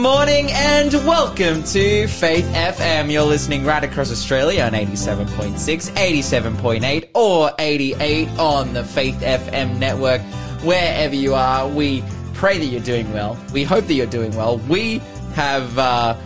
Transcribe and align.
morning 0.00 0.50
and 0.52 0.92
welcome 1.04 1.62
to 1.62 2.06
Faith 2.06 2.46
FM. 2.54 3.12
You're 3.12 3.22
listening 3.24 3.66
right 3.66 3.84
across 3.84 4.10
Australia 4.10 4.62
on 4.62 4.72
87.6, 4.72 5.58
87.8, 5.90 7.10
or 7.14 7.50
88 7.58 8.28
on 8.38 8.72
the 8.72 8.82
Faith 8.82 9.20
FM 9.20 9.78
network. 9.78 10.22
Wherever 10.62 11.14
you 11.14 11.34
are, 11.34 11.68
we 11.68 12.02
pray 12.32 12.56
that 12.56 12.64
you're 12.64 12.80
doing 12.80 13.12
well. 13.12 13.38
We 13.52 13.62
hope 13.62 13.84
that 13.88 13.94
you're 13.94 14.06
doing 14.06 14.34
well. 14.34 14.56
We 14.56 15.02
have, 15.34 15.78
uh, 15.78 16.16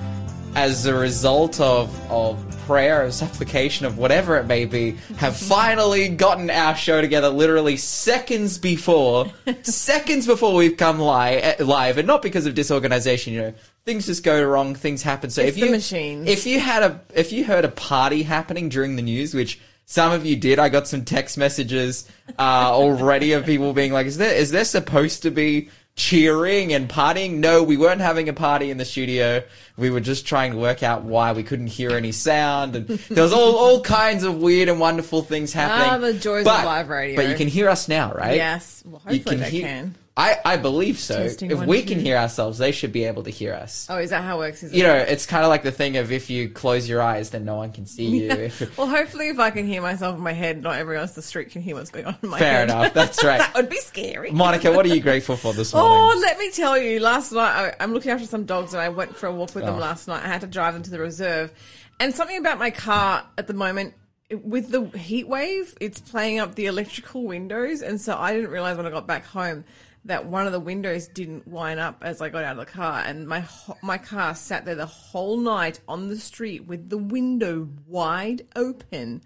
as 0.55 0.87
a 0.87 0.95
result 0.95 1.61
of, 1.61 2.11
of 2.11 2.39
prayer, 2.67 3.05
or 3.05 3.11
supplication 3.11 3.87
of 3.87 3.99
whatever 3.99 4.37
it 4.37 4.47
may 4.47 4.65
be, 4.65 4.93
have 5.17 5.37
finally 5.55 6.09
gotten 6.09 6.51
our 6.51 6.75
show 6.77 7.01
together 7.01 7.29
literally 7.29 7.77
seconds 7.77 8.59
before, 8.59 9.31
seconds 9.63 10.27
before 10.27 10.55
we've 10.55 10.77
come 10.77 10.99
live, 10.99 11.61
live, 11.61 11.99
and 11.99 12.07
not 12.07 12.23
because 12.23 12.47
of 12.47 12.55
disorganization. 12.55 13.33
You 13.35 13.41
know, 13.43 13.55
things 13.85 14.07
just 14.07 14.23
go 14.23 14.43
wrong, 14.43 14.75
things 14.75 15.03
happen. 15.03 15.31
So 15.31 15.43
It's 15.43 15.57
if 15.57 15.63
you 15.63 15.71
machines. 15.71 16.29
if 16.29 16.47
you 16.47 16.61
had 16.61 16.83
a 16.83 17.01
if 17.15 17.33
you 17.33 17.45
heard 17.45 17.65
a 17.65 17.71
party 17.71 18.23
happening 18.23 18.69
during 18.69 18.97
the 18.97 19.03
news, 19.03 19.35
which 19.35 19.61
some 19.87 20.13
of 20.13 20.25
you 20.25 20.37
did, 20.37 20.59
I 20.59 20.71
got 20.71 20.89
some 20.89 21.05
text 21.05 21.37
messages 21.37 22.09
uh, 22.39 22.71
already 22.73 23.33
of 23.33 23.45
people 23.45 23.73
being 23.75 23.93
like, 23.93 24.07
"Is 24.07 24.17
there 24.17 24.35
is 24.35 24.51
there 24.51 24.65
supposed 24.65 25.23
to 25.23 25.31
be?" 25.31 25.69
Cheering 25.97 26.73
and 26.73 26.89
partying 26.89 27.35
no 27.35 27.63
we 27.63 27.77
weren't 27.77 28.01
having 28.01 28.29
a 28.29 28.33
party 28.33 28.69
in 28.71 28.79
the 28.79 28.85
studio 28.85 29.41
we 29.77 29.91
were 29.91 30.01
just 30.01 30.27
trying 30.27 30.51
to 30.51 30.59
work 30.59 30.83
out 30.83 31.05
why 31.05 31.33
we 31.33 31.45
couldn't 31.45 31.69
hear 31.69 31.93
any 31.93 32.11
sound 32.11 32.75
and 32.75 32.89
there 32.89 33.23
was 33.23 33.33
all, 33.33 33.55
all 33.57 33.81
kinds 33.81 34.25
of 34.25 34.39
weird 34.39 34.69
and 34.69 34.81
wonderful 34.81 35.23
things 35.23 35.53
happening 35.53 35.89
Ah, 35.89 35.99
the 35.99 36.13
joys 36.19 36.41
of 36.41 36.47
live 36.47 36.89
radio. 36.89 37.15
but 37.15 37.29
you 37.29 37.37
can 37.37 37.47
hear 37.47 37.69
us 37.69 37.89
now 37.89 38.13
right 38.13 38.35
Yes. 38.35 38.83
Well, 38.85 39.01
you 39.09 39.19
hopefully 39.19 39.37
they 39.37 39.51
hear- 39.51 39.67
can. 39.69 39.95
I, 40.17 40.39
I 40.45 40.57
believe 40.59 41.01
so 41.01 41.17
Testing 41.17 41.51
if 41.51 41.59
one, 41.59 41.67
we 41.67 41.81
two. 41.83 41.89
can 41.89 41.99
hear 41.99 42.17
ourselves 42.17 42.59
they 42.59 42.71
should 42.71 42.93
be 42.93 43.03
able 43.03 43.25
to 43.25 43.31
hear 43.31 43.53
us 43.53 43.89
Oh, 43.91 43.97
is 43.99 44.11
that 44.11 44.23
how 44.23 44.37
it 44.37 44.47
works? 44.47 44.63
You 44.63 44.85
know, 44.85 44.95
it's 44.95 45.27
kind 45.27 45.43
of 45.43 45.49
like 45.49 45.65
the 45.65 45.73
thing 45.73 45.97
of 45.97 46.13
if 46.13 46.31
you 46.31 46.49
close 46.49 46.89
your 46.89 47.03
eyes, 47.03 47.31
then 47.31 47.45
no 47.45 47.57
one 47.57 47.73
can 47.73 47.85
see 47.85 48.05
you. 48.07 48.31
If, 48.31 48.79
Well, 48.79 48.87
hopefully, 48.87 49.29
if 49.31 49.41
I 49.41 49.51
can 49.51 49.67
hear 49.67 49.83
myself 49.83 50.17
in 50.17 50.23
my 50.23 50.33
head, 50.33 50.63
not 50.63 50.77
everyone 50.77 51.01
else 51.03 51.11
in 51.11 51.17
the 51.17 51.23
street 51.23 51.51
can 51.51 51.63
hear 51.63 51.75
what's 51.75 51.91
going 51.91 52.07
on 52.07 52.17
in 52.23 52.29
my 52.29 52.39
fair 52.39 52.59
head. 52.59 52.71
enough. 52.71 52.95
That's 52.95 53.25
right. 53.25 53.39
that 53.39 53.55
would 53.57 53.69
be 53.69 53.79
scary. 53.79 54.31
Monica, 54.31 54.71
what 54.71 54.87
are 54.87 54.95
you 54.95 55.01
grateful 55.01 55.37
for 55.37 55.53
this 55.53 55.75
morning? 55.75 55.91
Oh, 56.01 56.19
let 56.21 56.39
me 56.39 56.51
tell 56.53 56.79
you, 56.79 57.01
last 57.01 57.33
night 57.33 57.75
I, 57.81 57.83
I'm 57.83 57.93
looking 57.93 58.13
after 58.13 58.27
some 58.27 58.45
dogs 58.45 58.73
and 58.73 58.81
I 58.81 58.91
went 58.91 59.17
for 59.17 59.27
a 59.27 59.33
walk 59.33 59.53
with 59.57 59.65
them 59.65 59.75
Oh. 59.75 59.79
last 59.79 60.07
night. 60.07 60.23
I 60.25 60.29
had 60.29 60.43
to 60.43 60.47
drive 60.47 60.75
them 60.75 60.85
to 60.85 60.91
the 60.91 61.01
reserve. 61.01 61.53
And 61.99 62.15
something 62.15 62.37
about 62.37 62.61
my 62.61 62.71
car 62.71 63.27
at 63.37 63.49
the 63.49 63.55
moment, 63.55 63.95
with 64.31 64.71
the 64.71 64.85
heat 64.97 65.27
wave, 65.27 65.75
it's 65.81 66.01
playing 66.01 66.39
up 66.39 66.55
the 66.55 66.67
electrical 66.67 67.25
windows. 67.25 67.83
And 67.83 68.01
so 68.01 68.17
I 68.17 68.33
didn't 68.33 68.51
realize 68.51 68.77
when 68.77 68.87
I 68.87 68.91
got 68.91 69.09
back 69.09 69.25
home 69.27 69.65
that 70.07 70.27
one 70.27 70.47
of 70.47 70.53
the 70.53 70.61
windows 70.61 71.09
didn't 71.09 71.49
wind 71.49 71.81
up 71.81 72.03
as 72.03 72.21
I 72.21 72.29
got 72.29 72.45
out 72.45 72.59
of 72.59 72.67
the 72.67 72.71
car. 72.73 73.03
And 73.07 73.27
my, 73.27 73.41
ho- 73.41 73.79
my 73.83 73.99
car 73.99 74.35
sat 74.35 74.65
there 74.65 74.75
the 74.75 74.87
whole 74.87 75.39
night 75.39 75.81
on 75.89 76.09
the 76.09 76.19
street 76.19 76.67
with 76.67 76.91
the 76.91 76.99
window 76.99 77.69
wide 77.87 78.43
open. 78.55 79.23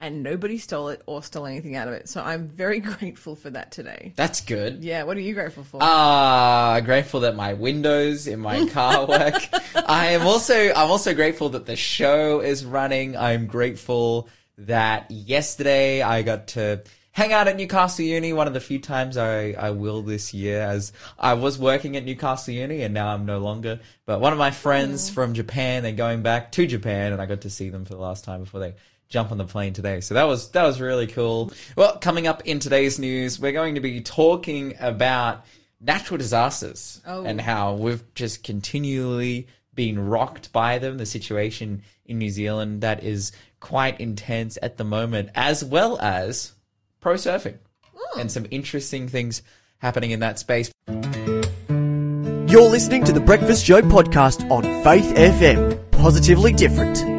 And 0.00 0.22
nobody 0.22 0.58
stole 0.58 0.90
it 0.90 1.02
or 1.06 1.24
stole 1.24 1.46
anything 1.46 1.74
out 1.74 1.88
of 1.88 1.94
it. 1.94 2.08
So 2.08 2.22
I'm 2.22 2.46
very 2.46 2.78
grateful 2.94 3.34
for 3.34 3.50
that 3.50 3.72
today. 3.72 4.12
That's 4.16 4.40
good. 4.42 4.84
Yeah, 4.84 5.02
what 5.04 5.16
are 5.16 5.20
you 5.20 5.34
grateful 5.34 5.64
for? 5.64 5.78
Ah, 5.80 6.80
grateful 6.84 7.20
that 7.20 7.34
my 7.34 7.54
windows 7.54 8.28
in 8.28 8.38
my 8.38 8.66
car 8.68 9.06
work. 9.08 9.42
I 9.74 10.08
am 10.08 10.26
also 10.26 10.54
I'm 10.54 10.90
also 10.90 11.14
grateful 11.14 11.48
that 11.50 11.66
the 11.66 11.74
show 11.74 12.40
is 12.40 12.64
running. 12.64 13.16
I'm 13.16 13.46
grateful 13.46 14.28
that 14.58 15.10
yesterday 15.10 16.02
I 16.02 16.22
got 16.22 16.48
to 16.48 16.82
hang 17.18 17.32
out 17.32 17.48
at 17.48 17.56
Newcastle 17.56 18.04
Uni, 18.04 18.32
one 18.32 18.46
of 18.46 18.54
the 18.54 18.60
few 18.60 18.78
times 18.78 19.16
I, 19.16 19.50
I 19.58 19.70
will 19.70 20.02
this 20.02 20.32
year 20.32 20.62
as 20.62 20.92
I 21.18 21.34
was 21.34 21.58
working 21.58 21.96
at 21.96 22.04
Newcastle 22.04 22.54
Uni 22.54 22.82
and 22.82 22.94
now 22.94 23.08
I'm 23.08 23.26
no 23.26 23.38
longer. 23.38 23.80
But 24.06 24.20
one 24.20 24.32
of 24.32 24.38
my 24.38 24.52
friends 24.52 25.10
mm. 25.10 25.14
from 25.14 25.34
Japan, 25.34 25.82
they're 25.82 25.90
going 25.90 26.22
back 26.22 26.52
to 26.52 26.64
Japan 26.64 27.12
and 27.12 27.20
I 27.20 27.26
got 27.26 27.40
to 27.40 27.50
see 27.50 27.70
them 27.70 27.84
for 27.84 27.94
the 27.94 28.00
last 28.00 28.22
time 28.22 28.44
before 28.44 28.60
they 28.60 28.76
jump 29.08 29.32
on 29.32 29.38
the 29.38 29.44
plane 29.44 29.72
today. 29.72 30.00
So 30.00 30.14
that 30.14 30.28
was 30.28 30.52
that 30.52 30.62
was 30.62 30.80
really 30.80 31.08
cool. 31.08 31.50
Well, 31.74 31.98
coming 31.98 32.28
up 32.28 32.42
in 32.44 32.60
today's 32.60 33.00
news, 33.00 33.40
we're 33.40 33.50
going 33.50 33.74
to 33.74 33.80
be 33.80 34.00
talking 34.00 34.74
about 34.78 35.44
natural 35.80 36.18
disasters 36.18 37.00
Oh. 37.04 37.24
and 37.24 37.40
how 37.40 37.74
we've 37.74 38.14
just 38.14 38.44
continually 38.44 39.48
been 39.74 39.98
rocked 39.98 40.52
by 40.52 40.78
them. 40.78 40.98
The 40.98 41.06
situation 41.06 41.82
in 42.06 42.18
New 42.18 42.30
Zealand 42.30 42.82
that 42.82 43.02
is 43.02 43.32
quite 43.58 44.00
intense 44.00 44.56
at 44.62 44.76
the 44.76 44.84
moment, 44.84 45.30
as 45.34 45.64
well 45.64 45.98
as 45.98 46.52
pro 47.00 47.14
surfing 47.14 47.58
hmm. 47.94 48.20
and 48.20 48.30
some 48.30 48.46
interesting 48.50 49.08
things 49.08 49.42
happening 49.78 50.10
in 50.10 50.20
that 50.20 50.38
space. 50.38 50.70
You're 52.48 52.70
listening 52.70 53.04
to 53.04 53.12
the 53.12 53.22
Breakfast 53.24 53.64
Show 53.64 53.82
podcast 53.82 54.50
on 54.50 54.62
Faith 54.82 55.14
FM. 55.14 55.90
Positively 55.92 56.52
different. 56.52 57.18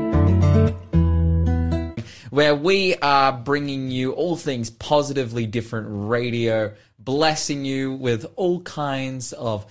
where 2.30 2.56
we 2.56 2.96
are 2.96 3.34
bringing 3.34 3.92
you 3.92 4.12
all 4.14 4.36
things 4.36 4.70
positively 4.70 5.46
different 5.46 5.88
radio, 5.90 6.74
blessing 6.98 7.66
you 7.66 7.94
with 7.94 8.26
all 8.36 8.62
kinds 8.62 9.34
of 9.34 9.66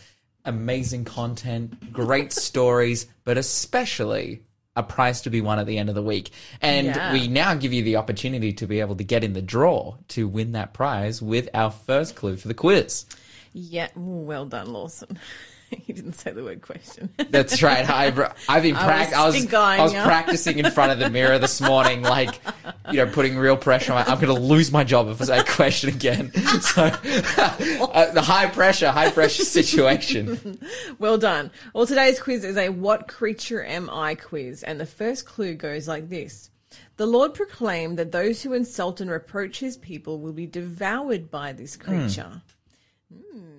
amazing 0.44 1.04
content, 1.04 1.92
great 1.92 2.32
stories, 2.32 3.06
but 3.24 3.38
especially 3.38 4.42
a 4.78 4.82
prize 4.82 5.20
to 5.22 5.30
be 5.30 5.40
won 5.42 5.58
at 5.58 5.66
the 5.66 5.76
end 5.76 5.88
of 5.90 5.94
the 5.94 6.02
week. 6.02 6.30
And 6.62 6.86
Yeah. 6.86 7.12
we 7.12 7.28
now 7.28 7.54
give 7.54 7.72
you 7.72 7.82
the 7.82 7.96
opportunity 7.96 8.52
to 8.54 8.66
be 8.66 8.80
able 8.80 8.96
to 8.96 9.04
get 9.04 9.24
in 9.24 9.32
the 9.34 9.42
draw 9.42 9.96
to 10.08 10.26
win 10.28 10.52
that 10.52 10.72
prize 10.72 11.20
with 11.20 11.48
our 11.52 11.70
first 11.70 12.14
clue 12.14 12.36
for 12.36 12.48
the 12.48 12.54
quiz. 12.54 13.04
Yeah, 13.52 13.88
well 13.96 14.46
done, 14.46 14.72
Lawson. 14.72 15.18
you 15.86 15.94
didn't 15.94 16.14
say 16.14 16.32
the 16.32 16.42
word 16.42 16.62
question. 16.62 17.10
That's 17.30 17.62
right. 17.62 17.88
I've, 17.88 18.18
I've 18.48 18.62
been 18.62 18.76
I 18.76 19.04
was 19.04 19.12
I 19.12 19.26
was, 19.26 19.54
I 19.54 19.82
was 19.82 19.92
practicing 19.92 20.58
in 20.58 20.70
front 20.70 20.92
of 20.92 20.98
the 20.98 21.10
mirror 21.10 21.38
this 21.38 21.60
morning, 21.60 22.02
like, 22.02 22.40
you 22.90 23.04
know, 23.04 23.06
putting 23.06 23.36
real 23.36 23.56
pressure 23.56 23.92
on. 23.92 24.08
I'm 24.08 24.20
going 24.20 24.34
to 24.34 24.40
lose 24.40 24.72
my 24.72 24.84
job 24.84 25.08
if 25.08 25.20
I 25.20 25.24
say 25.24 25.44
question 25.44 25.90
again. 25.90 26.32
So, 26.58 26.82
uh, 26.84 28.12
the 28.12 28.22
high 28.22 28.46
pressure, 28.46 28.90
high 28.90 29.10
pressure 29.10 29.44
situation. 29.44 30.58
well 30.98 31.18
done. 31.18 31.50
Well, 31.72 31.86
today's 31.86 32.20
quiz 32.20 32.44
is 32.44 32.56
a 32.56 32.68
What 32.70 33.06
Creature 33.06 33.64
Am 33.64 33.88
I 33.90 34.14
quiz, 34.14 34.62
and 34.62 34.80
the 34.80 34.86
first 34.86 35.24
clue 35.24 35.54
goes 35.54 35.86
like 35.86 36.08
this. 36.08 36.50
The 36.96 37.06
Lord 37.06 37.34
proclaimed 37.34 37.98
that 37.98 38.12
those 38.12 38.42
who 38.42 38.52
insult 38.54 39.00
and 39.00 39.10
reproach 39.10 39.60
his 39.60 39.76
people 39.76 40.18
will 40.20 40.32
be 40.32 40.46
devoured 40.46 41.30
by 41.30 41.52
this 41.52 41.76
creature. 41.76 42.42
Hmm. 43.12 43.57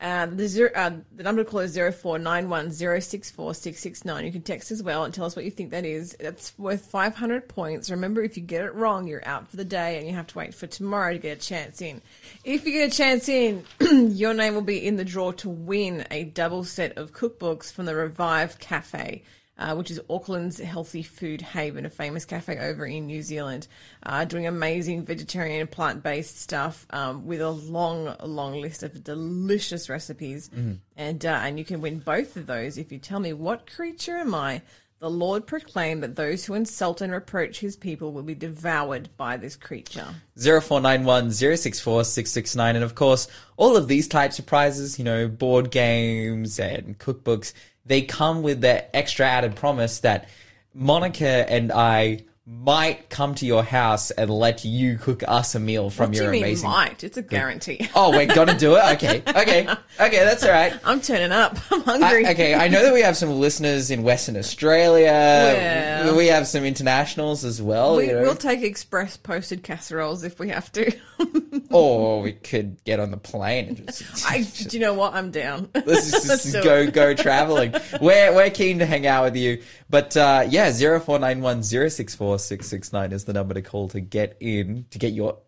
Uh, 0.00 0.26
the, 0.26 0.46
zero, 0.46 0.70
uh, 0.74 0.92
the 1.16 1.22
number 1.22 1.42
to 1.42 1.50
call 1.50 1.60
is 1.60 1.74
0491064669. 1.76 4.24
You 4.24 4.32
can 4.32 4.42
text 4.42 4.70
as 4.70 4.82
well 4.82 5.04
and 5.04 5.12
tell 5.12 5.24
us 5.24 5.34
what 5.34 5.44
you 5.44 5.50
think 5.50 5.70
that 5.70 5.84
is. 5.84 6.16
It's 6.20 6.56
worth 6.56 6.86
500 6.86 7.48
points. 7.48 7.90
Remember, 7.90 8.22
if 8.22 8.36
you 8.36 8.42
get 8.42 8.64
it 8.64 8.74
wrong, 8.74 9.08
you're 9.08 9.26
out 9.26 9.48
for 9.48 9.56
the 9.56 9.64
day 9.64 9.98
and 9.98 10.06
you 10.06 10.14
have 10.14 10.28
to 10.28 10.38
wait 10.38 10.54
for 10.54 10.68
tomorrow 10.68 11.12
to 11.12 11.18
get 11.18 11.38
a 11.38 11.40
chance 11.40 11.82
in. 11.82 12.00
If 12.44 12.64
you 12.64 12.72
get 12.72 12.92
a 12.92 12.96
chance 12.96 13.28
in, 13.28 13.64
your 13.80 14.34
name 14.34 14.54
will 14.54 14.62
be 14.62 14.86
in 14.86 14.96
the 14.96 15.04
draw 15.04 15.32
to 15.32 15.48
win 15.48 16.06
a 16.10 16.22
double 16.24 16.62
set 16.64 16.96
of 16.96 17.12
cookbooks 17.12 17.72
from 17.72 17.86
the 17.86 17.96
Revive 17.96 18.60
Cafe 18.60 19.22
uh, 19.58 19.74
which 19.74 19.90
is 19.90 20.00
Auckland's 20.08 20.58
healthy 20.58 21.02
food 21.02 21.42
haven, 21.42 21.84
a 21.84 21.90
famous 21.90 22.24
cafe 22.24 22.58
over 22.58 22.86
in 22.86 23.06
New 23.06 23.22
Zealand, 23.22 23.66
uh, 24.04 24.24
doing 24.24 24.46
amazing 24.46 25.04
vegetarian 25.04 25.60
and 25.60 25.70
plant 25.70 26.02
based 26.02 26.40
stuff 26.40 26.86
um, 26.90 27.26
with 27.26 27.40
a 27.40 27.50
long, 27.50 28.14
long 28.22 28.60
list 28.60 28.82
of 28.82 29.02
delicious 29.02 29.88
recipes. 29.88 30.48
And 30.96 31.24
uh, 31.26 31.40
and 31.42 31.58
you 31.58 31.64
can 31.64 31.80
win 31.80 31.98
both 31.98 32.36
of 32.36 32.46
those 32.46 32.78
if 32.78 32.92
you 32.92 32.98
tell 32.98 33.20
me 33.20 33.32
what 33.32 33.70
creature 33.70 34.16
am 34.16 34.34
I. 34.34 34.62
The 35.00 35.08
Lord 35.08 35.46
proclaimed 35.46 36.02
that 36.02 36.16
those 36.16 36.44
who 36.44 36.54
insult 36.54 37.00
and 37.00 37.12
reproach 37.12 37.60
his 37.60 37.76
people 37.76 38.12
will 38.12 38.24
be 38.24 38.34
devoured 38.34 39.08
by 39.16 39.36
this 39.36 39.54
creature. 39.54 40.06
0491 40.36 41.30
064 41.30 42.02
669. 42.02 42.74
And 42.74 42.84
of 42.84 42.96
course, 42.96 43.28
all 43.56 43.76
of 43.76 43.86
these 43.86 44.08
types 44.08 44.40
of 44.40 44.46
prizes, 44.46 44.98
you 44.98 45.04
know, 45.04 45.28
board 45.28 45.70
games 45.70 46.58
and 46.58 46.98
cookbooks, 46.98 47.52
they 47.88 48.02
come 48.02 48.42
with 48.42 48.60
the 48.60 48.94
extra 48.94 49.26
added 49.26 49.56
promise 49.56 50.00
that 50.00 50.28
Monica 50.74 51.50
and 51.50 51.72
I 51.72 52.24
might 52.50 53.10
come 53.10 53.34
to 53.34 53.44
your 53.44 53.62
house 53.62 54.10
and 54.10 54.30
let 54.30 54.64
you 54.64 54.96
cook 54.96 55.22
us 55.28 55.54
a 55.54 55.60
meal 55.60 55.90
from 55.90 56.06
What 56.06 56.12
do 56.12 56.16
your 56.22 56.26
you 56.26 56.32
mean 56.40 56.44
amazing. 56.44 56.70
might? 56.70 57.04
It's 57.04 57.18
a 57.18 57.22
guarantee. 57.22 57.86
Oh, 57.94 58.10
we're 58.10 58.24
gonna 58.24 58.56
do 58.58 58.76
it. 58.76 58.84
Okay, 58.94 59.18
okay, 59.28 59.68
okay. 60.00 60.24
That's 60.24 60.42
all 60.44 60.50
right. 60.52 60.72
I'm 60.82 61.02
turning 61.02 61.30
up. 61.30 61.58
I'm 61.70 61.82
I, 61.86 61.98
hungry. 61.98 62.26
okay, 62.28 62.54
I 62.54 62.68
know 62.68 62.82
that 62.84 62.94
we 62.94 63.02
have 63.02 63.18
some 63.18 63.32
listeners 63.32 63.90
in 63.90 64.02
Western 64.02 64.36
Australia. 64.38 65.10
Well. 65.10 66.16
We 66.16 66.28
have 66.28 66.46
some 66.46 66.64
internationals 66.64 67.44
as 67.44 67.60
well. 67.60 67.96
We, 67.96 68.06
you 68.06 68.14
know. 68.14 68.22
We'll 68.22 68.34
take 68.34 68.62
express 68.62 69.18
posted 69.18 69.62
casseroles 69.62 70.24
if 70.24 70.38
we 70.40 70.48
have 70.48 70.72
to. 70.72 70.90
or 71.70 72.22
we 72.22 72.32
could 72.32 72.82
get 72.84 73.00
on 73.00 73.10
the 73.10 73.16
plane 73.16 73.68
and 73.68 73.86
just. 73.86 74.24
I, 74.30 74.42
do 74.42 74.76
you 74.76 74.80
know 74.80 74.94
what? 74.94 75.14
I'm 75.14 75.30
down. 75.30 75.68
Let's 75.74 76.10
just, 76.10 76.28
Let's 76.28 76.44
just 76.52 76.64
go 76.64 76.76
it. 76.80 76.92
go 76.92 77.14
traveling. 77.14 77.74
We're 78.00 78.34
we're 78.34 78.50
keen 78.50 78.78
to 78.80 78.86
hang 78.86 79.06
out 79.06 79.24
with 79.24 79.36
you. 79.36 79.62
But 79.90 80.16
uh, 80.16 80.46
yeah, 80.48 80.70
zero 80.70 81.00
four 81.00 81.18
nine 81.18 81.40
one 81.40 81.62
zero 81.62 81.88
six 81.88 82.14
four 82.14 82.38
six 82.38 82.68
six 82.68 82.92
nine 82.92 83.12
is 83.12 83.24
the 83.24 83.32
number 83.32 83.54
to 83.54 83.62
call 83.62 83.88
to 83.88 84.00
get 84.00 84.36
in 84.40 84.86
to 84.90 84.98
get 84.98 85.12
your 85.12 85.38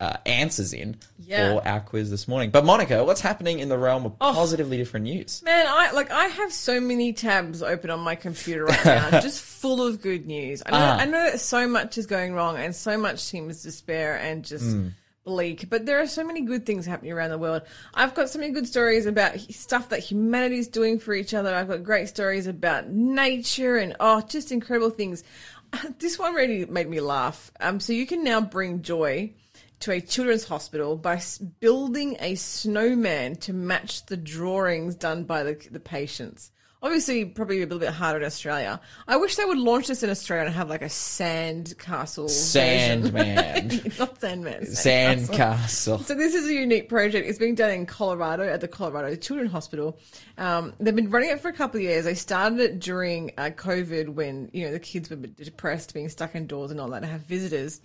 uh, 0.00 0.16
answers 0.26 0.72
in 0.72 0.96
Yeah. 1.20 1.54
for 1.60 1.66
our 1.68 1.80
quiz 1.80 2.10
this 2.10 2.26
morning. 2.26 2.50
But 2.50 2.64
Monica, 2.64 3.04
what's 3.04 3.20
happening 3.20 3.60
in 3.60 3.68
the 3.68 3.78
realm 3.78 4.04
of 4.04 4.12
Oh. 4.20 4.32
positively 4.34 4.76
different 4.76 5.04
news? 5.04 5.40
Man, 5.44 5.66
I 5.68 5.92
like 5.92 6.10
I 6.10 6.24
have 6.26 6.52
so 6.52 6.80
many 6.80 7.12
tabs 7.12 7.62
open 7.62 7.90
on 7.90 8.00
my 8.00 8.16
computer 8.16 8.64
right 8.66 8.84
now, 8.84 9.10
just 9.20 9.40
full 9.40 9.86
of 9.86 10.02
good 10.02 10.26
news. 10.26 10.62
I 10.66 10.70
know, 10.72 10.76
Ah. 10.78 10.98
I 10.98 11.04
know 11.04 11.30
that 11.30 11.40
so 11.40 11.68
much 11.68 11.96
is 11.96 12.06
going 12.06 12.34
wrong, 12.34 12.56
and 12.56 12.74
so 12.74 12.98
much 12.98 13.20
seems 13.20 13.62
despair 13.62 14.16
and 14.18 14.44
just 14.44 14.64
Hmm. 14.64 14.88
Bleak. 15.24 15.68
But 15.68 15.86
there 15.86 16.00
are 16.00 16.06
so 16.06 16.24
many 16.24 16.42
good 16.42 16.66
things 16.66 16.86
happening 16.86 17.12
around 17.12 17.30
the 17.30 17.38
world. 17.38 17.62
I've 17.92 18.14
got 18.14 18.30
so 18.30 18.38
many 18.38 18.52
good 18.52 18.66
stories 18.66 19.06
about 19.06 19.38
stuff 19.40 19.88
that 19.88 20.00
humanity 20.00 20.58
is 20.58 20.68
doing 20.68 20.98
for 20.98 21.14
each 21.14 21.34
other. 21.34 21.54
I've 21.54 21.68
got 21.68 21.82
great 21.82 22.08
stories 22.08 22.46
about 22.46 22.88
nature 22.88 23.76
and 23.76 23.96
oh, 24.00 24.20
just 24.20 24.52
incredible 24.52 24.90
things. 24.90 25.24
This 25.98 26.20
one 26.20 26.34
really 26.34 26.66
made 26.66 26.88
me 26.88 27.00
laugh. 27.00 27.50
Um, 27.58 27.80
so 27.80 27.92
you 27.92 28.06
can 28.06 28.22
now 28.22 28.40
bring 28.40 28.82
joy 28.82 29.32
to 29.80 29.90
a 29.90 30.00
children's 30.00 30.44
hospital 30.44 30.96
by 30.96 31.20
building 31.58 32.16
a 32.20 32.36
snowman 32.36 33.36
to 33.36 33.52
match 33.52 34.06
the 34.06 34.16
drawings 34.16 34.94
done 34.94 35.24
by 35.24 35.42
the, 35.42 35.54
the 35.72 35.80
patients. 35.80 36.52
Obviously, 36.84 37.24
probably 37.24 37.56
a 37.56 37.60
little 37.62 37.78
bit 37.78 37.88
harder 37.88 38.18
in 38.18 38.26
Australia. 38.26 38.78
I 39.08 39.16
wish 39.16 39.36
they 39.36 39.44
would 39.46 39.56
launch 39.56 39.86
this 39.86 40.02
in 40.02 40.10
Australia 40.10 40.44
and 40.44 40.54
have 40.54 40.68
like 40.68 40.82
a 40.82 40.90
sand 40.90 41.72
castle. 41.78 42.28
Sandman. 42.28 43.92
Not 43.98 44.20
Sandman. 44.20 44.66
Sand 44.66 45.32
castle. 45.32 46.00
So 46.00 46.14
this 46.14 46.34
is 46.34 46.46
a 46.46 46.52
unique 46.52 46.90
project. 46.90 47.26
It's 47.26 47.38
being 47.38 47.54
done 47.54 47.70
in 47.70 47.86
Colorado 47.86 48.46
at 48.46 48.60
the 48.60 48.68
Colorado 48.68 49.16
Children's 49.16 49.50
Hospital. 49.50 49.98
Um, 50.36 50.74
they've 50.78 50.94
been 50.94 51.08
running 51.08 51.30
it 51.30 51.40
for 51.40 51.48
a 51.48 51.54
couple 51.54 51.78
of 51.78 51.84
years. 51.84 52.04
They 52.04 52.12
started 52.12 52.60
it 52.60 52.80
during 52.80 53.32
uh, 53.38 53.44
COVID 53.56 54.10
when 54.10 54.50
you 54.52 54.66
know 54.66 54.72
the 54.72 54.78
kids 54.78 55.08
were 55.08 55.16
depressed, 55.16 55.94
being 55.94 56.10
stuck 56.10 56.34
indoors 56.34 56.70
and 56.70 56.78
all 56.78 56.90
that, 56.90 57.00
to 57.00 57.06
have 57.06 57.22
visitors. 57.22 57.80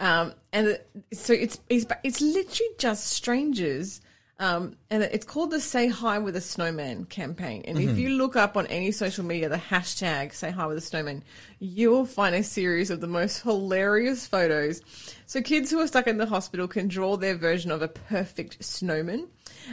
Um, 0.00 0.34
and 0.52 0.66
the, 0.66 0.80
so 1.14 1.34
it's, 1.34 1.60
it's 1.68 1.86
it's 2.02 2.20
literally 2.20 2.72
just 2.78 3.06
strangers. 3.06 4.00
Um, 4.40 4.76
and 4.88 5.02
it's 5.02 5.26
called 5.26 5.50
the 5.50 5.60
Say 5.60 5.88
Hi 5.88 6.18
with 6.18 6.34
a 6.34 6.40
Snowman 6.40 7.04
campaign. 7.04 7.62
And 7.66 7.78
if 7.78 7.98
you 7.98 8.08
look 8.08 8.36
up 8.36 8.56
on 8.56 8.66
any 8.68 8.90
social 8.90 9.22
media 9.22 9.50
the 9.50 9.58
hashtag 9.58 10.32
Say 10.32 10.50
Hi 10.50 10.66
with 10.66 10.78
a 10.78 10.80
Snowman, 10.80 11.22
you 11.58 11.90
will 11.90 12.06
find 12.06 12.34
a 12.34 12.42
series 12.42 12.90
of 12.90 13.02
the 13.02 13.06
most 13.06 13.42
hilarious 13.42 14.26
photos. 14.26 14.80
So 15.26 15.42
kids 15.42 15.70
who 15.70 15.78
are 15.78 15.86
stuck 15.86 16.06
in 16.06 16.16
the 16.16 16.24
hospital 16.24 16.66
can 16.68 16.88
draw 16.88 17.18
their 17.18 17.34
version 17.34 17.70
of 17.70 17.82
a 17.82 17.88
perfect 17.88 18.64
snowman. 18.64 19.28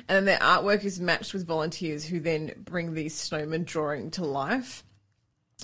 And 0.10 0.18
then 0.18 0.26
their 0.26 0.40
artwork 0.40 0.84
is 0.84 1.00
matched 1.00 1.34
with 1.34 1.48
volunteers 1.48 2.04
who 2.04 2.20
then 2.20 2.52
bring 2.58 2.94
these 2.94 3.16
snowman 3.16 3.64
drawing 3.64 4.12
to 4.12 4.26
life. 4.26 4.84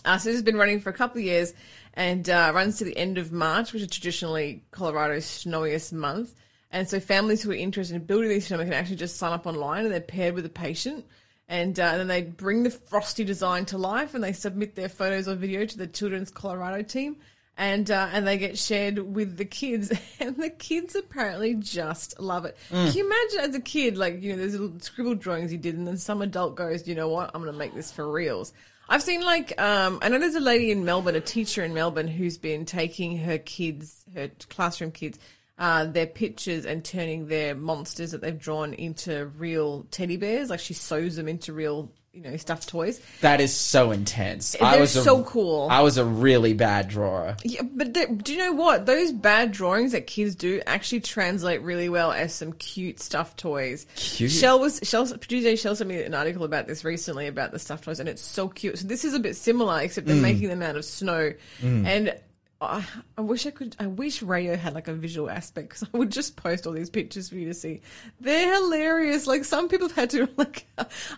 Uh, 0.06 0.18
so 0.18 0.30
this 0.30 0.36
has 0.38 0.44
been 0.44 0.56
running 0.56 0.80
for 0.80 0.92
a 0.92 0.94
couple 0.94 1.20
of 1.20 1.26
years 1.26 1.54
and 1.94 2.30
uh, 2.30 2.54
runs 2.56 2.78
to 2.78 2.86
the 2.86 2.96
end 2.96 3.18
of 3.18 3.34
March, 3.34 3.74
which 3.74 3.82
is 3.82 3.90
traditionally 3.90 4.64
Colorado's 4.72 5.26
snowiest 5.26 5.92
month. 5.92 6.34
And 6.74 6.90
so 6.90 7.00
families 7.00 7.44
who 7.44 7.52
are 7.52 7.56
interested 7.56 7.96
in 7.96 8.04
building 8.04 8.30
these 8.30 8.50
snowmen 8.50 8.64
can 8.64 8.74
actually 8.74 8.96
just 8.96 9.18
sign 9.18 9.32
up 9.32 9.46
online 9.46 9.86
and 9.86 9.94
they're 9.94 10.02
paired 10.02 10.34
with 10.34 10.44
a 10.44 10.50
patient. 10.50 11.06
And 11.48 11.80
uh, 11.80 11.98
then 11.98 12.08
they 12.08 12.24
bring 12.24 12.64
the 12.64 12.72
frosty 12.72 13.24
design 13.24 13.66
to 13.66 13.78
life 13.78 14.16
and 14.16 14.24
they 14.24 14.34
submit 14.34 14.74
their 14.74 14.90
photos 14.90 15.28
or 15.28 15.36
video 15.36 15.66
to 15.68 15.78
the 15.78 15.86
Children's 15.86 16.32
Colorado 16.32 16.82
team. 16.82 17.18
And 17.56 17.92
uh, 17.92 18.10
and 18.12 18.26
they 18.26 18.40
get 18.40 18.58
shared 18.58 18.98
with 18.98 19.38
the 19.38 19.46
kids, 19.46 19.94
and 20.20 20.36
the 20.38 20.50
kids 20.50 20.96
apparently 20.96 21.54
just 21.54 22.20
love 22.20 22.46
it. 22.46 22.58
Can 22.72 22.92
you 22.92 23.06
imagine 23.06 23.52
as 23.52 23.56
a 23.56 23.62
kid, 23.62 23.96
like 23.96 24.24
you 24.24 24.32
know, 24.32 24.40
there's 24.40 24.60
little 24.60 24.80
scribbled 24.80 25.20
drawings 25.20 25.52
you 25.52 25.60
did, 25.60 25.76
and 25.76 25.88
then 25.88 25.98
some 25.98 26.24
adult 26.24 26.56
goes, 26.56 26.88
you 26.88 26.96
know 26.96 27.10
what, 27.10 27.30
I'm 27.36 27.44
going 27.44 27.54
to 27.54 27.60
make 27.60 27.76
this 27.76 27.92
for 27.92 28.12
reals. 28.12 28.54
I've 28.90 29.04
seen 29.04 29.22
like 29.22 29.62
um, 29.62 30.00
I 30.02 30.10
know 30.10 30.18
there's 30.18 30.34
a 30.34 30.40
lady 30.40 30.72
in 30.72 30.84
Melbourne, 30.84 31.14
a 31.14 31.22
teacher 31.22 31.64
in 31.64 31.76
Melbourne, 31.76 32.08
who's 32.08 32.40
been 32.40 32.66
taking 32.66 33.20
her 33.20 33.38
kids, 33.38 34.04
her 34.16 34.32
classroom 34.50 34.92
kids, 34.92 35.20
uh, 35.58 35.86
their 35.86 36.08
pictures 36.08 36.66
and 36.66 36.84
turning 36.84 37.28
their 37.28 37.54
monsters 37.56 38.12
that 38.12 38.22
they've 38.22 38.40
drawn 38.40 38.74
into 38.74 39.28
real 39.38 39.86
teddy 39.92 40.18
bears. 40.18 40.50
Like 40.50 40.60
she 40.60 40.74
sews 40.74 41.16
them 41.16 41.28
into 41.28 41.54
real, 41.54 41.92
you 42.12 42.22
know, 42.22 42.36
stuffed 42.38 42.68
toys. 42.68 43.00
That 43.22 43.40
is 43.40 43.54
so 43.54 43.92
intense. 43.92 44.54
They're 44.54 44.68
I 44.68 44.80
was 44.80 44.96
a, 44.96 45.04
so 45.04 45.24
cool. 45.24 45.68
I 45.70 45.82
was 45.82 45.98
a 46.00 46.06
really 46.06 46.54
bad 46.54 46.88
drawer. 46.88 47.38
Yeah, 47.44 47.62
but 47.64 47.94
the, 47.94 48.08
do 48.08 48.34
you 48.34 48.40
know 48.40 48.54
what? 48.54 48.88
Those 48.88 49.12
bad 49.12 49.52
drawings 49.52 49.92
that 49.92 50.08
kids 50.08 50.36
do 50.36 50.60
actually 50.66 51.02
translate 51.02 51.62
really 51.62 51.88
well 51.90 52.12
as 52.12 52.34
some 52.34 52.54
cute 52.54 53.00
stuffed 53.00 53.38
toys. 53.38 53.86
Cute? 53.96 54.32
Shell 54.32 54.60
was 54.60 54.80
Shell 54.84 55.06
DJ 55.06 55.58
Shell 55.60 55.76
sent 55.76 55.88
me 55.88 56.02
an 56.02 56.16
article 56.16 56.44
about 56.46 56.66
this 56.68 56.84
recently 56.84 57.28
about 57.28 57.52
the 57.52 57.60
stuffed 57.60 57.84
toys, 57.84 58.00
and 58.00 58.10
it's 58.10 58.24
so 58.24 58.48
cute. 58.48 58.80
So 58.80 58.88
this 58.88 59.06
is 59.06 59.14
a 59.14 59.20
bit 59.20 59.36
similar, 59.36 59.82
except 59.82 60.08
Mm. 60.08 60.12
they're 60.14 60.22
making 60.22 60.48
them 60.50 60.64
out 60.64 60.76
of 60.76 60.84
snow, 60.86 61.32
and. 61.62 62.16
I 62.64 62.86
I 63.18 63.22
wish 63.22 63.46
I 63.46 63.52
could. 63.52 63.76
I 63.80 63.88
wish 63.88 64.22
radio 64.22 64.56
had 64.56 64.74
like 64.74 64.88
a 64.88 64.94
visual 64.94 65.30
aspect 65.30 65.70
because 65.70 65.84
I 65.94 65.98
would 65.98 66.12
just 66.12 66.36
post 66.36 66.66
all 66.66 66.74
these 66.74 66.90
pictures 66.90 67.30
for 67.30 67.36
you 67.36 67.48
to 67.48 67.54
see. 67.54 67.82
They're 68.20 68.54
hilarious. 68.56 69.28
Like 69.28 69.46
some 69.46 69.70
people 69.70 69.88
have 69.88 69.96
had 69.96 70.10
to 70.12 70.30
like. 70.38 70.68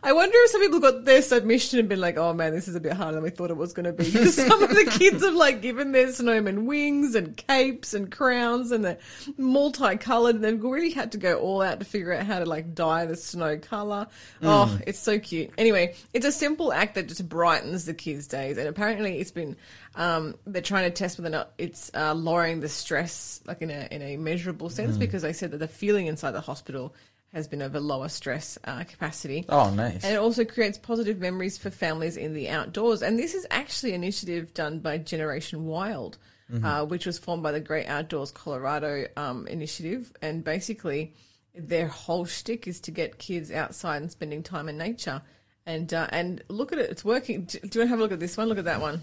I 0.04 0.14
wonder 0.14 0.36
if 0.36 0.52
some 0.52 0.62
people 0.62 0.80
got 0.80 1.06
their 1.06 1.22
submission 1.22 1.80
and 1.80 1.88
been 1.90 2.02
like, 2.02 2.18
"Oh 2.18 2.34
man, 2.34 2.54
this 2.54 2.68
is 2.68 2.76
a 2.76 2.80
bit 2.80 2.94
harder 2.94 3.16
than 3.16 3.24
we 3.24 3.30
thought 3.30 3.50
it 3.50 3.58
was 3.58 3.74
going 3.74 3.86
to 3.86 3.94
be." 3.94 4.06
Because 4.16 4.36
some 4.36 4.64
of 4.64 4.70
the 4.70 4.86
kids 4.98 5.24
have 5.24 5.34
like 5.34 5.62
given 5.62 5.92
their 5.92 6.08
snowmen 6.08 6.66
wings 6.66 7.16
and 7.16 7.36
capes 7.36 7.94
and 7.94 8.12
crowns 8.12 8.72
and 8.72 8.84
they're 8.86 8.98
multicolored. 9.38 10.36
And 10.36 10.44
they've 10.44 10.64
really 10.64 10.92
had 10.92 11.12
to 11.14 11.18
go 11.18 11.40
all 11.40 11.62
out 11.62 11.80
to 11.80 11.86
figure 11.86 12.14
out 12.14 12.26
how 12.26 12.40
to 12.40 12.46
like 12.46 12.74
dye 12.74 13.06
the 13.06 13.16
snow 13.16 13.58
color. 13.58 14.08
Mm. 14.42 14.48
Oh, 14.48 14.80
it's 14.88 15.00
so 15.00 15.20
cute. 15.20 15.52
Anyway, 15.58 15.96
it's 16.14 16.26
a 16.26 16.32
simple 16.32 16.72
act 16.74 16.96
that 16.96 17.08
just 17.08 17.28
brightens 17.28 17.86
the 17.86 17.94
kids' 17.94 18.28
days, 18.28 18.58
and 18.58 18.68
apparently 18.68 19.20
it's 19.20 19.32
been. 19.32 19.56
Um, 19.96 20.36
they're 20.46 20.62
trying 20.62 20.84
to 20.84 20.92
test 20.92 21.18
whether 21.18 21.30
or 21.30 21.32
not 21.32 21.54
it's 21.58 21.90
uh, 21.94 22.14
lowering 22.14 22.60
the 22.60 22.70
stress, 22.70 23.42
like 23.46 23.62
in 23.62 23.72
a 23.72 23.88
in 23.92 24.02
a 24.02 24.18
measurable 24.18 24.70
sense, 24.70 24.98
because 24.98 25.22
they 25.22 25.34
said 25.34 25.52
that 25.52 25.58
the 25.58 25.68
feeling 25.68 26.08
inside 26.08 26.32
the 26.32 26.42
hospital 26.42 26.94
has 27.34 27.48
been 27.48 27.62
of 27.62 27.76
a 27.76 27.80
lower 27.80 28.08
stress 28.08 28.58
uh, 28.64 28.84
capacity. 28.86 29.46
Oh, 29.50 29.70
nice. 29.70 30.04
And 30.04 30.14
it 30.14 30.18
also 30.18 30.46
creates 30.46 30.78
positive 30.78 31.20
memories 31.20 31.58
for 31.58 31.70
families 31.70 32.16
in 32.16 32.34
the 32.34 32.50
outdoors. 32.50 33.02
And 33.02 33.20
this 33.20 33.34
is 33.34 33.46
actually 33.52 33.94
an 33.94 34.04
initiative 34.04 34.54
done 34.54 34.80
by 34.80 34.98
Generation 35.00 35.66
Wild, 35.66 36.18
uh, 36.64 36.86
which 36.86 37.06
was 37.06 37.20
formed 37.20 37.44
by 37.44 37.52
the 37.52 37.60
Great 37.60 37.88
Outdoors 37.88 38.32
Colorado 38.32 39.06
um, 39.18 39.48
initiative. 39.48 40.14
And 40.22 40.44
basically, 40.46 41.14
their 41.54 41.88
whole 41.88 42.24
shtick 42.26 42.68
is 42.68 42.80
to 42.82 42.92
get 42.92 43.18
kids 43.18 43.52
outside 43.52 44.02
and 44.02 44.12
spending 44.12 44.42
time 44.42 44.70
in 44.70 44.78
nature. 44.78 45.22
And 45.66 45.94
uh, 45.94 46.08
and 46.12 46.44
look 46.48 46.72
at 46.72 46.78
it, 46.80 46.90
it's 46.90 47.04
working. 47.04 47.46
Do 47.46 47.58
you 47.58 47.62
want 47.64 47.74
to 47.74 47.88
have 47.88 48.00
a 48.00 48.02
look 48.02 48.12
at 48.12 48.20
this 48.20 48.38
one? 48.38 48.48
Look 48.48 48.60
at 48.60 48.66
that 48.66 48.80
one. 48.82 49.02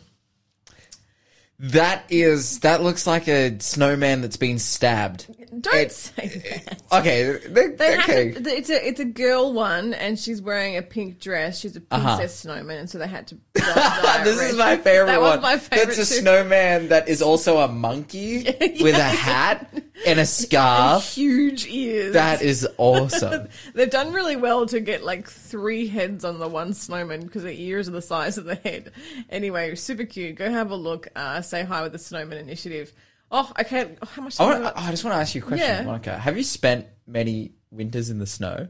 That 1.59 2.05
is 2.11 2.59
that 2.61 2.83
looks 2.83 3.07
like 3.07 3.29
a 3.29 3.57
snowman 3.61 4.21
that's 4.21 4.37
been 4.37 4.59
stabbed. 4.59 5.27
Don't 5.61 5.75
It- 5.77 5.93
say 5.93 6.63
that. 6.67 6.83
Okay, 6.91 7.39
they- 7.47 7.69
They 7.69 7.99
okay. 7.99 8.33
to, 8.33 8.51
it's 8.51 8.69
a 8.71 8.85
it's 8.89 8.99
a 9.01 9.05
girl 9.05 9.53
one, 9.53 9.95
and 9.95 10.19
she's 10.19 10.43
wearing 10.43 10.77
a 10.77 10.83
pink 10.83 11.21
dress. 11.21 11.61
She's 11.61 11.77
a 11.77 11.81
princess 11.81 12.09
uh-huh. 12.19 12.27
snowman, 12.29 12.79
and 12.79 12.91
so 12.91 12.99
they 12.99 13.07
had 13.07 13.29
to. 13.29 13.39
this 14.25 14.41
is 14.41 14.57
my 14.57 14.77
favorite 14.79 15.07
That 15.07 15.21
one. 15.21 15.31
was 15.37 15.43
my 15.43 15.59
favorite. 15.59 15.95
That's 15.95 16.11
a 16.11 16.15
too. 16.15 16.21
snowman 16.23 16.89
that 16.89 17.09
is 17.09 17.23
also 17.23 17.59
a 17.59 17.69
monkey 17.69 18.43
with 18.81 18.97
a 18.97 19.03
hat 19.03 19.73
and 20.07 20.19
a 20.21 20.27
scarf. 20.27 21.13
huge 21.15 21.67
ears. 21.67 22.15
That 22.15 22.43
is 22.43 22.67
awesome. 22.79 23.49
They've 23.75 23.91
done 23.91 24.13
really 24.13 24.37
well 24.37 24.67
to 24.67 24.81
get 24.81 25.05
like 25.05 25.29
three 25.29 25.87
heads 25.87 26.25
on 26.25 26.39
the 26.39 26.49
one 26.49 26.75
snowman 26.75 27.21
because 27.23 27.43
the 27.43 27.61
ears 27.61 27.89
are 27.89 27.93
the 27.93 28.03
size 28.03 28.39
of 28.39 28.45
the 28.45 28.55
head. 28.57 28.93
Anyway, 29.31 29.75
super 29.75 30.05
cute. 30.05 30.37
Go 30.37 30.51
have 30.51 30.71
a 30.71 30.77
look. 30.77 31.09
Uh, 31.15 31.41
say 31.43 31.63
hi 31.65 31.83
with 31.83 31.93
the 31.93 31.99
Snowman 31.99 32.39
Initiative. 32.39 32.93
Oh, 33.31 33.51
okay. 33.61 33.97
How 34.07 34.23
much? 34.23 34.39
I, 34.41 34.45
wanna, 34.45 34.73
I- 34.77 34.89
I 34.89 34.91
just 34.91 35.05
want 35.05 35.15
to 35.15 35.21
ask 35.21 35.35
you 35.35 35.43
a 35.43 35.45
question, 35.45 35.67
Yeah. 35.69 35.83
Monica. 35.85 36.19
Have 36.19 36.37
you 36.37 36.45
spent 36.45 36.87
many 37.07 37.53
winters 37.71 38.11
in 38.11 38.19
the 38.19 38.27
snow? 38.27 38.69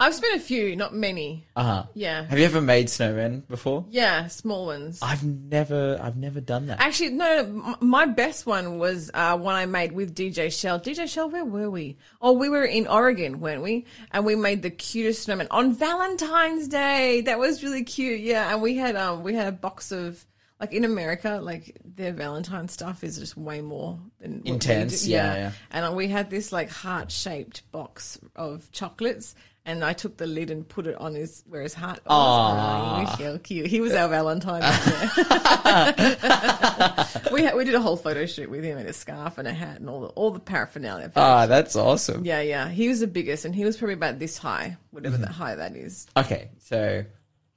I've 0.00 0.14
spent 0.14 0.36
a 0.36 0.40
few, 0.40 0.74
not 0.74 0.92
many. 0.92 1.46
Uh 1.54 1.62
huh. 1.62 1.84
Yeah, 1.94 2.24
Have 2.24 2.38
you 2.38 2.44
ever 2.44 2.60
made 2.60 2.86
snowmen 2.88 3.46
before? 3.46 3.84
yeah, 3.90 4.26
small 4.26 4.66
ones. 4.66 4.98
I've 5.00 5.22
never, 5.22 5.98
I've 6.02 6.16
never 6.16 6.40
done 6.40 6.66
that. 6.66 6.80
Actually, 6.80 7.10
no, 7.10 7.42
no, 7.42 7.64
m- 7.68 7.76
my 7.80 8.04
best 8.06 8.44
one 8.44 8.78
was 8.78 9.10
uh, 9.14 9.38
one 9.38 9.54
I 9.54 9.66
made 9.66 9.92
with 9.92 10.14
DJ 10.14 10.52
Shell. 10.52 10.80
DJ 10.80 11.08
Shell, 11.08 11.30
where 11.30 11.44
were 11.44 11.70
we? 11.70 11.96
Oh, 12.20 12.32
we 12.32 12.48
were 12.48 12.64
in 12.64 12.86
Oregon, 12.88 13.38
weren't 13.40 13.62
we? 13.62 13.86
And 14.10 14.24
we 14.26 14.34
made 14.34 14.62
the 14.62 14.70
cutest 14.70 15.22
snowman 15.22 15.46
on 15.52 15.72
Valentine's 15.74 16.66
Day. 16.68 17.20
That 17.22 17.38
was 17.38 17.62
really 17.62 17.84
cute. 17.84 18.20
Yeah, 18.20 18.52
and 18.52 18.60
we 18.60 18.76
had 18.76 18.96
um 18.96 19.22
we 19.22 19.34
had 19.34 19.46
a 19.46 19.52
box 19.52 19.92
of 19.92 20.24
like 20.60 20.72
in 20.72 20.84
America, 20.84 21.38
like 21.42 21.76
their 21.84 22.12
Valentine 22.12 22.68
stuff 22.68 23.04
is 23.04 23.18
just 23.18 23.36
way 23.36 23.60
more 23.60 24.00
than 24.20 24.42
Intense, 24.44 25.06
yeah, 25.06 25.34
yeah. 25.36 25.52
And 25.70 25.86
uh, 25.86 25.92
we 25.92 26.08
had 26.08 26.30
this 26.30 26.52
like 26.52 26.68
heart 26.70 27.10
shaped 27.12 27.70
box 27.70 28.18
of 28.34 28.70
chocolates. 28.72 29.34
And 29.66 29.82
I 29.82 29.94
took 29.94 30.18
the 30.18 30.26
lid 30.26 30.50
and 30.50 30.68
put 30.68 30.86
it 30.86 30.94
on 30.96 31.14
his 31.14 31.42
where 31.48 31.62
his 31.62 31.72
heart 31.72 32.00
was. 32.04 32.08
Oh, 32.08 32.96
he 32.98 33.04
was 33.04 33.18
so 33.18 33.38
cute. 33.38 33.66
He 33.66 33.80
was 33.80 33.94
our 33.94 34.08
Valentine. 34.08 34.60
we 37.32 37.42
had, 37.42 37.54
we 37.56 37.64
did 37.64 37.74
a 37.74 37.80
whole 37.80 37.96
photo 37.96 38.26
shoot 38.26 38.50
with 38.50 38.62
him 38.62 38.76
in 38.76 38.86
a 38.86 38.92
scarf 38.92 39.38
and 39.38 39.48
a 39.48 39.54
hat 39.54 39.80
and 39.80 39.88
all 39.88 40.02
the 40.02 40.08
all 40.08 40.30
the 40.30 40.40
paraphernalia. 40.40 41.10
Ah, 41.16 41.46
that's 41.46 41.76
awesome. 41.76 42.26
yeah, 42.26 42.42
yeah. 42.42 42.68
He 42.68 42.88
was 42.88 43.00
the 43.00 43.06
biggest, 43.06 43.46
and 43.46 43.54
he 43.54 43.64
was 43.64 43.78
probably 43.78 43.94
about 43.94 44.18
this 44.18 44.36
high, 44.36 44.76
whatever 44.90 45.16
that 45.16 45.30
high 45.30 45.54
that 45.54 45.74
is. 45.76 46.08
Okay, 46.14 46.50
so 46.58 47.02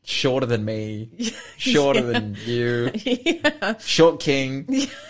shorter 0.03 0.45
than 0.45 0.63
me, 0.63 1.33
shorter 1.57 2.01
than 2.01 2.37
you, 2.45 2.89
yeah. 3.03 3.77
short 3.79 4.21
king, 4.21 4.65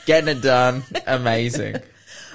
getting 0.08 0.36
it 0.36 0.42
done, 0.42 0.82
amazing. 1.06 1.76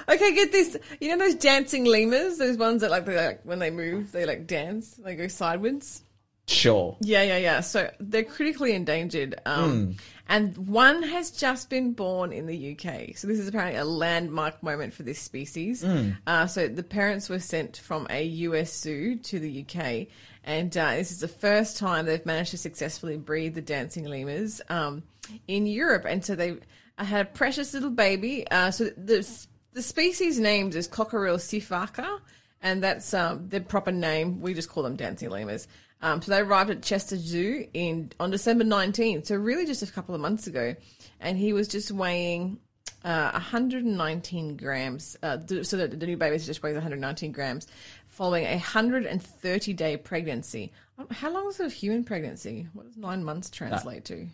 Okay, 0.09 0.33
get 0.33 0.51
this. 0.51 0.77
You 0.99 1.09
know 1.09 1.17
those 1.25 1.35
dancing 1.35 1.85
lemurs? 1.85 2.37
Those 2.37 2.57
ones 2.57 2.81
that 2.81 2.91
like, 2.91 3.05
they, 3.05 3.15
like 3.15 3.41
when 3.43 3.59
they 3.59 3.69
move, 3.71 4.11
they 4.11 4.25
like 4.25 4.47
dance, 4.47 4.95
they 5.03 5.15
go 5.15 5.27
sideways. 5.27 6.01
Sure. 6.47 6.97
Yeah, 6.99 7.23
yeah, 7.23 7.37
yeah. 7.37 7.59
So 7.61 7.89
they're 7.99 8.23
critically 8.23 8.73
endangered. 8.73 9.35
Um, 9.45 9.95
And 10.27 10.57
one 10.57 11.03
has 11.03 11.31
just 11.31 11.69
been 11.69 11.93
born 11.93 12.31
in 12.33 12.47
the 12.47 12.71
UK. 12.71 13.15
So 13.17 13.27
this 13.27 13.39
is 13.39 13.47
apparently 13.47 13.79
a 13.79 13.85
landmark 13.85 14.63
moment 14.63 14.93
for 14.93 15.03
this 15.03 15.19
species. 15.19 15.83
Uh, 16.27 16.47
so 16.47 16.67
the 16.67 16.83
parents 16.83 17.29
were 17.29 17.39
sent 17.39 17.77
from 17.77 18.07
a 18.09 18.23
US 18.23 18.73
zoo 18.77 19.17
to 19.17 19.39
the 19.39 19.65
UK. 19.65 20.07
And 20.43 20.75
uh, 20.77 20.95
this 20.95 21.11
is 21.11 21.19
the 21.19 21.27
first 21.27 21.77
time 21.77 22.05
they've 22.05 22.25
managed 22.25 22.51
to 22.51 22.57
successfully 22.57 23.17
breed 23.17 23.55
the 23.55 23.61
dancing 23.61 24.05
lemurs 24.05 24.61
um, 24.69 25.03
in 25.47 25.65
Europe. 25.65 26.05
And 26.05 26.23
so 26.23 26.35
they 26.35 26.57
had 26.97 27.21
a 27.21 27.29
precious 27.29 27.73
little 27.73 27.89
baby. 27.89 28.45
Uh, 28.49 28.71
so 28.71 28.85
the, 28.97 29.27
the 29.73 29.81
species 29.81 30.39
named 30.39 30.75
is 30.75 30.87
Coquerel 30.87 31.37
sifaka 31.37 32.19
and 32.61 32.81
that's 32.81 33.13
um, 33.13 33.49
their 33.49 33.59
proper 33.61 33.91
name. 33.91 34.41
We 34.41 34.53
just 34.53 34.69
call 34.69 34.83
them 34.83 34.95
dancing 34.95 35.29
lemurs. 35.29 35.67
Um, 36.01 36.21
so 36.21 36.31
they 36.31 36.39
arrived 36.39 36.69
at 36.69 36.81
Chester 36.81 37.17
Zoo 37.17 37.65
in 37.73 38.11
on 38.19 38.29
December 38.31 38.63
19th, 38.65 39.27
so 39.27 39.35
really 39.35 39.65
just 39.65 39.83
a 39.83 39.87
couple 39.87 40.13
of 40.15 40.19
months 40.21 40.47
ago, 40.47 40.75
and 41.21 41.37
he 41.37 41.53
was 41.53 41.67
just 41.69 41.91
weighing 41.91 42.59
uh, 43.05 43.31
119 43.31 44.57
grams. 44.57 45.15
Uh, 45.23 45.37
so 45.63 45.77
the, 45.77 45.87
the 45.87 46.05
new 46.05 46.17
baby 46.17 46.37
just 46.39 46.61
weighs 46.61 46.73
119 46.73 47.31
grams, 47.31 47.67
following 48.07 48.45
a 48.45 48.51
130 48.51 49.73
day 49.73 49.95
pregnancy. 49.95 50.73
Um, 50.97 51.07
How 51.09 51.31
long 51.31 51.47
is 51.47 51.59
a 51.61 51.69
human 51.69 52.03
pregnancy? 52.03 52.67
What 52.73 52.85
does 52.85 52.97
nine 52.97 53.23
months 53.23 53.49
translate 53.49 54.03
to? 54.05 54.27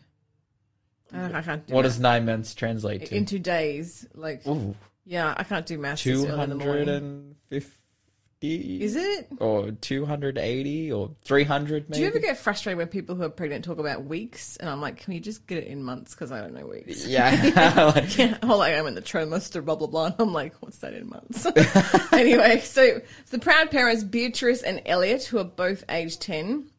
I, 1.14 1.34
I 1.34 1.42
can't 1.42 1.66
do 1.68 1.74
What 1.74 1.84
math. 1.84 1.92
does 1.92 2.00
nine 2.00 2.26
months 2.26 2.54
translate 2.56 3.08
to? 3.08 3.16
into 3.16 3.38
days? 3.40 4.08
Like, 4.16 4.46
Ooh, 4.48 4.76
yeah, 5.10 5.34
I 5.36 5.44
can't 5.44 5.66
do 5.66 5.80
math. 5.80 6.06
in 6.06 6.50
the 6.50 6.56
morning. 6.56 7.36
250? 7.50 8.84
Is 8.84 8.96
it? 8.96 9.28
Or 9.40 9.72
280 9.72 10.92
or 10.92 11.16
300? 11.24 11.90
Do 11.90 12.00
you 12.00 12.06
ever 12.06 12.20
get 12.20 12.38
frustrated 12.38 12.78
when 12.78 12.88
people 12.90 13.16
who 13.16 13.24
are 13.24 13.30
pregnant 13.30 13.66
talk 13.66 13.80
about 13.80 14.06
weeks? 14.06 14.56
And 14.58 14.70
I'm 14.70 14.80
like, 14.80 14.98
can 14.98 15.14
you 15.14 15.20
just 15.20 15.48
get 15.48 15.58
it 15.58 15.68
in 15.68 15.84
months? 15.84 16.14
Because 16.14 16.32
I 16.32 16.40
don't 16.40 16.54
know 16.54 16.68
weeks. 16.68 17.08
Yeah. 17.08 17.32
Like, 17.96 18.18
Yeah, 18.20 18.38
or 18.44 18.56
like 18.56 18.76
I'm 18.76 18.86
in 18.86 18.94
the 18.94 19.02
trimester, 19.02 19.66
blah 19.66 19.76
blah 19.76 19.88
blah. 19.88 20.06
And 20.06 20.16
I'm 20.20 20.32
like, 20.32 20.54
what's 20.60 20.78
that 20.78 20.94
in 20.94 21.10
months? 21.10 21.46
anyway, 22.14 22.60
so 22.60 23.02
the 23.32 23.40
proud 23.40 23.72
parents 23.72 24.04
Beatrice 24.04 24.62
and 24.62 24.80
Elliot, 24.86 25.24
who 25.24 25.40
are 25.40 25.44
both 25.44 25.84
age 25.90 26.20
ten, 26.20 26.70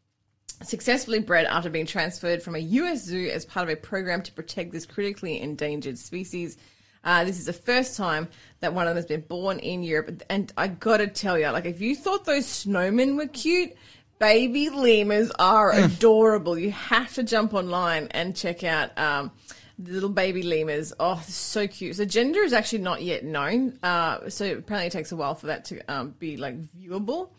successfully 0.63 1.19
bred 1.19 1.47
after 1.47 1.69
being 1.69 1.87
transferred 1.87 2.43
from 2.45 2.55
a 2.55 2.59
US 2.59 3.03
zoo 3.05 3.29
as 3.29 3.45
part 3.45 3.69
of 3.69 3.73
a 3.73 3.77
program 3.77 4.23
to 4.23 4.33
protect 4.33 4.71
this 4.71 4.87
critically 4.87 5.41
endangered 5.41 5.99
species. 5.99 6.57
Uh, 7.03 7.25
this 7.25 7.39
is 7.39 7.47
the 7.47 7.53
first 7.53 7.97
time 7.97 8.29
that 8.61 8.75
one 8.75 8.87
of 8.87 8.91
them 8.91 8.97
has 8.97 9.07
been 9.07 9.23
born 9.23 9.59
in 9.59 9.83
Europe, 9.83 10.23
and 10.29 10.53
I 10.57 10.69
gotta 10.69 11.07
tell 11.07 11.39
you, 11.39 11.49
like, 11.49 11.65
if 11.65 11.81
you 11.81 11.97
thought 11.97 12.25
those 12.25 12.47
snowmen 12.47 13.17
were 13.17 13.27
cute, 13.27 13.73
baby 14.19 14.69
lemurs 14.69 15.31
are 15.39 15.73
adorable. 15.73 16.59
You 16.59 16.71
have 16.73 17.15
to 17.15 17.23
jump 17.23 17.55
online 17.55 18.09
and 18.11 18.37
check 18.37 18.63
out 18.63 18.97
um, 18.99 19.33
the 19.79 19.93
little 19.93 20.11
baby 20.11 20.43
lemurs. 20.43 20.93
Oh, 21.01 21.23
so 21.27 21.67
cute. 21.67 21.97
So 21.97 22.05
gender 22.05 22.41
is 22.41 22.53
actually 22.53 22.81
not 22.81 23.03
yet 23.03 23.25
known. 23.25 23.79
Uh, 23.83 24.29
so 24.29 24.45
apparently 24.45 24.89
it 24.89 24.93
takes 24.93 25.11
a 25.11 25.17
while 25.17 25.35
for 25.35 25.47
that 25.47 25.65
to 25.67 25.81
um, 25.89 26.15
be 26.19 26.37
like 26.37 26.61
viewable. 26.61 27.31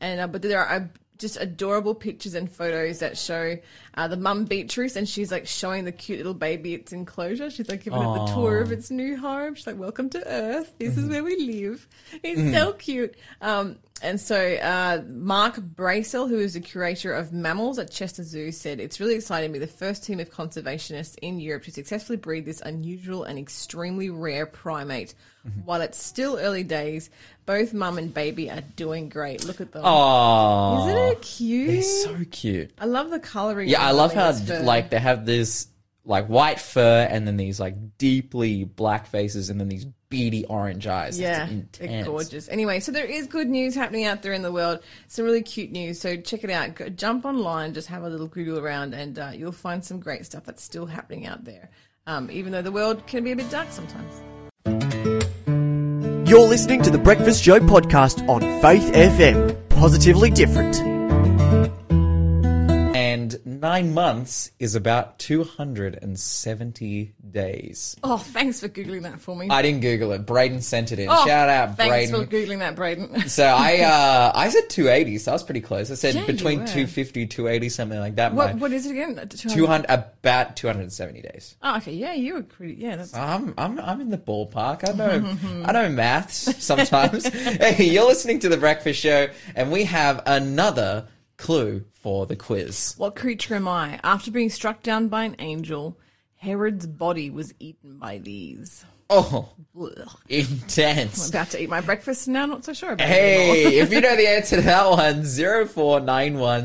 And 0.00 0.20
uh, 0.20 0.28
but 0.28 0.42
there 0.42 0.64
are 0.64 0.76
uh, 0.76 0.86
just 1.18 1.36
adorable 1.40 1.94
pictures 1.94 2.34
and 2.34 2.50
photos 2.50 3.00
that 3.00 3.18
show 3.18 3.56
uh, 3.94 4.08
the 4.08 4.16
mum 4.16 4.44
Beatrice, 4.44 4.96
and 4.96 5.08
she's 5.08 5.32
like 5.32 5.46
showing 5.46 5.84
the 5.84 5.92
cute 5.92 6.18
little 6.18 6.34
baby 6.34 6.74
its 6.74 6.92
enclosure. 6.92 7.50
She's 7.50 7.68
like 7.68 7.84
giving 7.84 8.00
it 8.00 8.14
the 8.14 8.32
tour 8.32 8.60
of 8.60 8.72
its 8.72 8.90
new 8.90 9.16
home. 9.16 9.54
She's 9.54 9.66
like, 9.66 9.78
"Welcome 9.78 10.08
to 10.10 10.26
Earth. 10.26 10.72
This 10.78 10.96
is 10.96 11.08
where 11.08 11.24
we 11.24 11.36
live." 11.36 11.86
It's 12.22 12.56
so 12.56 12.72
cute. 12.72 13.14
Um, 13.40 13.76
and 14.02 14.20
so 14.20 14.36
uh, 14.36 15.02
Mark 15.08 15.56
Brayshaw, 15.56 16.28
who 16.28 16.38
is 16.38 16.54
the 16.54 16.60
curator 16.60 17.12
of 17.12 17.32
mammals 17.32 17.78
at 17.78 17.90
Chester 17.90 18.22
Zoo, 18.22 18.52
said 18.52 18.80
it's 18.80 19.00
really 19.00 19.14
exciting 19.14 19.50
to 19.50 19.58
be 19.58 19.64
the 19.64 19.70
first 19.70 20.04
team 20.04 20.20
of 20.20 20.30
conservationists 20.30 21.16
in 21.22 21.40
Europe 21.40 21.64
to 21.64 21.70
successfully 21.70 22.16
breed 22.16 22.44
this 22.44 22.60
unusual 22.60 23.24
and 23.24 23.38
extremely 23.38 24.10
rare 24.10 24.46
primate. 24.46 25.14
While 25.64 25.80
it's 25.80 26.02
still 26.02 26.36
early 26.36 26.62
days, 26.62 27.10
both 27.46 27.72
mum 27.72 27.98
and 27.98 28.12
baby 28.12 28.50
are 28.50 28.60
doing 28.76 29.08
great. 29.08 29.44
Look 29.44 29.60
at 29.60 29.72
them. 29.72 29.82
Aww. 29.82 30.88
Isn't 30.88 31.12
it 31.12 31.22
cute? 31.22 31.68
They're 31.70 31.82
so 31.82 32.24
cute. 32.30 32.70
I 32.78 32.84
love 32.84 33.10
the 33.10 33.18
coloring. 33.18 33.68
Yeah, 33.68 33.86
I 33.86 33.92
love 33.92 34.12
how 34.12 34.32
like 34.60 34.90
they 34.90 34.98
have 34.98 35.24
this 35.24 35.68
like 36.08 36.26
white 36.26 36.58
fur 36.58 37.06
and 37.08 37.26
then 37.26 37.36
these 37.36 37.60
like 37.60 37.98
deeply 37.98 38.64
black 38.64 39.06
faces 39.06 39.50
and 39.50 39.60
then 39.60 39.68
these 39.68 39.84
beady 40.08 40.44
orange 40.46 40.86
eyes. 40.86 41.20
Yeah, 41.20 41.46
It's 41.46 41.78
they're 41.78 41.86
intense. 41.88 42.08
gorgeous. 42.08 42.48
Anyway, 42.48 42.80
so 42.80 42.90
there 42.92 43.04
is 43.04 43.26
good 43.26 43.46
news 43.48 43.74
happening 43.74 44.06
out 44.06 44.22
there 44.22 44.32
in 44.32 44.40
the 44.42 44.50
world. 44.50 44.80
Some 45.08 45.26
really 45.26 45.42
cute 45.42 45.70
news. 45.70 46.00
So 46.00 46.16
check 46.16 46.42
it 46.44 46.50
out. 46.50 46.74
Go, 46.76 46.88
jump 46.88 47.26
online, 47.26 47.74
just 47.74 47.88
have 47.88 48.02
a 48.04 48.08
little 48.08 48.26
Google 48.26 48.58
around, 48.58 48.94
and 48.94 49.18
uh, 49.18 49.30
you'll 49.34 49.52
find 49.52 49.84
some 49.84 50.00
great 50.00 50.24
stuff 50.24 50.44
that's 50.44 50.62
still 50.62 50.86
happening 50.86 51.26
out 51.26 51.44
there. 51.44 51.68
Um, 52.06 52.30
even 52.30 52.52
though 52.52 52.62
the 52.62 52.72
world 52.72 53.06
can 53.06 53.22
be 53.22 53.32
a 53.32 53.36
bit 53.36 53.50
dark 53.50 53.68
sometimes. 53.70 54.22
You're 56.28 56.46
listening 56.48 56.82
to 56.82 56.90
the 56.90 56.98
Breakfast 56.98 57.42
Show 57.44 57.58
podcast 57.60 58.26
on 58.28 58.40
Faith 58.62 58.90
FM. 58.94 59.68
Positively 59.68 60.30
different. 60.30 60.97
Nine 63.60 63.92
months 63.94 64.50
is 64.60 64.74
about 64.76 65.18
270 65.18 67.12
days. 67.30 67.96
Oh, 68.04 68.16
thanks 68.18 68.60
for 68.60 68.68
googling 68.68 69.02
that 69.02 69.20
for 69.20 69.34
me. 69.34 69.48
I 69.50 69.62
didn't 69.62 69.80
Google 69.80 70.12
it. 70.12 70.26
Braden 70.26 70.60
sent 70.62 70.92
it 70.92 70.98
in. 70.98 71.08
oh, 71.10 71.26
Shout 71.26 71.48
out, 71.48 71.76
Thanks 71.76 72.10
Braden. 72.10 72.26
for 72.26 72.30
googling 72.30 72.58
that, 72.60 72.76
Braden. 72.76 73.28
So 73.28 73.44
I 73.44 73.78
uh 73.80 74.32
I 74.34 74.48
said 74.48 74.68
280, 74.70 75.18
so 75.18 75.32
I 75.32 75.34
was 75.34 75.42
pretty 75.42 75.60
close. 75.60 75.90
I 75.90 75.94
said 75.94 76.14
Yeah, 76.14 76.26
between 76.26 76.60
were. 76.60 76.66
250, 76.66 77.26
280, 77.26 77.68
something 77.68 77.98
like 77.98 78.16
that. 78.16 78.32
what 78.32 78.54
My- 78.54 78.60
what 78.60 78.72
is 78.72 78.86
it 78.86 78.92
again? 78.92 79.28
200 79.28 79.86
about 79.90 80.56
270 80.56 81.20
days. 81.22 81.56
Oh, 81.62 81.76
okay. 81.78 81.92
Yeah, 81.92 82.14
you 82.14 82.34
were 82.34 82.42
pretty. 82.42 82.74
Yeah, 82.74 82.96
that's. 82.96 83.14
I'm 83.14 83.54
I'm 83.58 83.78
I'm 83.80 84.00
in 84.00 84.10
the 84.10 84.18
ballpark. 84.18 84.88
I 84.88 84.92
know 84.92 85.64
I 85.66 85.72
know 85.72 85.88
maths 85.88 86.62
sometimes. 86.64 87.26
hey, 87.28 87.84
you're 87.84 88.06
listening 88.06 88.38
to 88.40 88.48
the 88.48 88.56
Breakfast 88.56 89.00
Show, 89.00 89.28
and 89.54 89.72
we 89.72 89.84
have 89.84 90.22
another 90.26 91.06
clue 91.38 91.84
for 91.94 92.26
the 92.26 92.36
quiz. 92.36 92.94
What 92.98 93.16
creature 93.16 93.54
am 93.54 93.66
I? 93.66 93.98
After 94.04 94.30
being 94.30 94.50
struck 94.50 94.82
down 94.82 95.08
by 95.08 95.24
an 95.24 95.36
angel, 95.38 95.98
Herod's 96.36 96.86
body 96.86 97.30
was 97.30 97.54
eaten 97.58 97.98
by 97.98 98.18
these. 98.18 98.84
Oh, 99.10 99.48
Ugh. 99.80 100.20
I'm 100.30 101.30
about 101.30 101.50
to 101.50 101.62
eat 101.62 101.70
my 101.70 101.80
breakfast 101.80 102.28
now. 102.28 102.44
Not 102.44 102.66
so 102.66 102.74
sure 102.74 102.92
about 102.92 103.08
it. 103.08 103.10
Hey, 103.10 103.78
if 103.78 103.90
you 103.90 104.02
know 104.02 104.14
the 104.14 104.28
answer 104.36 104.56
to 104.56 104.62
that 104.62 104.90
one, 104.90 105.24
0491 105.24 106.64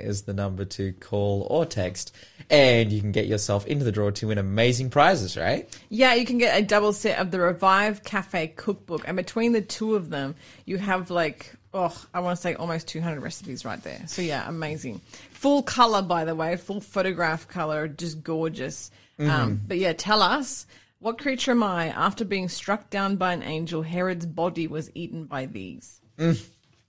is 0.00 0.22
the 0.22 0.32
number 0.34 0.64
to 0.64 0.92
call 0.94 1.46
or 1.48 1.64
text. 1.64 2.12
And 2.50 2.90
you 2.90 3.00
can 3.00 3.12
get 3.12 3.26
yourself 3.26 3.66
into 3.66 3.84
the 3.84 3.92
draw 3.92 4.10
to 4.10 4.26
win 4.28 4.38
amazing 4.38 4.90
prizes, 4.90 5.36
right? 5.36 5.72
Yeah, 5.90 6.14
you 6.14 6.24
can 6.24 6.38
get 6.38 6.58
a 6.58 6.64
double 6.64 6.92
set 6.92 7.20
of 7.20 7.30
the 7.30 7.38
Revive 7.38 8.02
Cafe 8.02 8.48
cookbook, 8.48 9.06
and 9.06 9.16
between 9.16 9.52
the 9.52 9.62
two 9.62 9.94
of 9.94 10.10
them, 10.10 10.34
you 10.64 10.78
have 10.78 11.10
like 11.10 11.54
oh, 11.74 12.04
I 12.12 12.20
want 12.20 12.36
to 12.36 12.42
say 12.42 12.54
almost 12.54 12.88
200 12.88 13.20
recipes 13.20 13.64
right 13.64 13.82
there. 13.82 14.02
So 14.06 14.22
yeah, 14.22 14.48
amazing. 14.48 15.00
Full 15.32 15.62
color, 15.62 16.02
by 16.02 16.24
the 16.24 16.34
way, 16.34 16.56
full 16.56 16.80
photograph 16.80 17.48
color, 17.48 17.88
just 17.88 18.22
gorgeous. 18.22 18.90
Um, 19.18 19.60
but 19.66 19.78
yeah, 19.78 19.92
tell 19.92 20.22
us. 20.22 20.66
What 20.98 21.18
creature 21.18 21.50
am 21.50 21.62
I? 21.62 21.88
After 21.88 22.24
being 22.24 22.48
struck 22.48 22.88
down 22.90 23.16
by 23.16 23.32
an 23.34 23.42
angel, 23.42 23.82
Herod's 23.82 24.26
body 24.26 24.66
was 24.66 24.90
eaten 24.94 25.24
by 25.24 25.46
these. 25.46 26.00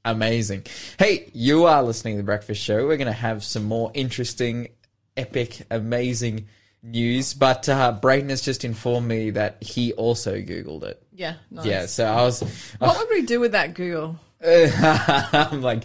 Amazing. 0.06 0.66
Hey, 0.98 1.30
you 1.34 1.66
are 1.66 1.84
listening 1.84 2.16
to 2.16 2.18
the 2.18 2.26
Breakfast 2.26 2.62
Show. 2.62 2.88
We're 2.88 2.98
going 2.98 3.08
to 3.08 3.12
have 3.12 3.44
some 3.44 3.66
more 3.66 3.92
interesting, 3.94 4.70
epic, 5.18 5.62
amazing 5.70 6.48
news. 6.82 7.34
But 7.34 7.68
uh, 7.68 8.00
Brayden 8.02 8.30
has 8.30 8.42
just 8.42 8.64
informed 8.64 9.08
me 9.08 9.32
that 9.32 9.62
he 9.62 9.92
also 9.94 10.38
Googled 10.38 10.84
it. 10.84 11.04
Yeah, 11.14 11.36
nice. 11.52 11.66
Yeah, 11.66 11.86
so 11.88 12.06
I 12.06 12.22
was. 12.24 12.42
What 12.80 12.98
would 12.98 13.10
we 13.10 13.24
do 13.24 13.42
with 13.42 13.52
that 13.52 13.74
Google? 13.74 14.18
I'm 14.46 15.62
like, 15.62 15.84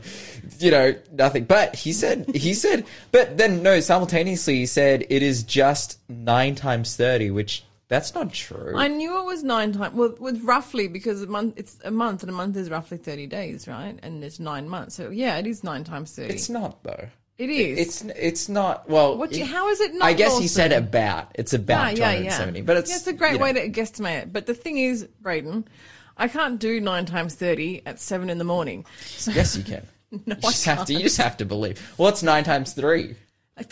you 0.59 0.71
know, 0.71 0.95
nothing. 1.13 1.45
But 1.45 1.75
he 1.77 1.93
said, 1.93 2.27
he 2.35 2.55
said, 2.55 2.85
but 3.11 3.39
then 3.39 3.63
no, 3.63 3.81
simultaneously 3.81 4.57
he 4.57 4.67
said 4.67 5.07
it 5.09 5.23
is 5.23 5.43
just 5.43 5.99
nine 6.09 6.55
times 6.55 6.97
30, 6.97 7.31
which 7.31 7.65
that's 7.89 8.15
not 8.15 8.33
true. 8.33 8.75
I 8.77 8.89
knew 8.89 9.21
it 9.21 9.25
was 9.27 9.43
nine 9.43 9.73
times. 9.73 9.95
Well, 9.95 10.15
with 10.19 10.43
roughly 10.45 10.89
because 10.89 11.23
a 11.23 11.27
month 11.27 11.55
it's 11.59 11.79
a 11.85 11.91
month, 11.91 12.23
and 12.23 12.31
a 12.31 12.33
month 12.35 12.57
is 12.57 12.71
roughly 12.71 12.97
thirty 12.97 13.27
days, 13.27 13.69
right? 13.69 13.99
And 14.03 14.25
it's 14.25 14.41
nine 14.41 14.67
months, 14.67 14.95
so 14.95 15.11
yeah, 15.11 15.37
it 15.37 15.47
is 15.47 15.63
nine 15.63 15.85
times 15.85 16.15
thirty. 16.17 16.33
it's 16.33 16.49
not 16.49 16.83
though. 16.85 17.09
it 17.37 17.51
is. 17.51 17.79
It's 17.79 18.03
it's 18.17 18.49
not. 18.49 18.89
Well, 18.89 19.19
What 19.19 19.31
do 19.31 19.37
you- 19.39 19.45
it- 19.45 19.49
how 19.51 19.69
is 19.69 19.79
it 19.83 19.93
not 19.95 20.07
I 20.07 20.15
guess 20.15 20.39
he 20.39 20.49
said 20.49 20.73
about. 20.73 21.33
It's 21.35 21.53
about 21.53 21.99
yeah, 21.99 22.13
yeah, 22.13 22.21
yeah. 22.21 22.37
270, 22.39 22.63
but 22.63 22.77
it's 22.79 22.91
yeah, 22.91 22.97
it's 22.97 23.07
a 23.09 23.13
great 23.13 23.33
you 23.33 23.39
know. 23.39 23.45
way 23.45 23.53
to 23.53 23.69
guesstimate 23.69 24.23
it. 24.23 24.33
But 24.33 24.47
the 24.47 24.55
thing 24.55 24.79
is, 24.79 25.05
Braden, 25.21 25.69
I 26.17 26.29
can't 26.29 26.59
do 26.59 26.81
nine 26.81 27.07
times 27.07 27.35
thirty 27.35 27.83
at 27.87 27.99
seven 28.01 28.31
in 28.31 28.39
the 28.39 28.45
morning. 28.45 28.85
So 29.05 29.31
Yes, 29.33 29.57
you 29.57 29.65
can. 29.65 29.87
No, 30.27 30.35
you 30.35 30.43
just 30.43 30.67
have 30.67 30.85
to. 30.85 30.93
You 30.93 31.01
just 31.01 31.17
have 31.17 31.39
to 31.39 31.47
believe. 31.47 31.79
What's 31.97 32.23
nine 32.23 32.45
times 32.45 32.75
three? 32.75 33.17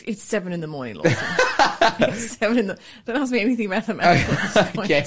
It's 0.06 0.22
seven 0.22 0.52
in 0.54 0.60
the 0.60 0.66
morning, 0.66 0.94
Lawson. 0.94 1.12
it's 2.00 2.30
seven 2.38 2.56
in 2.58 2.66
the. 2.68 2.78
Don't 3.04 3.16
ask 3.16 3.30
me 3.30 3.40
anything 3.40 3.68
mathematical. 3.68 4.34
at 4.34 4.54
this 4.54 4.70
point. 4.72 4.90
okay, 4.90 5.02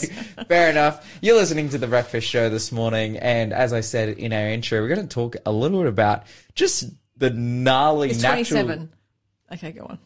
fair 0.47 0.69
enough. 0.69 1.07
You're 1.21 1.35
listening 1.35 1.69
to 1.69 1.79
the 1.79 1.87
Breakfast 1.87 2.27
Show 2.27 2.49
this 2.49 2.71
morning, 2.71 3.17
and 3.17 3.51
as 3.51 3.73
I 3.73 3.81
said 3.81 4.09
in 4.09 4.31
our 4.31 4.47
intro, 4.47 4.79
we're 4.81 4.89
going 4.93 5.07
to 5.07 5.13
talk 5.13 5.35
a 5.45 5.51
little 5.51 5.79
bit 5.81 5.89
about 5.89 6.23
just 6.53 6.85
the 7.17 7.31
gnarly 7.31 8.11
It's 8.11 8.21
natural, 8.21 8.45
twenty-seven. 8.45 8.93
Okay, 9.53 9.71
go 9.71 9.85
on. 9.85 9.99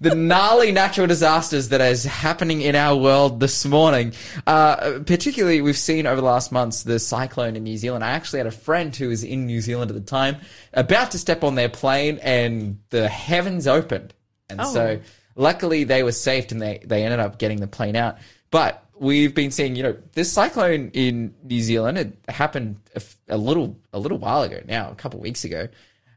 The 0.00 0.14
gnarly 0.14 0.72
natural 0.72 1.06
disasters 1.06 1.70
that 1.70 1.80
is 1.80 2.04
happening 2.04 2.60
in 2.60 2.74
our 2.74 2.96
world 2.96 3.40
this 3.40 3.64
morning. 3.64 4.12
Uh, 4.46 5.00
particularly, 5.06 5.60
we've 5.60 5.76
seen 5.78 6.06
over 6.06 6.20
the 6.20 6.26
last 6.26 6.52
months 6.52 6.82
the 6.82 6.98
cyclone 6.98 7.56
in 7.56 7.64
New 7.64 7.76
Zealand. 7.76 8.04
I 8.04 8.10
actually 8.10 8.38
had 8.38 8.46
a 8.46 8.50
friend 8.52 8.94
who 8.94 9.08
was 9.08 9.24
in 9.24 9.46
New 9.46 9.60
Zealand 9.60 9.90
at 9.90 9.94
the 9.94 10.02
time, 10.02 10.36
about 10.72 11.10
to 11.12 11.18
step 11.18 11.42
on 11.44 11.54
their 11.54 11.68
plane, 11.68 12.18
and 12.22 12.78
the 12.90 13.08
heavens 13.08 13.66
opened, 13.66 14.14
and 14.50 14.60
Oh. 14.60 14.72
so 14.72 15.00
luckily 15.36 15.84
they 15.84 16.02
were 16.02 16.12
saved 16.12 16.52
and 16.52 16.60
they 16.62 16.80
they 16.84 17.04
ended 17.04 17.20
up 17.20 17.38
getting 17.38 17.60
the 17.60 17.66
plane 17.66 17.96
out. 17.96 18.18
But 18.50 18.84
we've 18.96 19.34
been 19.34 19.50
seeing, 19.50 19.74
you 19.74 19.82
know, 19.82 19.96
this 20.12 20.32
cyclone 20.32 20.90
in 20.94 21.34
New 21.42 21.60
Zealand. 21.60 21.98
It 21.98 22.16
happened 22.28 22.76
a, 22.94 23.02
a 23.28 23.36
little 23.36 23.76
a 23.92 23.98
little 23.98 24.18
while 24.18 24.42
ago 24.42 24.60
now, 24.66 24.90
a 24.90 24.94
couple 24.94 25.18
of 25.18 25.22
weeks 25.22 25.44
ago. 25.44 25.68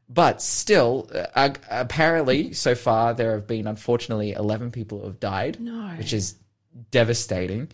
But 0.09 0.41
still, 0.41 1.09
uh, 1.13 1.49
apparently, 1.69 2.53
so 2.53 2.75
far 2.75 3.13
there 3.13 3.33
have 3.33 3.45
been 3.47 3.67
unfortunately 3.67 4.31
eleven 4.31 4.71
people 4.71 4.99
who 4.99 5.05
have 5.07 5.19
died, 5.19 5.59
No. 5.59 5.89
which 5.97 6.13
is 6.13 6.35
devastating. 6.91 7.69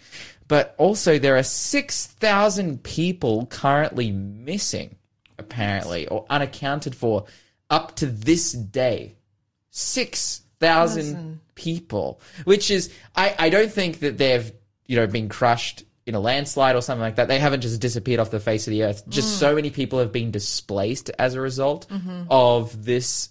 But 0.47 0.73
also, 0.77 1.19
there 1.19 1.37
are 1.37 1.43
six 1.43 2.07
thousand 2.07 2.83
people 2.83 3.45
currently 3.47 4.11
missing, 4.11 4.95
apparently, 5.37 6.07
or 6.07 6.25
unaccounted 6.29 6.95
for, 6.95 7.25
up 7.69 7.95
to 7.97 8.07
this 8.07 8.51
day. 8.51 9.15
Six 9.69 10.41
thousand 10.59 11.39
people, 11.55 12.19
which 12.45 12.71
is 12.71 12.91
I 13.15 13.35
I 13.37 13.49
don't 13.49 13.71
think 13.71 13.99
that 13.99 14.17
they've 14.17 14.51
you 14.87 14.95
know 14.95 15.07
been 15.07 15.29
crushed 15.29 15.83
in 16.05 16.15
a 16.15 16.19
landslide 16.19 16.75
or 16.75 16.81
something 16.81 17.01
like 17.01 17.15
that. 17.15 17.27
They 17.27 17.39
haven't 17.39 17.61
just 17.61 17.79
disappeared 17.79 18.19
off 18.19 18.29
the 18.29 18.39
face 18.39 18.67
of 18.67 18.71
the 18.71 18.83
earth. 18.83 19.07
Just 19.07 19.39
so 19.39 19.55
many 19.55 19.69
people 19.69 19.99
have 19.99 20.11
been 20.11 20.31
displaced 20.31 21.09
as 21.17 21.35
a 21.35 21.41
result 21.41 21.87
of 22.29 22.83
this 22.83 23.29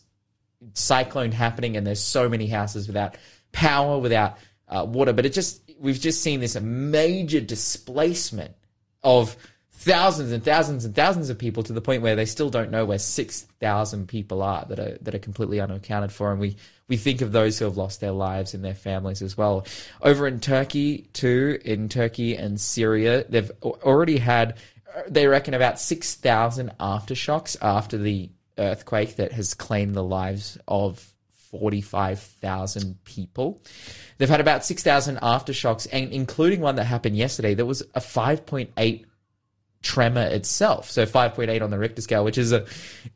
cyclone 0.74 1.32
happening, 1.32 1.76
and 1.76 1.86
there's 1.86 2.00
so 2.00 2.28
many 2.28 2.46
houses 2.46 2.86
without 2.86 3.16
power, 3.52 3.98
without 3.98 4.38
uh, 4.68 4.84
water. 4.88 5.12
But 5.12 5.26
it 5.26 5.32
just 5.32 5.62
we've 5.78 6.00
just 6.00 6.22
seen 6.22 6.40
this 6.40 6.58
major 6.60 7.40
displacement 7.40 8.54
of 9.02 9.36
thousands 9.82 10.32
and 10.32 10.44
thousands 10.44 10.84
and 10.84 10.94
thousands 10.94 11.28
of 11.28 11.38
people 11.38 11.62
to 11.64 11.72
the 11.72 11.80
point 11.80 12.02
where 12.02 12.14
they 12.14 12.24
still 12.24 12.50
don't 12.50 12.70
know 12.70 12.84
where 12.84 12.98
six 12.98 13.42
thousand 13.60 14.08
people 14.08 14.42
are 14.42 14.64
that 14.66 14.78
are 14.78 14.98
that 15.02 15.14
are 15.14 15.18
completely 15.18 15.60
unaccounted 15.60 16.12
for, 16.12 16.30
and 16.30 16.40
we 16.40 16.56
we 16.88 16.96
think 16.96 17.20
of 17.20 17.32
those 17.32 17.58
who 17.58 17.64
have 17.64 17.76
lost 17.76 18.00
their 18.00 18.12
lives 18.12 18.54
and 18.54 18.64
their 18.64 18.74
families 18.74 19.22
as 19.22 19.36
well. 19.36 19.66
Over 20.00 20.26
in 20.26 20.40
Turkey 20.40 21.08
too, 21.12 21.58
in 21.64 21.88
Turkey 21.88 22.36
and 22.36 22.60
Syria, 22.60 23.24
they've 23.28 23.50
already 23.62 24.18
had 24.18 24.56
they 25.08 25.26
reckon 25.26 25.54
about 25.54 25.80
six 25.80 26.14
thousand 26.14 26.72
aftershocks 26.78 27.56
after 27.60 27.98
the 27.98 28.30
earthquake 28.58 29.16
that 29.16 29.32
has 29.32 29.54
claimed 29.54 29.94
the 29.94 30.04
lives 30.04 30.58
of 30.68 31.12
45,000 31.50 33.04
people. 33.04 33.62
They've 34.16 34.28
had 34.28 34.40
about 34.40 34.64
6,000 34.64 35.18
aftershocks, 35.18 35.86
and 35.92 36.10
including 36.10 36.60
one 36.60 36.76
that 36.76 36.84
happened 36.84 37.16
yesterday, 37.16 37.52
there 37.52 37.66
was 37.66 37.82
a 37.94 38.00
5.8 38.00 39.04
tremor 39.82 40.26
itself. 40.26 40.90
So 40.90 41.04
5.8 41.04 41.60
on 41.60 41.70
the 41.70 41.78
Richter 41.78 42.00
scale, 42.02 42.24
which 42.24 42.38
is 42.38 42.52
a, 42.52 42.64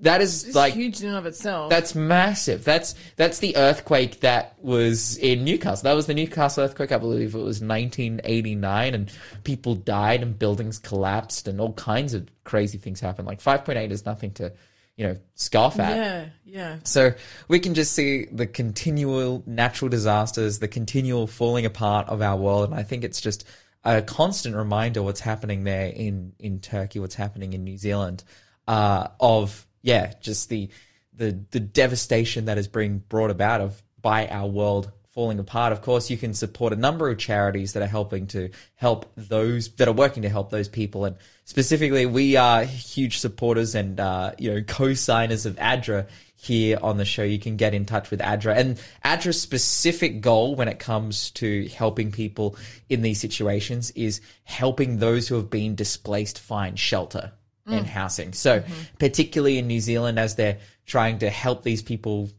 that 0.00 0.20
is 0.20 0.44
It's 0.44 0.54
like, 0.56 0.74
huge 0.74 1.00
in 1.00 1.08
and 1.08 1.16
of 1.16 1.24
itself. 1.26 1.70
that's 1.70 1.94
massive. 1.94 2.64
That's 2.64 2.94
that's 3.16 3.38
the 3.38 3.56
earthquake 3.56 4.20
that 4.20 4.56
was 4.60 5.16
in 5.18 5.44
Newcastle. 5.44 5.84
That 5.84 5.94
was 5.94 6.06
the 6.06 6.14
Newcastle 6.14 6.64
earthquake, 6.64 6.92
I 6.92 6.98
believe 6.98 7.34
it 7.34 7.38
was 7.38 7.62
1989, 7.62 8.94
and 8.94 9.12
people 9.44 9.74
died 9.74 10.22
and 10.22 10.38
buildings 10.38 10.78
collapsed 10.78 11.48
and 11.48 11.60
all 11.60 11.72
kinds 11.74 12.14
of 12.14 12.28
crazy 12.44 12.78
things 12.78 13.00
happened. 13.00 13.26
Like 13.26 13.40
5.8 13.40 13.90
is 13.90 14.04
nothing 14.04 14.32
to, 14.32 14.52
you 14.96 15.06
know, 15.06 15.16
scoff 15.34 15.78
at. 15.78 15.96
yeah, 15.96 16.26
yeah. 16.44 16.76
So 16.84 17.12
we 17.48 17.60
can 17.60 17.74
just 17.74 17.92
see 17.92 18.26
the 18.26 18.46
continual 18.46 19.42
natural 19.46 19.88
disasters, 19.88 20.58
the 20.58 20.68
continual 20.68 21.26
falling 21.26 21.64
apart 21.66 22.08
of 22.08 22.22
our 22.22 22.36
world, 22.36 22.70
and 22.70 22.74
I 22.78 22.82
think 22.82 23.04
it's 23.04 23.20
just 23.20 23.46
a 23.86 24.02
constant 24.02 24.56
reminder 24.56 25.02
what's 25.02 25.20
happening 25.20 25.64
there 25.64 25.86
in 25.86 26.32
in 26.38 26.60
Turkey, 26.60 26.98
what's 26.98 27.14
happening 27.14 27.52
in 27.52 27.64
New 27.64 27.78
Zealand, 27.78 28.24
uh, 28.66 29.08
of 29.20 29.66
yeah, 29.82 30.12
just 30.20 30.48
the 30.48 30.70
the 31.14 31.38
the 31.52 31.60
devastation 31.60 32.46
that 32.46 32.58
is 32.58 32.66
being 32.68 32.98
brought 32.98 33.30
about 33.30 33.60
of 33.60 33.82
by 34.02 34.26
our 34.26 34.48
world 34.48 34.90
falling 35.12 35.38
apart. 35.38 35.72
Of 35.72 35.80
course, 35.80 36.10
you 36.10 36.18
can 36.18 36.34
support 36.34 36.72
a 36.74 36.76
number 36.76 37.08
of 37.08 37.16
charities 37.16 37.72
that 37.72 37.82
are 37.82 37.88
helping 37.88 38.26
to 38.28 38.50
help 38.74 39.10
those 39.16 39.68
that 39.76 39.88
are 39.88 39.92
working 39.92 40.24
to 40.24 40.28
help 40.28 40.50
those 40.50 40.68
people. 40.68 41.06
And 41.06 41.16
specifically, 41.44 42.04
we 42.04 42.36
are 42.36 42.64
huge 42.64 43.18
supporters 43.18 43.74
and 43.74 43.98
uh, 43.98 44.32
you 44.36 44.52
know 44.52 44.62
co-signers 44.62 45.46
of 45.46 45.56
ADRA 45.56 46.06
here 46.36 46.78
on 46.82 46.98
the 46.98 47.04
show. 47.04 47.22
You 47.22 47.38
can 47.38 47.56
get 47.56 47.74
in 47.74 47.86
touch 47.86 48.10
with 48.10 48.20
ADRA 48.20 48.56
and 48.56 48.80
ADRA's 49.04 49.40
specific 49.40 50.20
goal 50.20 50.54
when 50.54 50.68
it 50.68 50.78
comes 50.78 51.30
to 51.32 51.66
helping 51.68 52.12
people 52.12 52.56
in 52.88 53.02
these 53.02 53.20
situations 53.20 53.90
is 53.92 54.20
helping 54.44 54.98
those 54.98 55.26
who 55.26 55.34
have 55.36 55.50
been 55.50 55.74
displaced 55.74 56.38
find 56.38 56.78
shelter 56.78 57.32
and 57.66 57.86
mm. 57.86 57.88
housing. 57.88 58.32
So, 58.32 58.60
mm-hmm. 58.60 58.72
particularly 58.98 59.58
in 59.58 59.66
New 59.66 59.80
Zealand, 59.80 60.18
as 60.18 60.36
they're 60.36 60.58
trying 60.84 61.18
to 61.18 61.30
help 61.30 61.64
these 61.64 61.82
people 61.82 62.30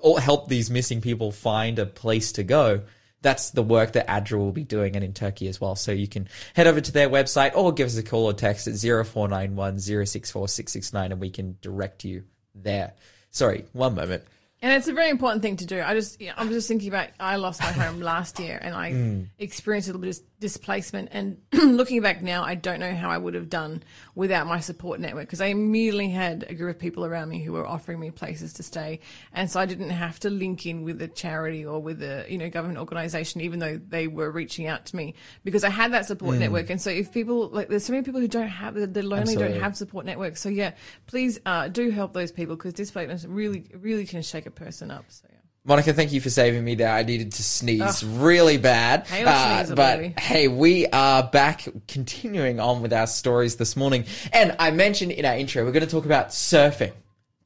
or 0.00 0.20
help 0.20 0.48
these 0.48 0.70
missing 0.70 1.00
people 1.00 1.30
find 1.30 1.78
a 1.78 1.86
place 1.86 2.32
to 2.32 2.42
go, 2.42 2.82
that's 3.22 3.50
the 3.50 3.62
work 3.62 3.92
that 3.92 4.06
ADRA 4.08 4.38
will 4.38 4.52
be 4.52 4.64
doing 4.64 4.96
and 4.96 5.04
in 5.04 5.12
Turkey 5.12 5.48
as 5.48 5.60
well. 5.60 5.76
So 5.76 5.92
you 5.92 6.08
can 6.08 6.28
head 6.54 6.66
over 6.66 6.80
to 6.80 6.92
their 6.92 7.08
website 7.08 7.54
or 7.54 7.72
give 7.72 7.86
us 7.86 7.96
a 7.96 8.02
call 8.02 8.26
or 8.26 8.32
text 8.32 8.66
at 8.66 8.74
0491 8.76 9.78
064 9.78 10.48
669 10.48 11.12
and 11.12 11.20
we 11.20 11.30
can 11.30 11.56
direct 11.60 12.04
you 12.04 12.24
there. 12.54 12.92
Sorry, 13.34 13.64
one 13.72 13.94
moment. 13.96 14.22
And 14.62 14.72
it's 14.72 14.86
a 14.88 14.92
very 14.94 15.10
important 15.10 15.42
thing 15.42 15.56
to 15.56 15.66
do. 15.66 15.82
I 15.82 15.92
just, 15.92 16.20
yeah, 16.20 16.32
I'm 16.38 16.48
just 16.50 16.68
thinking 16.68 16.88
about. 16.88 17.08
I 17.20 17.36
lost 17.36 17.60
my 17.60 17.66
home 17.72 18.00
last 18.00 18.38
year, 18.38 18.58
and 18.62 18.74
I 18.74 18.92
Mm. 18.92 19.26
experienced 19.38 19.88
a 19.88 19.92
little 19.92 20.00
bit 20.00 20.16
of 20.16 20.33
displacement. 20.44 21.08
And 21.10 21.38
looking 21.52 22.02
back 22.02 22.20
now, 22.20 22.44
I 22.44 22.54
don't 22.54 22.78
know 22.78 22.94
how 22.94 23.08
I 23.08 23.16
would 23.16 23.32
have 23.32 23.48
done 23.48 23.82
without 24.14 24.46
my 24.46 24.60
support 24.60 25.00
network 25.00 25.24
because 25.26 25.40
I 25.40 25.46
immediately 25.46 26.10
had 26.10 26.44
a 26.50 26.54
group 26.54 26.76
of 26.76 26.78
people 26.78 27.06
around 27.06 27.30
me 27.30 27.42
who 27.42 27.52
were 27.52 27.66
offering 27.66 27.98
me 27.98 28.10
places 28.10 28.52
to 28.54 28.62
stay, 28.62 29.00
and 29.32 29.50
so 29.50 29.58
I 29.58 29.64
didn't 29.64 29.88
have 29.88 30.20
to 30.20 30.28
link 30.28 30.66
in 30.66 30.84
with 30.84 31.00
a 31.00 31.08
charity 31.08 31.64
or 31.64 31.80
with 31.80 32.02
a 32.02 32.26
you 32.28 32.36
know 32.36 32.50
government 32.50 32.78
organization, 32.78 33.40
even 33.40 33.58
though 33.58 33.80
they 33.88 34.06
were 34.06 34.30
reaching 34.30 34.66
out 34.66 34.84
to 34.86 34.96
me 34.96 35.14
because 35.44 35.64
I 35.64 35.70
had 35.70 35.92
that 35.92 36.02
Mm. 36.02 36.06
support 36.08 36.36
network. 36.38 36.68
And 36.68 36.80
so 36.80 36.90
if 36.90 37.10
people 37.10 37.48
like, 37.48 37.68
there's 37.68 37.86
so 37.86 37.94
many 37.94 38.04
people 38.04 38.20
who 38.20 38.28
don't 38.28 38.48
have, 38.48 38.74
they're 38.74 39.02
lonely, 39.02 39.22
Absolutely. 39.32 39.48
don't 39.54 39.62
have 39.62 39.76
support 39.78 40.04
networks. 40.04 40.42
So 40.42 40.50
yeah, 40.50 40.72
please 41.06 41.40
uh, 41.46 41.68
do 41.68 41.88
help 41.88 42.12
those 42.12 42.32
people 42.32 42.56
because 42.56 42.74
displacement 42.74 43.24
really, 43.26 43.64
really 43.74 44.04
can 44.04 44.20
shake 44.20 44.44
a 44.44 44.50
person 44.50 44.90
up. 44.90 45.06
So. 45.08 45.26
Monica, 45.66 45.94
thank 45.94 46.12
you 46.12 46.20
for 46.20 46.28
saving 46.28 46.62
me 46.62 46.74
there. 46.74 46.90
I 46.90 47.04
needed 47.04 47.32
to 47.32 47.42
sneeze 47.42 48.04
really 48.04 48.58
bad. 48.58 49.06
Sneezer, 49.06 49.74
but 49.74 49.98
baby. 49.98 50.14
hey, 50.18 50.46
we 50.46 50.86
are 50.88 51.22
back 51.22 51.66
continuing 51.88 52.60
on 52.60 52.82
with 52.82 52.92
our 52.92 53.06
stories 53.06 53.56
this 53.56 53.74
morning. 53.74 54.04
And 54.30 54.54
I 54.58 54.72
mentioned 54.72 55.12
in 55.12 55.24
our 55.24 55.34
intro, 55.34 55.64
we're 55.64 55.72
going 55.72 55.86
to 55.86 55.90
talk 55.90 56.04
about 56.04 56.28
surfing. 56.28 56.92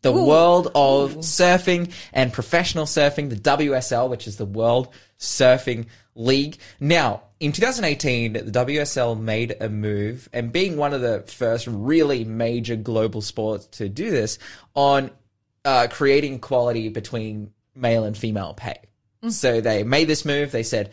The 0.02 0.12
world 0.12 0.66
of 0.74 1.16
surfing 1.18 1.92
and 2.12 2.32
professional 2.32 2.86
surfing, 2.86 3.30
the 3.30 3.36
WSL, 3.36 4.08
which 4.08 4.26
is 4.26 4.36
the 4.36 4.44
World 4.46 4.88
Surfing 5.18 5.86
League. 6.16 6.58
Now, 6.80 7.22
in 7.38 7.52
2018, 7.52 8.32
the 8.32 8.40
WSL 8.42 9.18
made 9.20 9.56
a 9.60 9.68
move, 9.68 10.28
and 10.32 10.52
being 10.52 10.76
one 10.76 10.92
of 10.92 11.00
the 11.02 11.22
first 11.26 11.68
really 11.68 12.24
major 12.24 12.74
global 12.74 13.20
sports 13.20 13.66
to 13.78 13.88
do 13.88 14.10
this, 14.10 14.38
on 14.74 15.10
uh, 15.64 15.88
creating 15.90 16.34
equality 16.34 16.88
between 16.88 17.52
male 17.78 18.04
and 18.04 18.16
female 18.16 18.54
pay. 18.54 18.78
Mm. 19.22 19.32
So 19.32 19.60
they 19.60 19.82
made 19.84 20.08
this 20.08 20.24
move. 20.24 20.52
They 20.52 20.62
said 20.62 20.92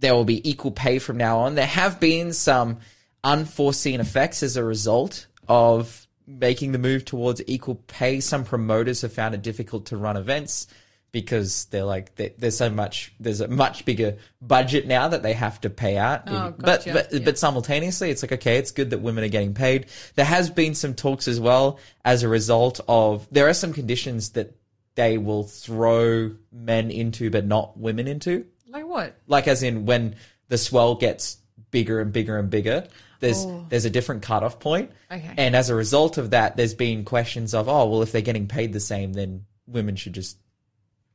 there 0.00 0.14
will 0.14 0.24
be 0.24 0.48
equal 0.48 0.70
pay 0.70 0.98
from 0.98 1.16
now 1.16 1.40
on. 1.40 1.54
There 1.54 1.66
have 1.66 2.00
been 2.00 2.32
some 2.32 2.78
unforeseen 3.22 4.00
effects 4.00 4.42
as 4.42 4.56
a 4.56 4.64
result 4.64 5.26
of 5.48 6.06
making 6.26 6.72
the 6.72 6.78
move 6.78 7.04
towards 7.04 7.42
equal 7.46 7.74
pay. 7.86 8.20
Some 8.20 8.44
promoters 8.44 9.02
have 9.02 9.12
found 9.12 9.34
it 9.34 9.42
difficult 9.42 9.86
to 9.86 9.96
run 9.96 10.16
events 10.16 10.68
because 11.12 11.64
they're 11.66 11.84
like 11.84 12.14
they, 12.14 12.32
there's 12.38 12.56
so 12.56 12.70
much 12.70 13.12
there's 13.18 13.40
a 13.40 13.48
much 13.48 13.84
bigger 13.84 14.16
budget 14.40 14.86
now 14.86 15.08
that 15.08 15.24
they 15.24 15.32
have 15.32 15.60
to 15.60 15.68
pay 15.68 15.96
out. 15.96 16.22
Oh, 16.28 16.54
but 16.56 16.84
but 16.86 17.12
Yeah. 17.12 17.18
but 17.24 17.36
simultaneously 17.36 18.10
it's 18.10 18.22
like 18.22 18.30
okay 18.32 18.58
it's 18.58 18.70
good 18.70 18.90
that 18.90 18.98
women 19.00 19.24
are 19.24 19.28
getting 19.28 19.52
paid 19.52 19.86
there 20.14 20.24
has 20.24 20.50
been 20.50 20.74
some 20.76 20.94
talks 20.94 21.26
as 21.26 21.40
well 21.40 21.80
as 22.04 22.22
a 22.22 22.28
result 22.28 22.80
of 22.86 23.26
there 23.32 23.48
are 23.48 23.54
some 23.54 23.72
conditions 23.72 24.30
that 24.30 24.56
they 25.00 25.18
will 25.18 25.44
throw 25.44 26.30
men 26.52 26.90
into 26.90 27.30
but 27.30 27.46
not 27.46 27.76
women 27.78 28.06
into 28.06 28.44
Like 28.68 28.86
what? 28.86 29.16
like 29.26 29.48
as 29.48 29.62
in 29.62 29.86
when 29.86 30.16
the 30.48 30.58
swell 30.58 30.94
gets 30.94 31.38
bigger 31.70 32.00
and 32.00 32.12
bigger 32.12 32.38
and 32.38 32.50
bigger 32.50 32.86
there's 33.20 33.44
oh. 33.44 33.66
there's 33.68 33.84
a 33.84 33.90
different 33.90 34.22
cutoff 34.22 34.58
point 34.60 34.90
Okay. 35.10 35.34
and 35.36 35.56
as 35.56 35.70
a 35.70 35.74
result 35.74 36.18
of 36.18 36.30
that 36.30 36.56
there's 36.56 36.74
been 36.74 37.04
questions 37.04 37.54
of 37.54 37.68
oh 37.68 37.86
well 37.86 38.02
if 38.02 38.12
they're 38.12 38.22
getting 38.22 38.46
paid 38.46 38.72
the 38.72 38.80
same 38.80 39.12
then 39.12 39.44
women 39.66 39.96
should 39.96 40.12
just 40.12 40.36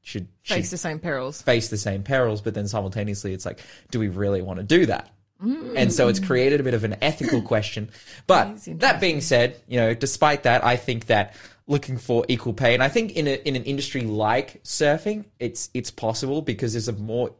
should 0.01 0.27
Face 0.43 0.65
should 0.65 0.73
the 0.73 0.77
same 0.77 0.99
perils. 0.99 1.41
face 1.41 1.69
the 1.69 1.77
same 1.77 2.03
perils, 2.03 2.39
but 2.39 2.53
then 2.53 2.67
simultaneously 2.67 3.33
it's 3.33 3.43
like, 3.43 3.59
do 3.89 3.99
we 3.99 4.07
really 4.07 4.39
want 4.43 4.59
to 4.59 4.63
do 4.63 4.85
that? 4.85 5.09
Mm. 5.43 5.73
And 5.75 5.91
so 5.91 6.07
it's 6.09 6.19
created 6.19 6.59
a 6.59 6.63
bit 6.63 6.75
of 6.75 6.83
an 6.83 6.95
ethical 7.01 7.41
question. 7.41 7.89
But 8.27 8.59
that 8.77 9.01
being 9.01 9.19
said, 9.19 9.59
you 9.67 9.79
know, 9.79 9.95
despite 9.95 10.43
that, 10.43 10.63
I 10.63 10.75
think 10.77 11.07
that 11.07 11.33
looking 11.67 11.97
for 11.97 12.25
equal 12.27 12.53
pay, 12.53 12.73
and 12.73 12.83
I 12.83 12.89
think 12.89 13.15
in 13.15 13.27
a, 13.27 13.35
in 13.47 13.55
an 13.55 13.63
industry 13.63 14.01
like 14.01 14.63
surfing, 14.63 15.25
it's 15.39 15.69
it's 15.73 15.91
possible 15.91 16.41
because 16.41 16.73
there's 16.73 16.87
a 16.87 16.93
more. 16.93 17.33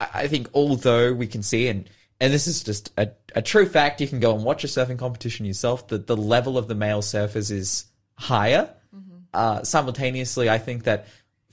I 0.00 0.28
think 0.28 0.48
although 0.54 1.12
we 1.12 1.26
can 1.26 1.42
see 1.42 1.68
and 1.68 1.88
and 2.20 2.32
this 2.32 2.46
is 2.46 2.62
just 2.62 2.92
a, 2.98 3.10
a 3.34 3.40
true 3.40 3.66
fact, 3.66 4.00
you 4.00 4.06
can 4.06 4.20
go 4.20 4.34
and 4.34 4.44
watch 4.44 4.62
a 4.62 4.66
surfing 4.66 4.98
competition 4.98 5.46
yourself. 5.46 5.88
That 5.88 6.06
the 6.06 6.16
level 6.16 6.58
of 6.58 6.68
the 6.68 6.74
male 6.74 7.00
surfers 7.00 7.50
is 7.50 7.86
higher. 8.16 8.74
Uh, 9.32 9.62
simultaneously, 9.62 10.50
I 10.50 10.58
think 10.58 10.84
that 10.84 11.06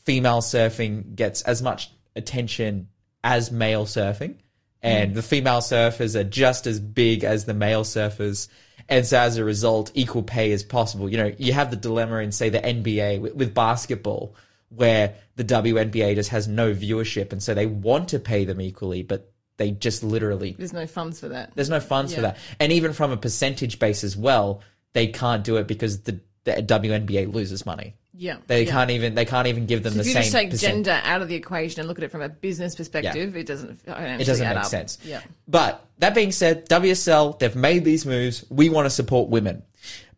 female 0.04 0.42
surfing 0.42 1.16
gets 1.16 1.42
as 1.44 1.62
much 1.62 1.92
attention 2.16 2.90
as 3.24 3.52
male 3.52 3.86
surfing, 3.86 4.36
and 4.82 5.16
the 5.16 5.22
female 5.22 5.60
surfers 5.60 6.16
are 6.16 6.24
just 6.24 6.68
as 6.68 6.80
big 6.80 7.24
as 7.24 7.46
the 7.46 7.54
male 7.54 7.84
surfers. 7.84 8.50
And 8.90 9.06
so, 9.06 9.20
as 9.20 9.38
a 9.38 9.44
result, 9.44 9.92
equal 9.94 10.24
pay 10.24 10.52
is 10.52 10.64
possible. 10.64 11.10
You 11.10 11.18
know, 11.18 11.36
you 11.38 11.54
have 11.54 11.72
the 11.72 11.76
dilemma 11.76 12.18
in, 12.18 12.32
say, 12.32 12.50
the 12.50 12.60
NBA 12.60 13.20
with, 13.20 13.36
with 13.36 13.54
basketball, 13.54 14.36
where 14.70 15.16
the 15.36 15.44
WNBA 15.44 16.16
just 16.16 16.30
has 16.30 16.48
no 16.48 16.74
viewership, 16.74 17.32
and 17.32 17.42
so 17.44 17.54
they 17.54 17.66
want 17.66 18.10
to 18.10 18.20
pay 18.20 18.46
them 18.46 18.62
equally, 18.62 19.04
but 19.04 19.32
they 19.58 19.72
just 19.72 20.04
literally 20.04 20.56
There's 20.58 20.74
no 20.74 20.88
funds 20.88 21.20
for 21.20 21.30
that. 21.30 21.52
there's 21.56 21.70
no 21.70 21.80
funds 21.80 22.14
for 22.14 22.22
that. 22.22 22.38
And 22.60 22.72
even 22.72 22.94
from 22.94 23.12
a 23.12 23.18
percentage 23.18 23.80
base 23.80 24.04
as 24.04 24.16
well, 24.16 24.62
they 24.94 25.08
can't 25.08 25.44
do 25.44 25.58
it 25.58 25.68
because 25.68 26.02
the, 26.02 26.20
the 26.44 26.54
WNBA 26.54 27.34
loses 27.34 27.66
money. 27.66 27.96
Yeah. 28.20 28.38
They 28.48 28.66
yeah. 28.66 28.72
can't 28.72 28.90
even 28.92 29.14
they 29.16 29.26
can't 29.26 29.48
even 29.48 29.68
give 29.68 29.84
them 29.84 29.94
So 29.94 29.98
the 29.98 30.02
if 30.02 30.08
you 30.08 30.14
same 30.14 30.22
just 30.24 30.34
take 30.34 30.50
percent- 30.50 30.86
gender 30.86 31.00
out 31.04 31.22
of 31.22 31.28
the 31.28 31.36
equation 31.36 31.80
and 31.82 31.88
look 31.88 32.00
at 32.00 32.04
it 32.04 32.12
from 32.12 32.22
a 32.22 32.30
business 32.30 32.76
perspective, 32.76 33.36
it 33.38 33.46
doesn't. 33.46 33.80
It 33.86 34.26
doesn't 34.26 34.48
make 34.48 34.58
up. 34.58 34.66
sense. 34.66 34.98
Yeah. 35.04 35.22
But 35.48 35.86
that 36.00 36.16
being 36.16 36.32
said, 36.32 36.68
WSL, 36.68 37.38
they've 37.40 37.56
made 37.56 37.86
these 37.86 38.06
moves. 38.06 38.44
We 38.50 38.70
want 38.70 38.86
to 38.88 38.90
support 38.90 39.30
women. 39.30 39.64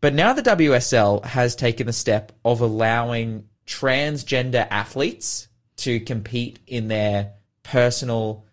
But 0.01 0.13
now 0.13 0.31
the 0.33 0.41
WSL 0.41 1.25
has 1.25 1.55
taken 1.55 1.87
the 1.87 1.93
step 1.93 2.31
of 2.45 2.61
allowing 2.61 3.49
transgender 3.67 4.65
athletes 4.71 5.47
to 5.77 5.99
compete 5.99 6.59
in 6.67 6.87
their 6.87 7.33
personal 7.63 8.45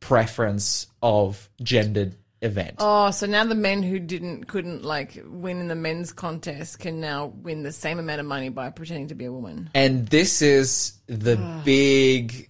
preference 0.00 0.86
of 1.02 1.48
gendered 1.62 2.16
event. 2.42 2.76
Oh, 2.78 3.10
so 3.10 3.26
now 3.26 3.44
the 3.44 3.54
men 3.54 3.82
who 3.82 3.98
didn't 3.98 4.44
couldn't 4.44 4.84
like 4.84 5.22
win 5.26 5.58
in 5.58 5.68
the 5.68 5.74
men's 5.74 6.12
contest 6.12 6.78
can 6.78 7.00
now 7.00 7.26
win 7.26 7.62
the 7.62 7.72
same 7.72 7.98
amount 7.98 8.20
of 8.20 8.26
money 8.26 8.48
by 8.48 8.70
pretending 8.70 9.08
to 9.08 9.14
be 9.14 9.26
a 9.26 9.32
woman. 9.32 9.70
And 9.74 10.06
this 10.08 10.42
is 10.42 10.94
the 11.06 11.36
big 11.64 12.48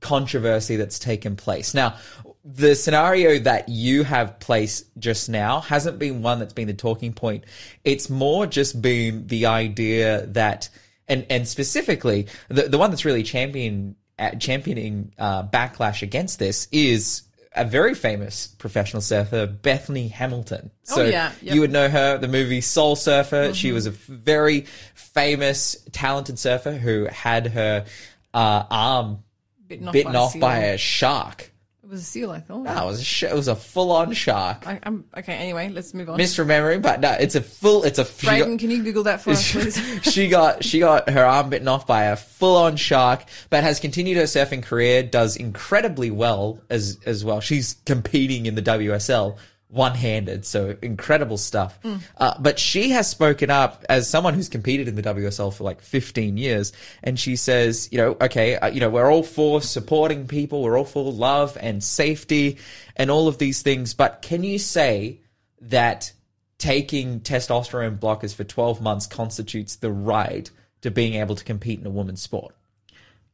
controversy 0.00 0.76
that's 0.76 0.98
taken 0.98 1.36
place. 1.36 1.74
Now, 1.74 1.96
the 2.44 2.74
scenario 2.74 3.38
that 3.40 3.68
you 3.68 4.04
have 4.04 4.40
placed 4.40 4.86
just 4.98 5.28
now 5.28 5.60
hasn't 5.60 5.98
been 5.98 6.22
one 6.22 6.38
that's 6.38 6.52
been 6.52 6.66
the 6.66 6.74
talking 6.74 7.12
point. 7.12 7.44
It's 7.84 8.10
more 8.10 8.46
just 8.46 8.80
been 8.80 9.26
the 9.26 9.46
idea 9.46 10.26
that, 10.28 10.68
and, 11.06 11.26
and 11.30 11.46
specifically, 11.46 12.26
the, 12.48 12.62
the 12.62 12.78
one 12.78 12.90
that's 12.90 13.04
really 13.04 13.22
champion, 13.22 13.96
uh, 14.18 14.30
championing 14.32 15.14
uh, 15.18 15.44
backlash 15.44 16.02
against 16.02 16.38
this 16.38 16.66
is 16.72 17.22
a 17.54 17.64
very 17.64 17.94
famous 17.94 18.46
professional 18.46 19.02
surfer, 19.02 19.46
Bethany 19.46 20.08
Hamilton. 20.08 20.70
So 20.84 21.02
Oh, 21.02 21.04
yeah. 21.06 21.32
Yep. 21.42 21.54
you 21.54 21.60
would 21.60 21.72
know 21.72 21.88
her, 21.88 22.18
the 22.18 22.28
movie 22.28 22.60
Soul 22.60 22.94
Surfer. 22.96 23.54
She 23.54 23.72
was 23.72 23.86
a 23.86 23.90
very 23.90 24.66
famous, 24.94 25.76
talented 25.92 26.38
surfer 26.38 26.72
who 26.72 27.06
had 27.06 27.48
her 27.48 27.86
uh, 28.34 28.62
arm 28.70 29.24
Bitten 29.66 29.88
off, 29.88 29.92
bitten 29.92 30.12
by, 30.12 30.18
off 30.18 30.32
seal. 30.32 30.40
by 30.40 30.58
a 30.58 30.78
shark. 30.78 31.50
It 31.88 31.92
was 31.92 32.02
a 32.02 32.04
seal, 32.04 32.30
I 32.30 32.40
thought. 32.40 32.64
That 32.64 32.84
was 32.84 33.00
a 33.00 33.04
sh- 33.04 33.22
it 33.22 33.34
was 33.34 33.48
a 33.48 33.56
full 33.56 33.92
on 33.92 34.12
shark. 34.12 34.66
I, 34.66 34.78
I'm 34.82 35.06
okay. 35.16 35.32
Anyway, 35.32 35.70
let's 35.70 35.94
move 35.94 36.10
on. 36.10 36.18
Misremembering, 36.18 36.82
but 36.82 37.00
no, 37.00 37.12
it's 37.12 37.34
a 37.34 37.40
full. 37.40 37.82
It's 37.84 37.98
a. 37.98 38.04
she 38.04 38.26
got- 38.26 38.32
Braden, 38.40 38.58
can 38.58 38.70
you 38.70 38.82
Google 38.82 39.04
that 39.04 39.22
for 39.22 39.30
us, 39.30 39.52
please? 39.52 39.80
she 40.02 40.28
got 40.28 40.62
she 40.62 40.80
got 40.80 41.08
her 41.08 41.24
arm 41.24 41.48
bitten 41.48 41.66
off 41.66 41.86
by 41.86 42.04
a 42.04 42.16
full 42.16 42.58
on 42.58 42.76
shark, 42.76 43.24
but 43.48 43.64
has 43.64 43.80
continued 43.80 44.18
her 44.18 44.24
surfing 44.24 44.62
career. 44.62 45.02
Does 45.02 45.36
incredibly 45.36 46.10
well 46.10 46.60
as 46.68 46.98
as 47.06 47.24
well. 47.24 47.40
She's 47.40 47.76
competing 47.86 48.44
in 48.44 48.54
the 48.54 48.60
WSL 48.60 49.38
one 49.68 49.94
handed, 49.94 50.46
so 50.46 50.76
incredible 50.80 51.36
stuff. 51.36 51.78
Uh, 52.16 52.34
but 52.40 52.58
she 52.58 52.90
has 52.90 53.08
spoken 53.08 53.50
up 53.50 53.84
as 53.88 54.08
someone 54.08 54.34
who's 54.34 54.48
competed 54.48 54.88
in 54.88 54.94
the 54.94 55.02
WSL 55.02 55.52
for 55.52 55.64
like 55.64 55.82
15 55.82 56.36
years, 56.36 56.72
and 57.02 57.18
she 57.18 57.36
says, 57.36 57.88
you 57.92 57.98
know, 57.98 58.16
okay, 58.20 58.56
uh, 58.56 58.68
you 58.68 58.80
know, 58.80 58.88
we're 58.88 59.10
all 59.10 59.22
for 59.22 59.60
supporting 59.60 60.26
people, 60.26 60.62
we're 60.62 60.78
all 60.78 60.84
for 60.84 61.04
love 61.12 61.56
and 61.60 61.84
safety 61.84 62.58
and 62.96 63.10
all 63.10 63.28
of 63.28 63.38
these 63.38 63.62
things, 63.62 63.92
but 63.94 64.22
can 64.22 64.42
you 64.42 64.58
say 64.58 65.20
that 65.60 66.12
taking 66.58 67.20
testosterone 67.20 67.98
blockers 67.98 68.34
for 68.34 68.44
12 68.44 68.80
months 68.80 69.06
constitutes 69.06 69.76
the 69.76 69.92
right 69.92 70.50
to 70.80 70.90
being 70.90 71.14
able 71.14 71.34
to 71.34 71.44
compete 71.44 71.80
in 71.80 71.86
a 71.86 71.90
women's 71.90 72.22
sport. 72.22 72.54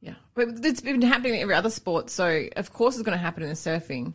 yeah, 0.01 0.15
but 0.35 0.49
it's 0.63 0.81
been 0.81 1.01
happening 1.03 1.35
in 1.35 1.41
every 1.41 1.55
other 1.55 1.71
sport, 1.71 2.11
so 2.11 2.47
of 2.57 2.73
course 2.73 2.95
it's 2.95 3.03
going 3.03 3.17
to 3.17 3.23
happen 3.23 3.43
in 3.43 3.49
the 3.49 3.55
surfing. 3.55 4.15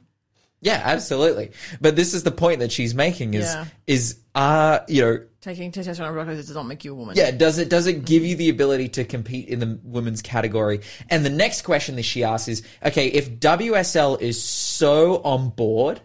Yeah, 0.61 0.81
absolutely. 0.83 1.51
But 1.79 1.95
this 1.95 2.13
is 2.13 2.23
the 2.23 2.31
point 2.31 2.59
that 2.59 2.71
she's 2.71 2.93
making 2.93 3.33
is 3.33 3.45
Yeah. 3.45 3.65
is 3.87 4.17
uh 4.35 4.79
you 4.87 5.01
know 5.01 5.25
Taking 5.41 5.71
testosterone 5.71 6.13
blockers 6.13 6.35
does 6.35 6.53
not 6.53 6.67
make 6.67 6.83
you 6.83 6.91
a 6.91 6.95
woman. 6.95 7.15
yeah 7.15 7.31
does 7.31 7.57
it 7.59 7.69
does 7.69 7.87
it 7.87 8.03
give 8.05 8.25
you 8.25 8.35
the 8.35 8.49
ability 8.49 8.89
to 8.89 9.05
compete 9.05 9.47
in 9.47 9.59
the 9.59 9.79
women's 9.83 10.21
category? 10.21 10.81
And 11.09 11.25
the 11.25 11.29
next 11.29 11.61
question 11.61 11.95
that 11.95 12.03
she 12.03 12.23
asks 12.25 12.47
is 12.49 12.61
okay 12.85 13.07
if 13.07 13.39
WSL 13.39 14.19
is 14.19 14.41
so 14.43 15.21
on 15.23 15.49
board 15.49 16.01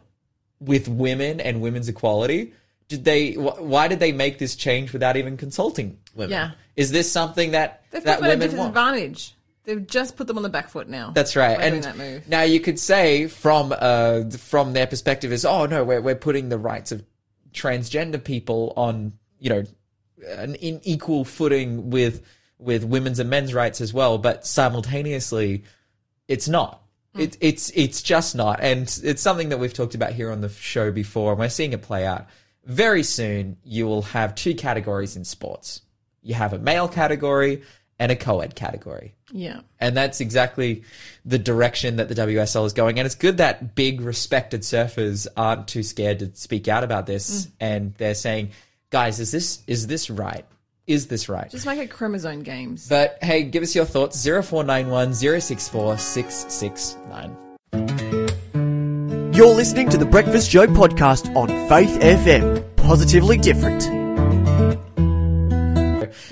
with 0.61 0.89
women 0.89 1.41
and 1.41 1.61
women's 1.61 1.89
equality, 1.89 2.53
did 2.89 3.05
they 3.05 3.33
wh- 3.33 3.61
why 3.61 3.89
did 3.89 3.99
they 3.99 4.13
make 4.13 4.39
this 4.39 4.55
change 4.55 4.93
without 4.93 5.17
even 5.17 5.37
consulting 5.37 5.99
women? 6.15 6.31
Yeah. 6.31 6.51
Is 6.77 6.93
this 6.93 7.11
something 7.11 7.51
that 7.53 7.83
They've 7.91 8.05
that 8.05 8.21
put 8.21 8.29
at 8.29 8.37
a 8.37 8.39
women 8.39 8.57
want? 8.57 8.75
They've 9.65 9.87
just 9.87 10.17
put 10.17 10.27
them 10.27 10.37
on 10.37 10.43
the 10.43 10.49
back 10.49 10.69
foot 10.69 10.89
now. 10.89 11.11
That's 11.11 11.37
right. 11.37 11.59
And 11.59 11.83
that 11.83 12.29
now 12.29 12.43
you 12.43 12.61
could 12.61 12.79
say 12.79 13.27
from 13.29 13.75
uh 13.77 14.31
from 14.31 14.73
their 14.73 14.87
perspective 14.87 15.33
is 15.33 15.45
oh 15.45 15.67
no 15.67 15.85
we're 15.85 16.01
we're 16.01 16.15
putting 16.15 16.49
the 16.49 16.59
rights 16.59 16.93
of 16.93 17.05
transgender 17.53 18.23
people 18.23 18.73
on 18.77 19.13
you 19.39 19.51
know 19.51 19.65
an 20.29 20.55
in 20.57 20.81
equal 20.85 21.25
footing 21.25 21.91
with 21.91 22.23
with 22.59 22.85
women's 22.85 23.19
and 23.19 23.31
men's 23.31 23.55
rights 23.55 23.81
as 23.81 23.93
well 23.93 24.19
but 24.19 24.47
simultaneously 24.47 25.65
it's 26.29 26.49
not 26.49 26.85
Hmm. 27.15 27.21
it, 27.21 27.37
it's 27.41 27.71
it's 27.71 28.03
just 28.03 28.35
not 28.35 28.61
and 28.61 28.83
it's 29.05 29.23
something 29.23 29.51
that 29.51 29.59
we've 29.59 29.73
talked 29.73 29.95
about 29.95 30.13
here 30.13 30.31
on 30.31 30.41
the 30.41 30.49
show 30.49 30.91
before 30.91 31.33
and 31.33 31.39
we're 31.39 31.49
seeing 31.49 31.73
it 31.73 31.83
play 31.83 32.05
out 32.05 32.27
very 32.65 33.05
soon 33.05 33.57
you 33.63 33.87
will 33.87 34.03
have 34.03 34.35
two 34.35 34.55
categories 34.55 35.17
in 35.17 35.25
sports 35.25 35.83
you 36.23 36.35
have 36.35 36.53
a 36.53 36.59
male 36.59 36.89
category 36.89 37.63
and 37.99 38.11
a 38.11 38.17
co-ed 38.17 38.55
category 38.57 39.15
Yeah. 39.31 39.61
and 39.81 39.97
that's 39.97 40.21
exactly 40.21 40.83
the 41.25 41.39
direction 41.39 41.97
that 41.97 42.09
the 42.09 42.15
WSL 42.15 42.67
is 42.67 42.73
going. 42.73 42.99
And 42.99 43.07
it's 43.07 43.15
good 43.15 43.37
that 43.39 43.75
big 43.77 44.01
respected 44.01 44.63
surfers 44.63 45.27
aren't 45.37 45.69
too 45.69 45.83
scared 45.83 46.19
to 46.19 46.31
speak 46.35 46.67
out 46.69 46.83
about 46.85 47.07
this. 47.07 47.47
Mm. 47.47 47.51
And 47.61 47.95
they're 47.99 48.15
saying, 48.17 48.51
guys, 48.91 49.21
is 49.21 49.31
this, 49.31 49.63
is 49.67 49.87
this 49.87 50.11
right? 50.11 50.45
Is 50.87 51.07
this 51.07 51.29
right? 51.31 51.51
Just 51.51 51.65
make 51.67 51.79
it 51.79 51.89
chromosome 51.91 52.43
games. 52.43 52.89
but 52.89 53.17
hey, 53.23 53.43
give 53.45 53.63
us 53.63 53.75
your 53.75 53.87
thoughts. 53.87 54.23
0491 54.23 55.15
064 55.15 55.97
669. 55.97 57.37
You're 59.35 59.55
listening 59.55 59.89
to 59.89 59.97
the 59.97 60.05
Breakfast 60.05 60.51
Show 60.51 60.67
podcast 60.67 61.35
on 61.35 61.49
Faith 61.69 61.99
FM. 62.01 62.63
Positively 62.77 63.39
different. 63.39 63.83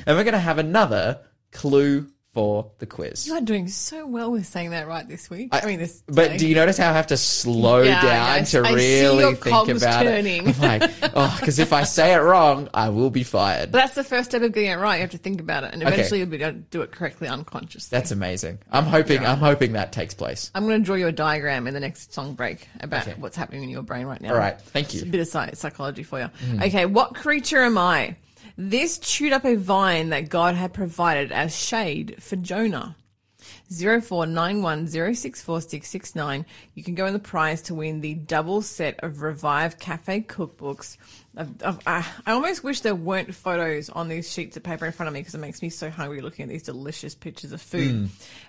And 0.04 0.16
we're 0.16 0.24
going 0.24 0.32
to 0.34 0.38
have 0.38 0.58
another 0.58 1.20
clue 1.52 2.08
for 2.34 2.70
the 2.78 2.86
quiz. 2.86 3.26
You 3.26 3.34
are 3.34 3.42
doing 3.42 3.68
so 3.68 4.06
well 4.06 4.30
with 4.32 4.46
saying 4.46 4.70
that 4.70 4.88
right 4.88 5.06
this 5.06 5.28
week. 5.28 5.50
I, 5.52 5.66
mean, 5.66 5.78
this. 5.78 6.02
But 6.06 6.28
day. 6.30 6.36
do 6.38 6.48
you 6.48 6.54
notice 6.54 6.78
how 6.78 6.88
I 6.88 6.94
have 6.94 7.08
to 7.08 7.18
slow 7.18 7.82
Yeah, 7.82 8.00
down 8.00 8.28
I- 8.30 8.40
to 8.44 8.58
I 8.66 8.72
really 8.72 9.34
think 9.34 9.68
about 9.68 10.02
turning. 10.02 10.48
it? 10.48 10.58
I'm 10.62 10.80
like, 10.80 10.90
oh, 11.14 11.36
because 11.38 11.58
if 11.58 11.74
I 11.74 11.82
say 11.82 12.14
it 12.14 12.20
wrong, 12.20 12.70
I 12.72 12.88
will 12.88 13.10
be 13.10 13.22
fired. 13.22 13.70
But 13.70 13.80
that's 13.82 13.94
the 13.96 14.02
first 14.02 14.30
step 14.30 14.40
of 14.40 14.52
getting 14.54 14.70
it 14.70 14.76
right. 14.76 14.94
You 14.96 15.00
have 15.02 15.10
to 15.10 15.18
think 15.18 15.42
about 15.42 15.64
it, 15.64 15.74
and 15.74 15.82
Okay. 15.82 15.92
eventually 15.92 16.20
you'll 16.20 16.28
be 16.30 16.42
able 16.42 16.52
to 16.54 16.58
do 16.58 16.80
it 16.80 16.90
correctly 16.90 17.28
unconsciously. 17.28 17.94
That's 17.98 18.12
amazing. 18.12 18.60
I'm 18.70 18.84
hoping. 18.86 19.26
I'm 19.26 19.36
hoping 19.36 19.72
that 19.74 19.92
takes 19.92 20.14
place. 20.14 20.50
I'm 20.54 20.66
going 20.66 20.80
to 20.80 20.86
draw 20.86 20.96
you 20.96 21.08
a 21.08 21.12
diagram 21.12 21.66
in 21.66 21.74
the 21.74 21.80
next 21.80 22.14
song 22.14 22.32
break 22.32 22.66
about 22.80 23.02
Okay. 23.08 23.20
what's 23.20 23.36
happening 23.36 23.62
in 23.64 23.68
your 23.68 23.82
brain 23.82 24.06
right 24.06 24.22
now. 24.22 24.30
All 24.32 24.38
right. 24.38 24.58
Thank 24.58 24.94
It's 24.94 25.02
a 25.02 25.06
bit 25.06 25.20
of 25.20 25.26
psy- 25.28 25.52
psychology 25.52 26.02
for 26.02 26.18
you. 26.18 26.28
Mm-hmm. 26.46 26.62
Okay, 26.62 26.86
what 26.86 27.14
creature 27.14 27.60
am 27.62 27.76
I? 27.76 28.16
This 28.56 28.98
chewed 28.98 29.32
up 29.32 29.44
a 29.44 29.56
vine 29.56 30.10
that 30.10 30.28
God 30.28 30.54
had 30.54 30.72
provided 30.72 31.32
as 31.32 31.56
shade 31.56 32.22
for 32.22 32.36
Jonah. 32.36 32.94
0491064669. 33.70 36.44
You 36.74 36.84
can 36.84 36.94
go 36.94 37.06
in 37.06 37.12
the 37.12 37.18
prize 37.18 37.60
to 37.62 37.74
win 37.74 38.00
the 38.00 38.14
double 38.14 38.62
set 38.62 39.02
of 39.02 39.22
Revive 39.22 39.78
Cafe 39.78 40.20
cookbooks. 40.22 40.96
I, 41.36 41.74
I 41.86 42.32
almost 42.32 42.62
wish 42.62 42.80
there 42.80 42.94
weren't 42.94 43.34
photos 43.34 43.88
on 43.88 44.08
these 44.08 44.30
sheets 44.30 44.56
of 44.56 44.62
paper 44.62 44.86
in 44.86 44.92
front 44.92 45.08
of 45.08 45.14
me 45.14 45.20
because 45.20 45.34
it 45.34 45.38
makes 45.38 45.62
me 45.62 45.70
so 45.70 45.90
hungry 45.90 46.20
looking 46.20 46.44
at 46.44 46.50
these 46.50 46.62
delicious 46.62 47.14
pictures 47.14 47.52
of 47.52 47.62
food. 47.62 47.90
Hmm. 47.90 48.06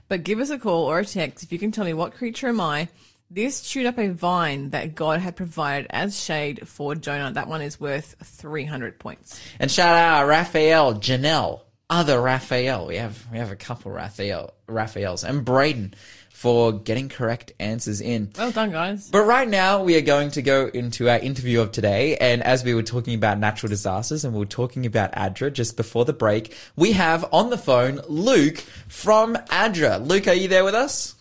But 0.09 0.23
give 0.23 0.39
us 0.39 0.49
a 0.49 0.59
call 0.59 0.85
or 0.85 0.99
a 0.99 1.05
text 1.05 1.43
if 1.43 1.51
you 1.51 1.59
can 1.59 1.71
tell 1.71 1.85
me 1.85 1.93
what 1.93 2.13
creature 2.13 2.49
am 2.49 2.59
I. 2.59 2.89
This 3.33 3.61
chewed 3.61 3.87
up 3.87 3.97
a 3.97 4.09
vine 4.09 4.69
that 4.69 4.93
God 4.93 5.19
had 5.19 5.35
provided 5.35 5.87
as 5.89 6.21
shade 6.21 6.67
for 6.67 6.93
Jonah. 6.93 7.31
That 7.31 7.47
one 7.47 7.63
is 7.63 7.79
worth 7.79 8.15
300 8.21 8.99
points. 8.99 9.41
And 9.57 9.71
shout 9.71 9.97
out 9.97 10.27
Raphael, 10.27 10.93
Janelle, 10.93 11.61
other 11.89 12.21
Raphael. 12.21 12.85
We 12.85 12.97
have 12.97 13.25
we 13.31 13.39
have 13.39 13.49
a 13.49 13.55
couple 13.55 13.89
Raphael 13.89 14.53
Raphaels 14.67 15.23
and 15.23 15.43
Braden 15.43 15.95
for 16.29 16.73
getting 16.73 17.09
correct 17.09 17.53
answers 17.59 18.01
in. 18.01 18.31
Well 18.37 18.51
done, 18.51 18.69
guys. 18.69 19.09
But 19.09 19.23
right 19.23 19.49
now 19.49 19.81
we 19.81 19.95
are 19.97 20.01
going 20.01 20.29
to 20.31 20.43
go 20.43 20.67
into 20.67 21.09
our 21.09 21.17
interview 21.17 21.59
of 21.59 21.71
today. 21.71 22.15
And 22.17 22.43
as 22.43 22.63
we 22.63 22.75
were 22.75 22.83
talking 22.83 23.15
about 23.15 23.39
natural 23.39 23.71
disasters 23.71 24.23
and 24.23 24.35
we 24.35 24.41
were 24.41 24.45
talking 24.45 24.85
about 24.85 25.11
ADRA 25.13 25.51
just 25.51 25.75
before 25.75 26.05
the 26.05 26.13
break, 26.13 26.55
we 26.75 26.91
have 26.91 27.25
on 27.33 27.49
the 27.49 27.57
phone 27.57 27.99
Luke 28.07 28.57
from 28.89 29.35
ADRA. 29.49 30.07
Luke, 30.07 30.27
are 30.27 30.35
you 30.35 30.47
there 30.49 30.63
with 30.63 30.75
us? 30.75 31.15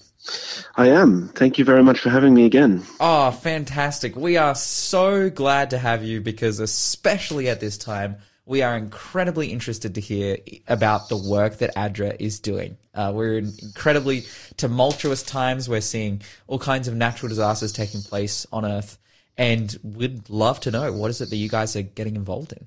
I 0.76 0.88
am. 0.88 1.28
Thank 1.28 1.58
you 1.58 1.64
very 1.64 1.82
much 1.82 2.00
for 2.00 2.10
having 2.10 2.34
me 2.34 2.46
again. 2.46 2.84
Oh, 3.00 3.30
fantastic. 3.30 4.16
We 4.16 4.36
are 4.36 4.54
so 4.54 5.30
glad 5.30 5.70
to 5.70 5.78
have 5.78 6.04
you 6.04 6.20
because, 6.20 6.60
especially 6.60 7.48
at 7.48 7.60
this 7.60 7.76
time, 7.76 8.16
we 8.44 8.62
are 8.62 8.76
incredibly 8.76 9.52
interested 9.52 9.94
to 9.94 10.00
hear 10.00 10.38
about 10.68 11.08
the 11.08 11.16
work 11.16 11.58
that 11.58 11.74
ADRA 11.76 12.16
is 12.18 12.40
doing. 12.40 12.76
Uh, 12.94 13.12
we're 13.14 13.38
in 13.38 13.52
incredibly 13.62 14.24
tumultuous 14.56 15.22
times. 15.22 15.68
We're 15.68 15.80
seeing 15.80 16.22
all 16.46 16.58
kinds 16.58 16.88
of 16.88 16.94
natural 16.94 17.28
disasters 17.28 17.72
taking 17.72 18.02
place 18.02 18.46
on 18.52 18.64
Earth. 18.64 18.98
And 19.36 19.74
we'd 19.82 20.28
love 20.28 20.60
to 20.60 20.70
know 20.70 20.92
what 20.92 21.10
is 21.10 21.20
it 21.20 21.30
that 21.30 21.36
you 21.36 21.48
guys 21.48 21.76
are 21.76 21.82
getting 21.82 22.16
involved 22.16 22.52
in? 22.52 22.66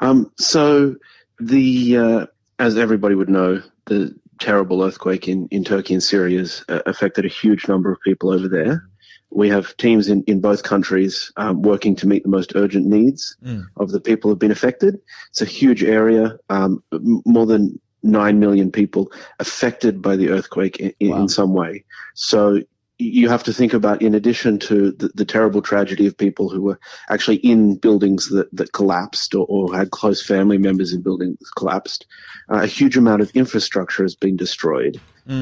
Um, 0.00 0.32
so, 0.36 0.96
the 1.38 1.96
uh, 1.96 2.26
as 2.58 2.76
everybody 2.76 3.14
would 3.14 3.28
know, 3.28 3.62
the 3.86 4.14
terrible 4.38 4.82
earthquake 4.82 5.28
in, 5.28 5.48
in 5.50 5.64
Turkey 5.64 5.94
and 5.94 6.02
Syria 6.02 6.38
has 6.38 6.64
uh, 6.68 6.80
affected 6.86 7.24
a 7.24 7.28
huge 7.28 7.68
number 7.68 7.90
of 7.90 8.00
people 8.02 8.30
over 8.30 8.48
there. 8.48 8.88
We 9.30 9.48
have 9.48 9.76
teams 9.76 10.08
in, 10.08 10.22
in 10.24 10.40
both 10.40 10.62
countries 10.62 11.32
um, 11.36 11.62
working 11.62 11.96
to 11.96 12.06
meet 12.06 12.22
the 12.22 12.28
most 12.28 12.52
urgent 12.54 12.86
needs 12.86 13.36
of 13.76 13.90
the 13.90 14.00
people 14.00 14.30
who've 14.30 14.38
been 14.38 14.52
affected. 14.52 15.00
It's 15.30 15.42
a 15.42 15.46
huge 15.46 15.82
area, 15.82 16.38
um, 16.48 16.82
more 16.92 17.46
than 17.46 17.80
9 18.02 18.38
million 18.38 18.70
people 18.70 19.10
affected 19.40 20.00
by 20.00 20.16
the 20.16 20.30
earthquake 20.30 20.76
in, 20.78 20.92
in, 21.00 21.12
in 21.12 21.28
some 21.28 21.54
way. 21.54 21.84
So 22.14 22.60
you 22.98 23.28
have 23.28 23.44
to 23.44 23.52
think 23.52 23.74
about, 23.74 24.00
in 24.00 24.14
addition 24.14 24.58
to 24.58 24.92
the, 24.92 25.10
the 25.14 25.24
terrible 25.24 25.60
tragedy 25.60 26.06
of 26.06 26.16
people 26.16 26.48
who 26.48 26.62
were 26.62 26.80
actually 27.10 27.36
in 27.36 27.76
buildings 27.76 28.30
that, 28.30 28.48
that 28.56 28.72
collapsed 28.72 29.34
or, 29.34 29.44
or 29.48 29.76
had 29.76 29.90
close 29.90 30.24
family 30.24 30.56
members 30.56 30.92
in 30.92 31.02
buildings 31.02 31.38
that 31.38 31.50
collapsed, 31.56 32.06
uh, 32.50 32.62
a 32.62 32.66
huge 32.66 32.96
amount 32.96 33.20
of 33.20 33.30
infrastructure 33.32 34.02
has 34.02 34.14
been 34.14 34.36
destroyed. 34.36 35.00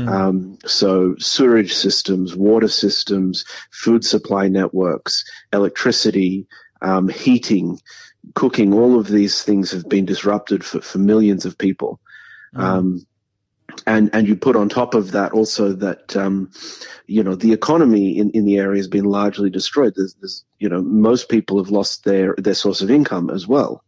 Um, 0.08 0.58
so 0.64 1.14
sewage 1.18 1.74
systems, 1.74 2.34
water 2.34 2.68
systems, 2.68 3.44
food 3.70 4.04
supply 4.04 4.48
networks, 4.48 5.24
electricity, 5.52 6.46
um, 6.80 7.08
heating, 7.08 7.80
cooking, 8.34 8.74
all 8.74 8.98
of 8.98 9.06
these 9.06 9.42
things 9.42 9.72
have 9.72 9.88
been 9.88 10.06
disrupted 10.06 10.64
for, 10.64 10.80
for 10.80 10.98
millions 10.98 11.44
of 11.44 11.58
people. 11.58 12.00
Um, 12.56 13.06
and 13.86 14.10
and 14.12 14.26
you 14.28 14.36
put 14.36 14.56
on 14.56 14.68
top 14.68 14.94
of 14.94 15.12
that 15.12 15.32
also 15.32 15.72
that 15.72 16.16
um, 16.16 16.50
you 17.06 17.22
know 17.22 17.34
the 17.34 17.52
economy 17.52 18.18
in, 18.18 18.30
in 18.30 18.44
the 18.44 18.58
area 18.58 18.78
has 18.78 18.88
been 18.88 19.04
largely 19.04 19.50
destroyed. 19.50 19.94
There's, 19.96 20.14
there's 20.14 20.44
you 20.58 20.68
know 20.68 20.82
most 20.82 21.28
people 21.28 21.58
have 21.58 21.70
lost 21.70 22.04
their 22.04 22.34
their 22.36 22.54
source 22.54 22.80
of 22.82 22.90
income 22.90 23.30
as 23.30 23.46
well. 23.46 23.84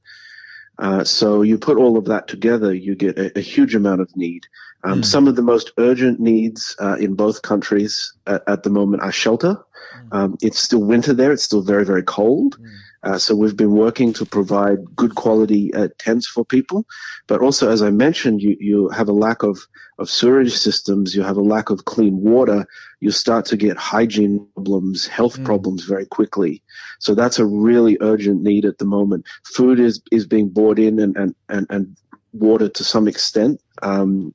Uh, 0.79 1.05
so 1.05 1.42
you 1.42 1.57
put 1.59 1.79
all 1.79 1.96
of 1.96 2.07
that 2.07 2.29
together, 2.29 2.75
you 2.75 2.94
get 2.94 3.18
a, 3.18 3.38
a 3.38 3.40
huge 3.40 3.75
amount 3.75 4.03
of 4.03 4.14
need. 4.14 4.46
Um, 4.85 5.03
Some 5.03 5.27
of 5.27 5.35
the 5.35 5.42
most 5.42 5.72
urgent 5.79 6.20
needs 6.20 6.77
uh, 6.79 6.96
in 7.01 7.14
both 7.14 7.42
countries 7.42 8.12
at, 8.27 8.42
at 8.46 8.62
the 8.62 8.70
moment 8.70 9.03
are 9.03 9.11
shelter. 9.11 9.64
Um, 10.12 10.37
it's 10.42 10.61
still 10.61 10.85
winter 10.85 11.14
there; 11.14 11.33
it's 11.33 11.42
still 11.42 11.62
very 11.62 11.85
very 11.85 12.03
cold. 12.03 12.59
Uh, 13.07 13.19
so 13.19 13.37
we've 13.37 13.57
been 13.57 13.71
working 13.71 14.12
to 14.12 14.27
provide 14.27 14.79
good 14.97 15.14
quality 15.14 15.73
uh, 15.73 15.87
tents 15.97 16.27
for 16.27 16.45
people, 16.45 16.85
but 17.29 17.40
also, 17.40 17.71
as 17.71 17.81
I 17.81 17.90
mentioned, 17.90 18.42
you, 18.42 18.57
you 18.59 18.88
have 18.88 19.09
a 19.09 19.12
lack 19.12 19.45
of, 19.45 19.61
of 20.01 20.11
sewage 20.11 20.53
systems, 20.53 21.14
you 21.14 21.23
have 21.23 21.37
a 21.37 21.49
lack 21.55 21.71
of 21.71 21.85
clean 21.85 22.16
water, 22.21 22.66
you 22.99 23.12
start 23.12 23.45
to 23.47 23.57
get 23.57 23.77
hygiene 23.77 24.49
problems, 24.55 25.07
health 25.07 25.45
problems 25.45 25.85
very 25.85 26.07
quickly. 26.07 26.64
So 26.99 27.14
that's 27.14 27.38
a 27.38 27.47
really 27.47 27.97
urgent 28.01 28.42
need 28.42 28.64
at 28.64 28.79
the 28.79 28.87
moment. 28.87 29.25
Food 29.45 29.79
is, 29.79 30.03
is 30.11 30.27
being 30.27 30.49
brought 30.49 30.81
in 30.81 30.99
and, 30.99 31.16
and, 31.16 31.35
and, 31.49 31.66
and 31.71 31.97
water 32.33 32.69
to 32.69 32.83
some 32.83 33.07
extent, 33.07 33.61
um, 33.83 34.35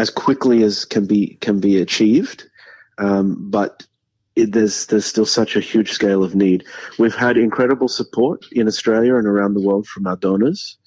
as 0.00 0.10
quickly 0.10 0.64
as 0.64 0.84
can 0.84 1.06
be, 1.06 1.38
can 1.40 1.60
be 1.60 1.80
achieved. 1.80 2.48
Um, 2.98 3.50
but 3.50 3.86
it, 4.36 4.52
there's 4.52 4.86
there's 4.86 5.06
still 5.06 5.26
such 5.26 5.56
a 5.56 5.60
huge 5.60 5.92
scale 5.92 6.22
of 6.22 6.34
need. 6.34 6.64
We've 6.98 7.14
had 7.14 7.36
incredible 7.36 7.88
support 7.88 8.44
in 8.52 8.66
Australia 8.66 9.16
and 9.16 9.26
around 9.26 9.54
the 9.54 9.60
world 9.60 9.86
from 9.86 10.06
our 10.06 10.16
donors. 10.16 10.78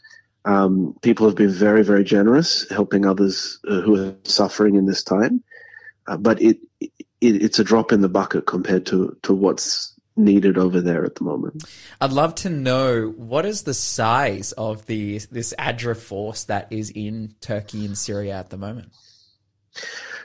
Um, 0.45 0.95
people 1.01 1.27
have 1.27 1.35
been 1.35 1.51
very 1.51 1.83
very 1.83 2.03
generous, 2.03 2.69
helping 2.69 3.05
others 3.05 3.59
uh, 3.67 3.81
who 3.81 3.95
are 3.95 4.15
suffering 4.23 4.75
in 4.75 4.85
this 4.85 5.03
time. 5.03 5.43
Uh, 6.05 6.17
but 6.17 6.41
it, 6.41 6.59
it 6.79 6.91
it's 7.21 7.59
a 7.59 7.63
drop 7.63 7.91
in 7.91 8.01
the 8.01 8.09
bucket 8.09 8.45
compared 8.45 8.85
to 8.87 9.17
to 9.23 9.33
what's 9.33 9.93
needed 10.15 10.57
over 10.57 10.81
there 10.81 11.05
at 11.05 11.15
the 11.15 11.23
moment. 11.23 11.63
I'd 11.99 12.11
love 12.11 12.35
to 12.35 12.49
know 12.49 13.07
what 13.17 13.45
is 13.45 13.63
the 13.63 13.73
size 13.73 14.51
of 14.53 14.85
the 14.85 15.19
this 15.31 15.53
ADRA 15.57 15.97
force 15.97 16.45
that 16.45 16.71
is 16.71 16.91
in 16.91 17.35
Turkey 17.41 17.85
and 17.85 17.97
Syria 17.97 18.35
at 18.35 18.49
the 18.49 18.57
moment. 18.57 18.93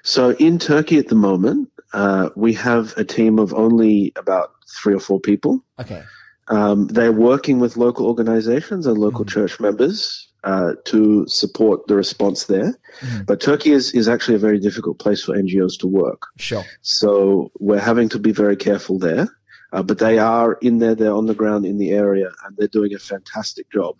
So 0.02 0.30
in 0.30 0.58
Turkey 0.58 0.98
at 0.98 1.08
the 1.08 1.14
moment, 1.14 1.70
uh, 1.92 2.30
we 2.36 2.54
have 2.54 2.96
a 2.96 3.04
team 3.04 3.38
of 3.38 3.54
only 3.54 4.12
about 4.16 4.52
three 4.68 4.94
or 4.94 5.00
four 5.00 5.20
people. 5.20 5.64
Okay. 5.78 6.02
Um, 6.48 6.86
they're 6.86 7.12
working 7.12 7.58
with 7.58 7.76
local 7.76 8.06
organizations 8.06 8.86
and 8.86 8.96
local 8.96 9.24
church 9.24 9.60
members 9.60 10.28
uh, 10.44 10.72
to 10.86 11.26
support 11.26 11.86
the 11.86 11.94
response 11.94 12.44
there. 12.44 12.78
But 13.26 13.40
Turkey 13.40 13.72
is, 13.72 13.92
is 13.92 14.08
actually 14.08 14.36
a 14.36 14.38
very 14.38 14.58
difficult 14.58 14.98
place 14.98 15.22
for 15.22 15.36
NGOs 15.36 15.80
to 15.80 15.86
work. 15.86 16.22
Sure. 16.38 16.64
So 16.80 17.52
we're 17.58 17.80
having 17.80 18.08
to 18.10 18.18
be 18.18 18.32
very 18.32 18.56
careful 18.56 18.98
there. 18.98 19.28
Uh, 19.70 19.82
but 19.82 19.98
they 19.98 20.18
are 20.18 20.54
in 20.54 20.78
there, 20.78 20.94
they're 20.94 21.12
on 21.12 21.26
the 21.26 21.34
ground 21.34 21.66
in 21.66 21.76
the 21.76 21.90
area, 21.90 22.30
and 22.44 22.56
they're 22.56 22.68
doing 22.68 22.94
a 22.94 22.98
fantastic 22.98 23.70
job. 23.70 23.96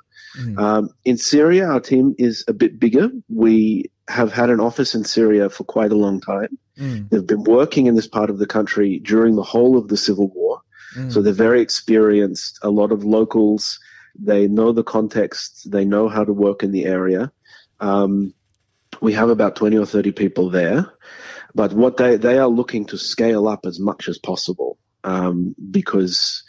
Um, 0.56 0.90
in 1.04 1.18
Syria, 1.18 1.66
our 1.68 1.80
team 1.80 2.14
is 2.18 2.44
a 2.48 2.52
bit 2.52 2.78
bigger. 2.78 3.10
We 3.28 3.90
have 4.08 4.32
had 4.32 4.50
an 4.50 4.60
office 4.60 4.94
in 4.94 5.04
Syria 5.04 5.50
for 5.50 5.64
quite 5.64 5.92
a 5.92 5.96
long 5.96 6.20
time. 6.20 6.58
They've 7.08 7.26
been 7.26 7.44
working 7.44 7.86
in 7.86 7.94
this 7.94 8.08
part 8.08 8.30
of 8.30 8.38
the 8.38 8.46
country 8.46 8.98
during 8.98 9.36
the 9.36 9.42
whole 9.42 9.76
of 9.76 9.88
the 9.88 9.96
civil 9.96 10.28
war. 10.28 10.62
So 11.10 11.22
they're 11.22 11.32
very 11.32 11.60
experienced, 11.60 12.58
a 12.62 12.70
lot 12.70 12.92
of 12.92 13.04
locals. 13.04 13.78
They 14.18 14.48
know 14.48 14.72
the 14.72 14.82
context, 14.82 15.70
they 15.70 15.84
know 15.84 16.08
how 16.08 16.24
to 16.24 16.32
work 16.32 16.62
in 16.62 16.72
the 16.72 16.86
area. 16.86 17.30
Um, 17.78 18.34
we 19.00 19.12
have 19.12 19.28
about 19.28 19.56
20 19.56 19.78
or 19.78 19.86
30 19.86 20.12
people 20.12 20.50
there. 20.50 20.90
But 21.54 21.72
what 21.72 21.96
they, 21.96 22.16
they 22.16 22.38
are 22.38 22.48
looking 22.48 22.86
to 22.86 22.98
scale 22.98 23.48
up 23.48 23.66
as 23.66 23.78
much 23.78 24.08
as 24.08 24.18
possible 24.18 24.78
um, 25.04 25.54
because 25.70 26.42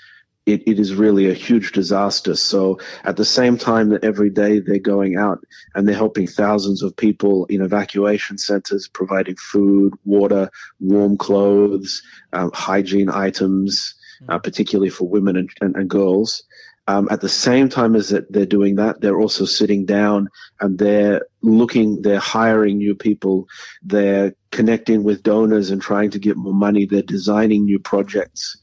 it, 0.54 0.64
it 0.66 0.80
is 0.80 0.94
really 0.94 1.30
a 1.30 1.34
huge 1.34 1.72
disaster. 1.72 2.36
So 2.36 2.80
at 3.04 3.18
the 3.18 3.26
same 3.26 3.58
time 3.58 3.90
that 3.90 4.04
every 4.04 4.30
day 4.30 4.60
they're 4.60 4.80
going 4.80 5.18
out 5.18 5.40
and 5.74 5.88
they're 5.88 5.96
helping 5.96 6.28
thousands 6.28 6.84
of 6.84 6.96
people 6.96 7.46
in 7.46 7.62
evacuation 7.62 8.38
centers, 8.38 8.88
providing 8.88 9.36
food, 9.36 9.94
water, 10.06 10.50
warm 10.80 11.18
clothes, 11.18 12.02
um, 12.34 12.52
hygiene 12.54 13.10
items, 13.10 13.96
uh, 14.28 14.40
particularly 14.40 14.90
for 14.90 15.08
women 15.08 15.38
and, 15.38 15.50
and, 15.62 15.76
and 15.76 15.90
girls. 15.90 16.44
Um, 16.90 17.08
at 17.12 17.22
the 17.22 17.30
same 17.30 17.70
time 17.70 17.96
as 17.96 18.10
that 18.10 18.32
they're 18.32 18.48
doing 18.48 18.78
that, 18.78 19.00
they're 19.00 19.20
also 19.20 19.46
sitting 19.46 19.86
down 19.86 20.30
and 20.60 20.80
they're 20.80 21.28
looking, 21.44 22.02
they're 22.02 22.18
hiring 22.18 22.80
new 22.80 22.96
people, 22.96 23.48
they're 23.84 24.34
connecting 24.50 25.04
with 25.04 25.22
donors 25.22 25.70
and 25.70 25.80
trying 25.80 26.10
to 26.12 26.20
get 26.20 26.36
more 26.36 26.54
money, 26.54 26.88
they're 26.88 27.04
designing 27.04 27.66
new 27.66 27.78
projects, 27.78 28.58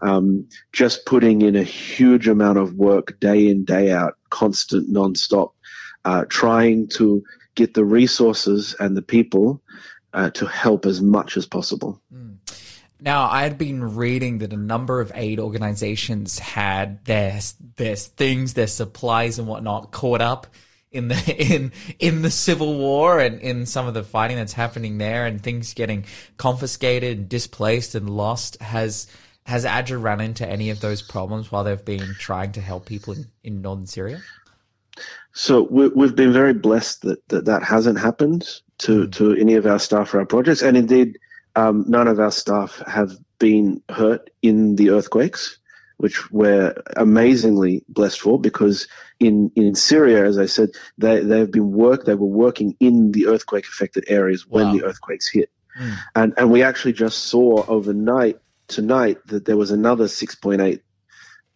um, 0.00 0.48
just 0.72 1.06
putting 1.06 1.42
in 1.42 1.56
a 1.56 1.62
huge 1.62 2.28
amount 2.28 2.58
of 2.58 2.74
work 2.74 3.18
day 3.20 3.48
in, 3.48 3.64
day 3.64 3.90
out, 3.90 4.16
constant, 4.30 4.92
nonstop, 4.92 5.52
uh, 6.04 6.24
trying 6.28 6.88
to 6.88 7.22
get 7.54 7.74
the 7.74 7.84
resources 7.84 8.74
and 8.78 8.96
the 8.96 9.02
people 9.02 9.60
uh, 10.12 10.30
to 10.30 10.46
help 10.46 10.86
as 10.86 11.00
much 11.00 11.36
as 11.36 11.46
possible. 11.46 12.00
Now, 13.02 13.30
I 13.30 13.42
had 13.42 13.56
been 13.56 13.96
reading 13.96 14.38
that 14.38 14.52
a 14.52 14.58
number 14.58 15.00
of 15.00 15.10
aid 15.14 15.40
organizations 15.40 16.38
had 16.38 17.04
their 17.06 17.40
their 17.76 17.96
things, 17.96 18.54
their 18.54 18.66
supplies 18.66 19.38
and 19.38 19.48
whatnot 19.48 19.90
caught 19.90 20.20
up 20.20 20.48
in 20.92 21.08
the 21.08 21.36
in 21.54 21.72
in 21.98 22.22
the 22.22 22.30
civil 22.30 22.76
war 22.76 23.18
and 23.20 23.40
in 23.40 23.66
some 23.66 23.86
of 23.86 23.94
the 23.94 24.02
fighting 24.02 24.36
that's 24.36 24.52
happening 24.52 24.98
there 24.98 25.26
and 25.26 25.42
things 25.42 25.74
getting 25.74 26.04
confiscated 26.36 27.18
and 27.18 27.28
displaced 27.28 27.94
and 27.94 28.10
lost 28.10 28.60
has 28.60 29.06
has 29.46 29.64
ADRA 29.64 30.02
run 30.02 30.20
into 30.20 30.48
any 30.48 30.70
of 30.70 30.80
those 30.80 31.02
problems 31.02 31.50
while 31.50 31.64
they've 31.64 31.84
been 31.84 32.14
trying 32.18 32.52
to 32.52 32.60
help 32.60 32.86
people 32.86 33.14
in, 33.14 33.26
in 33.42 33.62
northern 33.62 33.86
Syria? 33.86 34.20
So 35.32 35.62
we, 35.62 36.06
have 36.06 36.16
been 36.16 36.32
very 36.32 36.54
blessed 36.54 37.02
that, 37.02 37.28
that 37.28 37.44
that 37.46 37.62
hasn't 37.62 37.98
happened 37.98 38.48
to, 38.78 39.06
mm. 39.06 39.12
to 39.14 39.34
any 39.34 39.54
of 39.54 39.66
our 39.66 39.78
staff 39.78 40.12
or 40.14 40.20
our 40.20 40.26
projects, 40.26 40.62
and 40.62 40.76
indeed, 40.76 41.18
um, 41.56 41.84
none 41.88 42.08
of 42.08 42.20
our 42.20 42.30
staff 42.30 42.82
have 42.86 43.12
been 43.38 43.82
hurt 43.88 44.30
in 44.42 44.76
the 44.76 44.90
earthquakes, 44.90 45.58
which 45.96 46.30
we're 46.30 46.74
amazingly 46.96 47.84
blessed 47.88 48.20
for 48.20 48.40
because 48.40 48.88
in, 49.18 49.50
in 49.54 49.74
Syria, 49.74 50.24
as 50.24 50.38
I 50.38 50.46
said, 50.46 50.70
they, 50.96 51.20
they've 51.20 51.50
been 51.50 51.72
work, 51.72 52.04
they 52.04 52.14
were 52.14 52.26
working 52.26 52.76
in 52.80 53.12
the 53.12 53.26
earthquake 53.26 53.66
affected 53.66 54.04
areas 54.08 54.46
when 54.46 54.66
wow. 54.66 54.72
the 54.72 54.84
earthquakes 54.84 55.28
hit. 55.30 55.50
Mm. 55.78 55.96
And, 56.14 56.34
and 56.36 56.50
we 56.50 56.62
actually 56.62 56.94
just 56.94 57.18
saw 57.24 57.64
overnight 57.66 58.38
tonight 58.70 59.18
that 59.26 59.44
there 59.44 59.56
was 59.56 59.70
another 59.70 60.04
6.8 60.04 60.80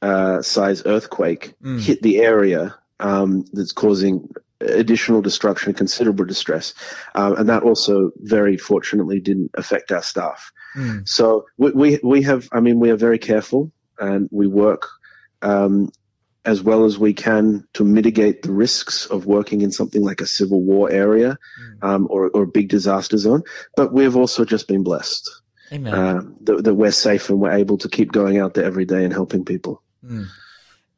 uh, 0.03 0.43
size 0.43 0.83
earthquake 0.85 1.55
mm. 1.63 1.81
hit 1.81 2.03
the 2.03 2.19
area 2.19 2.75
um, 3.01 3.45
that's 3.53 3.73
causing 3.73 4.29
additional 4.61 5.23
destruction, 5.23 5.75
considerable 5.75 6.25
distress, 6.25 6.75
um, 7.15 7.37
and 7.37 7.49
that 7.49 7.63
also 7.63 8.13
very 8.17 8.57
fortunately 8.57 9.21
didn't 9.21 9.51
affect 9.55 9.93
our 9.93 10.03
staff. 10.03 10.53
Mm. 10.77 11.09
So 11.09 11.47
we, 11.57 11.71
we, 11.71 12.01
we 12.03 12.23
have, 12.23 12.49
I 12.53 12.61
mean, 12.61 12.81
we 12.81 12.91
are 12.91 12.97
very 12.97 13.19
careful 13.19 13.73
and 13.99 14.29
we 14.33 14.47
work 14.47 14.89
um, 15.43 15.91
as 16.45 16.63
well 16.63 16.85
as 16.85 16.99
we 16.99 17.15
can 17.15 17.67
to 17.75 17.85
mitigate 17.85 18.43
the 18.43 18.53
risks 18.53 19.07
of 19.07 19.27
working 19.27 19.63
in 19.63 19.71
something 19.71 20.03
like 20.03 20.21
a 20.21 20.27
civil 20.27 20.63
war 20.63 20.91
area 20.91 21.39
mm. 21.61 21.89
um, 21.89 22.07
or, 22.11 22.29
or 22.31 22.43
a 22.43 22.47
big 22.47 22.69
disaster 22.69 23.17
zone. 23.17 23.43
But 23.77 23.93
we've 23.93 24.17
also 24.17 24.45
just 24.45 24.69
been 24.69 24.83
blessed 24.83 25.31
uh, 25.73 26.23
that, 26.43 26.65
that, 26.65 26.75
we're 26.75 26.91
safe 26.91 27.31
and 27.31 27.41
we're 27.41 27.53
able 27.53 27.79
to 27.79 27.89
keep 27.89 28.13
going 28.13 28.39
out 28.39 28.55
there 28.55 28.65
every 28.65 28.85
day 28.85 29.05
and 29.05 29.13
helping 29.13 29.45
people. 29.45 29.83
Mm. 30.05 30.27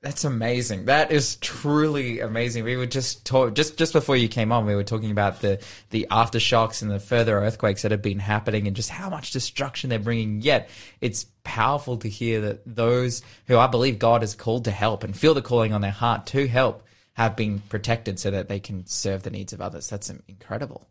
That's 0.07 0.25
amazing. 0.25 0.85
That 0.85 1.11
is 1.11 1.35
truly 1.37 2.21
amazing. 2.21 2.63
We 2.63 2.77
were 2.77 2.87
just 2.87 3.27
talk, 3.27 3.55
just 3.55 3.77
just 3.77 3.93
before 3.93 4.17
you 4.17 4.29
came 4.29 4.53
on, 4.53 4.65
we 4.65 4.77
were 4.77 4.85
talking 4.85 5.11
about 5.11 5.41
the 5.41 5.61
the 5.91 6.07
aftershocks 6.13 6.81
and 6.81 6.91
the 6.91 7.01
further 7.01 7.37
earthquakes 7.39 7.83
that 7.83 7.91
have 7.91 8.03
been 8.03 8.21
happening, 8.21 8.69
and 8.69 8.77
just 8.77 8.91
how 8.91 9.11
much 9.11 9.33
destruction 9.33 9.91
they're 9.91 9.99
bringing. 9.99 10.43
Yet 10.43 10.69
it's 11.01 11.27
powerful 11.43 11.97
to 11.99 12.09
hear 12.09 12.41
that 12.43 12.61
those 12.67 13.23
who 13.49 13.57
I 13.57 13.67
believe 13.67 13.99
God 13.99 14.21
has 14.21 14.37
called 14.37 14.67
to 14.67 14.71
help 14.71 15.03
and 15.03 15.17
feel 15.17 15.35
the 15.35 15.43
calling 15.43 15.73
on 15.73 15.81
their 15.81 15.91
heart 15.91 16.27
to 16.27 16.47
help 16.47 16.85
have 17.15 17.35
been 17.35 17.59
protected, 17.69 18.21
so 18.21 18.31
that 18.31 18.49
they 18.49 18.61
can 18.61 18.87
serve 18.87 19.25
the 19.25 19.31
needs 19.31 19.53
of 19.53 19.61
others. 19.61 19.89
That's 19.89 20.13
incredible. 20.29 20.87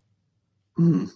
Mm. 0.78 1.10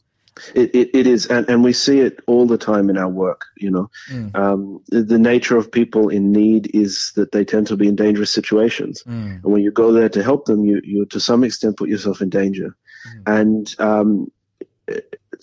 It, 0.55 0.75
it, 0.75 0.89
it 0.93 1.07
is, 1.07 1.25
and, 1.27 1.49
and 1.49 1.63
we 1.63 1.73
see 1.73 1.99
it 1.99 2.19
all 2.27 2.45
the 2.45 2.57
time 2.57 2.89
in 2.89 2.97
our 2.97 3.09
work. 3.09 3.45
You 3.57 3.71
know, 3.71 3.91
mm. 4.11 4.35
um, 4.35 4.81
the, 4.87 5.03
the, 5.03 5.19
nature 5.19 5.57
of 5.57 5.71
people 5.71 6.09
in 6.09 6.31
need 6.31 6.75
is 6.75 7.11
that 7.15 7.31
they 7.31 7.45
tend 7.45 7.67
to 7.67 7.77
be 7.77 7.87
in 7.87 7.95
dangerous 7.95 8.31
situations, 8.31 9.03
mm. 9.05 9.35
and 9.35 9.43
when 9.43 9.61
you 9.61 9.71
go 9.71 9.91
there 9.91 10.09
to 10.09 10.23
help 10.23 10.45
them, 10.45 10.63
you 10.63 10.81
you 10.83 11.05
to 11.07 11.19
some 11.19 11.43
extent 11.43 11.77
put 11.77 11.89
yourself 11.89 12.21
in 12.21 12.29
danger. 12.29 12.75
Mm. 13.25 13.39
And 13.39 13.75
um, 13.79 14.31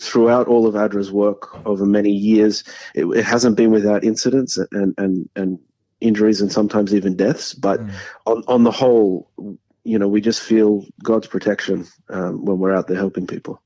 throughout 0.00 0.48
all 0.48 0.66
of 0.66 0.74
ADRA's 0.74 1.10
work 1.10 1.66
over 1.66 1.86
many 1.86 2.12
years, 2.12 2.64
it, 2.94 3.06
it, 3.06 3.24
hasn't 3.24 3.56
been 3.56 3.70
without 3.70 4.04
incidents 4.04 4.58
and 4.58 4.94
and 4.98 5.28
and 5.34 5.58
injuries 6.00 6.40
and 6.40 6.52
sometimes 6.52 6.94
even 6.94 7.16
deaths. 7.16 7.54
But 7.54 7.80
mm. 7.80 7.90
on 8.26 8.44
on 8.48 8.62
the 8.64 8.70
whole, 8.70 9.30
you 9.84 9.98
know, 9.98 10.08
we 10.08 10.20
just 10.20 10.42
feel 10.42 10.84
God's 11.02 11.26
protection 11.26 11.86
um, 12.08 12.44
when 12.44 12.58
we're 12.58 12.74
out 12.74 12.88
there 12.88 12.96
helping 12.96 13.26
people. 13.26 13.60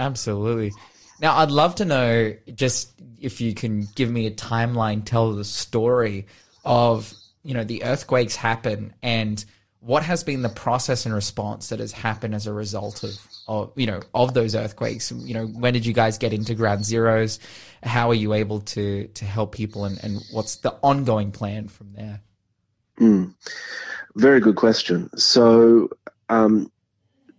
Absolutely. 0.00 0.72
Now, 1.20 1.36
I'd 1.36 1.50
love 1.50 1.74
to 1.76 1.84
know 1.84 2.34
just 2.54 2.92
if 3.20 3.40
you 3.40 3.54
can 3.54 3.86
give 3.94 4.10
me 4.10 4.26
a 4.26 4.30
timeline, 4.30 5.04
tell 5.04 5.32
the 5.34 5.44
story 5.44 6.26
of, 6.64 7.12
you 7.44 7.52
know, 7.52 7.64
the 7.64 7.84
earthquakes 7.84 8.34
happen 8.34 8.94
and 9.02 9.44
what 9.80 10.02
has 10.02 10.24
been 10.24 10.42
the 10.42 10.48
process 10.48 11.04
and 11.04 11.14
response 11.14 11.68
that 11.68 11.80
has 11.80 11.92
happened 11.92 12.34
as 12.34 12.46
a 12.46 12.52
result 12.52 13.02
of, 13.02 13.18
of 13.46 13.72
you 13.76 13.86
know, 13.86 14.00
of 14.14 14.32
those 14.32 14.54
earthquakes? 14.54 15.12
You 15.12 15.34
know, 15.34 15.46
when 15.46 15.74
did 15.74 15.84
you 15.84 15.92
guys 15.92 16.16
get 16.16 16.32
into 16.32 16.54
ground 16.54 16.84
zeros? 16.84 17.38
How 17.82 18.10
are 18.10 18.14
you 18.14 18.32
able 18.32 18.60
to, 18.60 19.06
to 19.06 19.24
help 19.26 19.54
people 19.54 19.84
and, 19.84 20.02
and 20.02 20.22
what's 20.32 20.56
the 20.56 20.72
ongoing 20.82 21.32
plan 21.32 21.68
from 21.68 21.92
there? 21.92 22.20
Mm. 22.98 23.34
Very 24.16 24.40
good 24.40 24.56
question. 24.56 25.10
So, 25.18 25.90
um, 26.30 26.70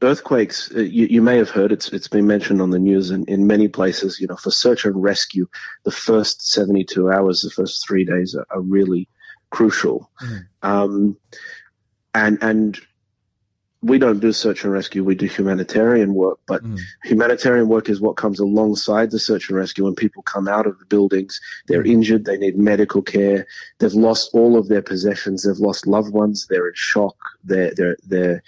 earthquakes, 0.02 0.72
uh, 0.76 0.80
you, 0.80 1.08
you, 1.08 1.22
may 1.22 1.38
have 1.38 1.50
heard 1.50 1.72
it's 1.72 1.90
it's 1.90 2.08
been 2.08 2.28
mentioned 2.28 2.62
on 2.62 2.72
the 2.72 2.80
news 2.80 3.12
in, 3.12 3.26
in 3.26 3.48
many 3.48 3.68
places. 3.68 4.20
You 4.20 4.28
know, 4.28 4.36
for 4.36 4.52
search 4.52 4.86
and 4.86 5.02
rescue, 5.02 5.48
the 5.84 5.92
first 5.92 6.48
72 6.52 7.10
hours, 7.12 7.42
the 7.42 7.52
first 7.52 7.86
three 7.88 8.06
days 8.06 8.36
are, 8.36 8.48
are 8.50 8.62
really 8.62 9.08
crucial. 9.50 10.10
Mm. 10.22 10.46
Um, 10.64 11.18
and 12.14 12.40
and 12.42 12.80
we 13.84 13.98
don't 13.98 14.20
do 14.20 14.32
search 14.32 14.64
and 14.64 14.74
rescue; 14.74 15.04
we 15.04 15.16
do 15.16 15.28
humanitarian 15.28 16.14
work. 16.14 16.40
But 16.48 16.64
mm. 16.64 16.80
humanitarian 17.04 17.68
work 17.68 17.90
is 17.90 18.02
what 18.02 18.18
comes 18.18 18.40
alongside 18.40 19.12
the 19.12 19.20
search 19.20 19.50
and 19.50 19.58
rescue. 19.58 19.86
When 19.86 19.96
people 19.96 20.24
come 20.24 20.48
out 20.48 20.68
of 20.68 20.80
the 20.80 20.86
buildings, 20.86 21.40
they're 21.68 21.84
mm. 21.84 21.92
injured, 21.92 22.26
they 22.26 22.38
need 22.38 22.58
medical 22.58 23.02
care, 23.02 23.48
they've 23.80 23.94
lost 23.94 24.32
all 24.34 24.58
of 24.58 24.68
their 24.68 24.82
possessions, 24.82 25.44
they've 25.44 25.58
lost 25.58 25.88
loved 25.88 26.14
ones, 26.14 26.48
they're 26.50 26.68
in 26.68 26.76
shock, 26.76 27.16
they're 27.44 27.74
they're 27.76 27.98
they're 28.04 28.44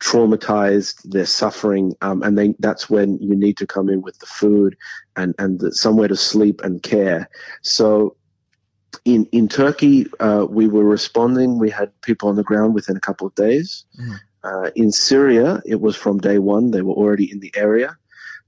traumatized, 0.00 1.02
they're 1.04 1.26
suffering, 1.26 1.94
um, 2.00 2.22
and 2.22 2.36
they, 2.36 2.54
that's 2.58 2.88
when 2.88 3.18
you 3.18 3.36
need 3.36 3.58
to 3.58 3.66
come 3.66 3.88
in 3.88 4.00
with 4.00 4.18
the 4.18 4.26
food 4.26 4.76
and, 5.14 5.34
and 5.38 5.60
the, 5.60 5.72
somewhere 5.72 6.08
to 6.08 6.16
sleep 6.16 6.62
and 6.62 6.82
care. 6.82 7.28
So 7.62 8.16
in, 9.04 9.26
in 9.26 9.48
Turkey, 9.48 10.06
uh, 10.18 10.46
we 10.48 10.68
were 10.68 10.84
responding. 10.84 11.58
We 11.58 11.70
had 11.70 12.00
people 12.00 12.30
on 12.30 12.36
the 12.36 12.42
ground 12.42 12.74
within 12.74 12.96
a 12.96 13.00
couple 13.00 13.26
of 13.26 13.34
days. 13.34 13.84
Mm. 14.00 14.20
Uh, 14.42 14.70
in 14.74 14.90
Syria, 14.90 15.62
it 15.66 15.80
was 15.80 15.96
from 15.96 16.18
day 16.18 16.38
one. 16.38 16.70
They 16.70 16.82
were 16.82 16.94
already 16.94 17.30
in 17.30 17.40
the 17.40 17.52
area. 17.54 17.96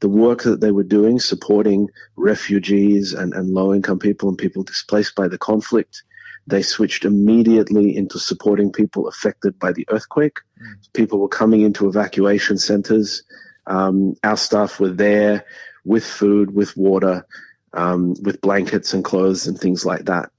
The 0.00 0.08
work 0.08 0.42
that 0.42 0.60
they 0.60 0.72
were 0.72 0.82
doing, 0.82 1.20
supporting 1.20 1.88
refugees 2.16 3.12
and, 3.12 3.34
and 3.34 3.50
low 3.50 3.72
income 3.74 3.98
people 3.98 4.30
and 4.30 4.38
people 4.38 4.62
displaced 4.64 5.14
by 5.14 5.28
the 5.28 5.38
conflict, 5.38 6.02
they 6.46 6.62
switched 6.62 7.04
immediately 7.04 7.96
into 7.96 8.18
supporting 8.18 8.72
people 8.72 9.08
affected 9.08 9.58
by 9.58 9.72
the 9.72 9.86
earthquake. 9.88 10.38
Mm. 10.60 10.92
People 10.92 11.20
were 11.20 11.28
coming 11.28 11.60
into 11.60 11.88
evacuation 11.88 12.58
centers. 12.58 13.22
Um, 13.66 14.16
our 14.24 14.36
staff 14.36 14.80
were 14.80 14.90
there 14.90 15.44
with 15.84 16.04
food, 16.04 16.52
with 16.54 16.76
water, 16.76 17.26
um, 17.72 18.14
with 18.22 18.40
blankets 18.40 18.92
and 18.92 19.04
clothes 19.04 19.46
and 19.46 19.58
things 19.58 19.84
like 19.84 20.06
that 20.06 20.30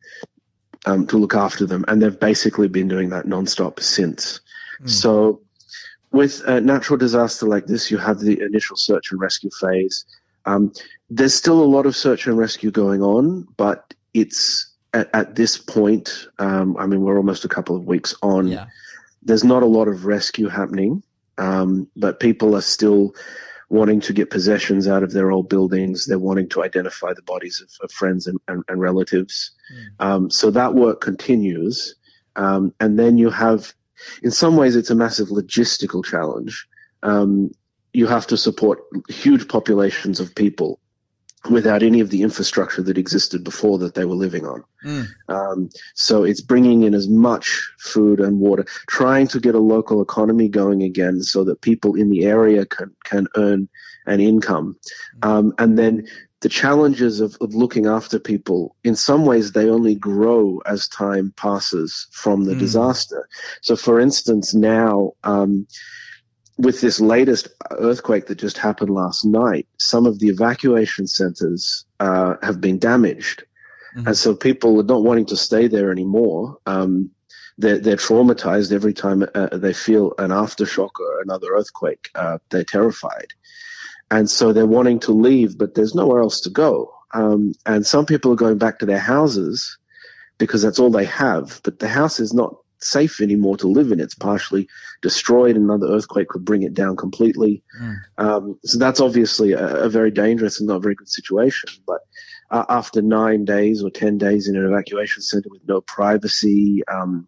um, 0.85 1.07
to 1.07 1.17
look 1.17 1.35
after 1.35 1.65
them. 1.65 1.85
And 1.87 2.01
they've 2.01 2.19
basically 2.19 2.67
been 2.67 2.87
doing 2.87 3.09
that 3.09 3.25
nonstop 3.25 3.79
since. 3.79 4.41
Mm. 4.81 4.89
So, 4.89 5.41
with 6.11 6.41
a 6.45 6.61
natural 6.61 6.97
disaster 6.97 7.47
like 7.47 7.65
this, 7.65 7.89
you 7.89 7.97
have 7.97 8.19
the 8.19 8.41
initial 8.41 8.75
search 8.75 9.11
and 9.11 9.19
rescue 9.19 9.49
phase. 9.59 10.05
Um, 10.45 10.73
there's 11.09 11.33
still 11.33 11.63
a 11.63 11.65
lot 11.65 11.85
of 11.85 11.95
search 11.95 12.27
and 12.27 12.37
rescue 12.37 12.69
going 12.69 13.01
on, 13.01 13.47
but 13.57 13.93
it's 14.13 14.72
at, 14.93 15.09
at 15.13 15.35
this 15.35 15.57
point, 15.57 16.27
um, 16.39 16.77
I 16.77 16.85
mean, 16.85 17.01
we're 17.01 17.17
almost 17.17 17.45
a 17.45 17.49
couple 17.49 17.75
of 17.75 17.85
weeks 17.85 18.15
on. 18.21 18.47
Yeah. 18.47 18.67
There's 19.23 19.43
not 19.43 19.63
a 19.63 19.67
lot 19.67 19.87
of 19.87 20.05
rescue 20.05 20.49
happening, 20.49 21.01
um, 21.37 21.87
but 21.95 22.19
people 22.19 22.55
are 22.55 22.61
still 22.61 23.15
wanting 23.69 24.01
to 24.01 24.13
get 24.13 24.29
possessions 24.29 24.87
out 24.87 25.01
of 25.01 25.11
their 25.11 25.31
old 25.31 25.49
buildings. 25.49 26.05
They're 26.05 26.19
wanting 26.19 26.49
to 26.49 26.63
identify 26.63 27.13
the 27.13 27.21
bodies 27.23 27.61
of, 27.61 27.69
of 27.83 27.91
friends 27.91 28.27
and, 28.27 28.39
and, 28.47 28.63
and 28.67 28.79
relatives. 28.79 29.51
Mm. 29.99 30.05
Um, 30.05 30.29
so 30.29 30.51
that 30.51 30.75
work 30.75 31.01
continues. 31.01 31.95
Um, 32.35 32.73
and 32.79 32.99
then 32.99 33.17
you 33.17 33.29
have, 33.29 33.73
in 34.21 34.31
some 34.31 34.57
ways, 34.57 34.75
it's 34.75 34.91
a 34.91 34.95
massive 34.95 35.29
logistical 35.29 36.03
challenge. 36.03 36.67
Um, 37.01 37.51
you 37.93 38.07
have 38.07 38.27
to 38.27 38.37
support 38.37 38.79
huge 39.07 39.47
populations 39.47 40.19
of 40.19 40.35
people 40.35 40.79
without 41.49 41.83
any 41.83 41.99
of 41.99 42.09
the 42.09 42.21
infrastructure 42.21 42.81
that 42.81 42.97
existed 42.97 43.43
before 43.43 43.77
that 43.79 43.95
they 43.95 44.05
were 44.05 44.15
living 44.15 44.45
on. 44.45 44.63
Mm. 44.85 45.07
Um, 45.27 45.69
so 45.93 46.23
it's 46.23 46.41
bringing 46.41 46.83
in 46.83 46.93
as 46.93 47.09
much 47.09 47.73
food 47.79 48.19
and 48.19 48.39
water, 48.39 48.65
trying 48.87 49.27
to 49.27 49.39
get 49.39 49.55
a 49.55 49.59
local 49.59 50.01
economy 50.01 50.47
going 50.47 50.83
again 50.83 51.21
so 51.21 51.43
that 51.43 51.61
people 51.61 51.95
in 51.95 52.09
the 52.09 52.25
area 52.25 52.65
can, 52.65 52.95
can 53.03 53.27
earn 53.35 53.67
an 54.05 54.21
income. 54.21 54.77
Mm. 55.19 55.29
Um, 55.29 55.53
and 55.57 55.77
then 55.77 56.07
the 56.39 56.49
challenges 56.49 57.21
of, 57.21 57.37
of, 57.39 57.55
looking 57.55 57.87
after 57.87 58.19
people, 58.19 58.75
in 58.83 58.95
some 58.95 59.25
ways, 59.25 59.51
they 59.51 59.69
only 59.69 59.95
grow 59.95 60.61
as 60.65 60.89
time 60.89 61.33
passes 61.37 62.07
from 62.11 62.43
the 62.43 62.53
mm. 62.53 62.59
disaster. 62.59 63.27
So, 63.61 63.77
for 63.77 63.99
instance, 63.99 64.53
now, 64.53 65.13
um, 65.23 65.67
with 66.57 66.81
this 66.81 66.99
latest 66.99 67.47
earthquake 67.71 68.27
that 68.27 68.35
just 68.35 68.57
happened 68.57 68.91
last 68.91 69.25
night, 69.25 69.67
some 69.77 70.05
of 70.05 70.19
the 70.19 70.27
evacuation 70.27 71.07
centers 71.07 71.85
uh, 71.99 72.35
have 72.41 72.61
been 72.61 72.79
damaged. 72.79 73.43
Mm-hmm. 73.95 74.07
And 74.07 74.17
so 74.17 74.35
people 74.35 74.79
are 74.79 74.83
not 74.83 75.03
wanting 75.03 75.27
to 75.27 75.37
stay 75.37 75.67
there 75.67 75.91
anymore. 75.91 76.57
Um, 76.65 77.11
they're, 77.57 77.79
they're 77.79 77.97
traumatized 77.97 78.71
every 78.71 78.93
time 78.93 79.25
uh, 79.33 79.57
they 79.57 79.73
feel 79.73 80.13
an 80.17 80.29
aftershock 80.31 80.99
or 80.99 81.21
another 81.21 81.47
earthquake. 81.55 82.09
Uh, 82.15 82.39
they're 82.49 82.63
terrified. 82.63 83.33
And 84.09 84.29
so 84.29 84.53
they're 84.53 84.65
wanting 84.65 84.99
to 85.01 85.11
leave, 85.11 85.57
but 85.57 85.73
there's 85.73 85.95
nowhere 85.95 86.21
else 86.21 86.41
to 86.41 86.49
go. 86.49 86.93
Um, 87.13 87.53
and 87.65 87.85
some 87.85 88.05
people 88.05 88.31
are 88.31 88.37
going 88.37 88.57
back 88.57 88.79
to 88.79 88.85
their 88.85 88.99
houses 88.99 89.77
because 90.37 90.61
that's 90.61 90.79
all 90.79 90.89
they 90.89 91.05
have. 91.05 91.61
But 91.63 91.79
the 91.79 91.87
house 91.87 92.19
is 92.19 92.33
not 92.33 92.55
safe 92.83 93.21
anymore 93.21 93.57
to 93.57 93.67
live 93.67 93.91
in. 93.91 93.99
It's 93.99 94.15
partially 94.15 94.67
destroyed. 95.01 95.55
Another 95.55 95.87
earthquake 95.87 96.29
could 96.29 96.45
bring 96.45 96.63
it 96.63 96.73
down 96.73 96.95
completely. 96.95 97.63
Mm. 97.81 97.95
Um, 98.17 98.59
so 98.63 98.79
that's 98.79 98.99
obviously 98.99 99.53
a, 99.53 99.85
a, 99.85 99.89
very 99.89 100.11
dangerous 100.11 100.59
and 100.59 100.67
not 100.67 100.81
very 100.81 100.95
good 100.95 101.09
situation. 101.09 101.69
But 101.85 102.01
uh, 102.51 102.65
after 102.69 103.01
nine 103.01 103.45
days 103.45 103.83
or 103.83 103.89
10 103.89 104.17
days 104.17 104.47
in 104.47 104.55
an 104.55 104.65
evacuation 104.65 105.21
center 105.21 105.49
with 105.49 105.61
no 105.67 105.81
privacy, 105.81 106.83
um, 106.87 107.27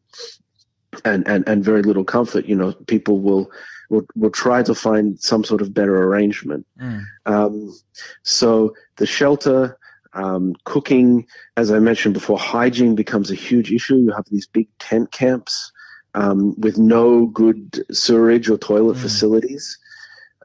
and, 1.04 1.28
and, 1.28 1.48
and 1.48 1.64
very 1.64 1.82
little 1.82 2.06
comfort, 2.06 2.46
you 2.46 2.56
know, 2.56 2.72
people 2.72 3.20
will, 3.20 3.52
will, 3.90 4.06
will 4.16 4.30
try 4.30 4.64
to 4.64 4.74
find 4.74 5.20
some 5.20 5.44
sort 5.44 5.62
of 5.62 5.74
better 5.74 5.96
arrangement. 6.04 6.66
Mm. 6.80 7.04
Um, 7.26 7.76
so 8.24 8.76
the 8.96 9.06
shelter, 9.06 9.78
um, 10.16 10.56
cooking, 10.64 11.28
as 11.58 11.72
I 11.72 11.80
mentioned 11.80 12.14
before, 12.14 12.40
hygiene 12.40 12.96
becomes 12.96 13.32
a 13.32 13.36
huge 13.36 13.72
issue. 13.72 13.98
You 13.98 14.14
have 14.14 14.26
these 14.32 14.48
big 14.48 14.68
tent 14.80 15.12
camps 15.12 15.72
um, 16.14 16.60
with 16.60 16.78
no 16.78 17.26
good 17.28 17.86
sewerage 17.92 18.50
or 18.50 18.58
toilet 18.58 18.98
mm. 18.98 19.02
facilities. 19.02 19.78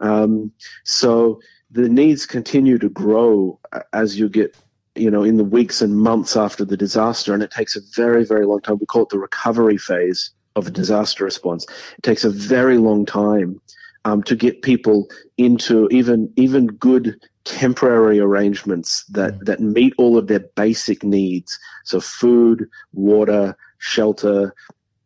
Um, 0.00 0.52
so 0.84 1.40
the 1.70 1.88
needs 1.88 2.26
continue 2.26 2.78
to 2.78 2.88
grow 2.88 3.60
as 3.92 4.18
you 4.18 4.28
get, 4.28 4.56
you 4.96 5.10
know, 5.10 5.22
in 5.22 5.36
the 5.36 5.44
weeks 5.44 5.82
and 5.82 5.96
months 5.96 6.36
after 6.36 6.64
the 6.64 6.76
disaster, 6.76 7.32
and 7.32 7.42
it 7.42 7.52
takes 7.52 7.76
a 7.76 7.80
very, 7.94 8.24
very 8.24 8.44
long 8.44 8.60
time. 8.60 8.78
We 8.78 8.86
call 8.86 9.04
it 9.04 9.10
the 9.10 9.18
recovery 9.18 9.78
phase 9.78 10.32
of 10.56 10.66
a 10.66 10.70
disaster 10.70 11.24
response. 11.24 11.64
It 11.96 12.02
takes 12.02 12.24
a 12.24 12.30
very 12.30 12.78
long 12.78 13.06
time 13.06 13.60
um, 14.04 14.22
to 14.24 14.34
get 14.34 14.62
people 14.62 15.08
into 15.36 15.88
even 15.90 16.32
even 16.36 16.66
good 16.66 17.20
temporary 17.44 18.20
arrangements 18.20 19.04
that, 19.10 19.34
mm. 19.34 19.44
that 19.46 19.60
meet 19.60 19.94
all 19.98 20.18
of 20.18 20.26
their 20.26 20.40
basic 20.40 21.02
needs. 21.02 21.58
So 21.84 22.00
food, 22.00 22.68
water, 22.92 23.56
shelter, 23.78 24.54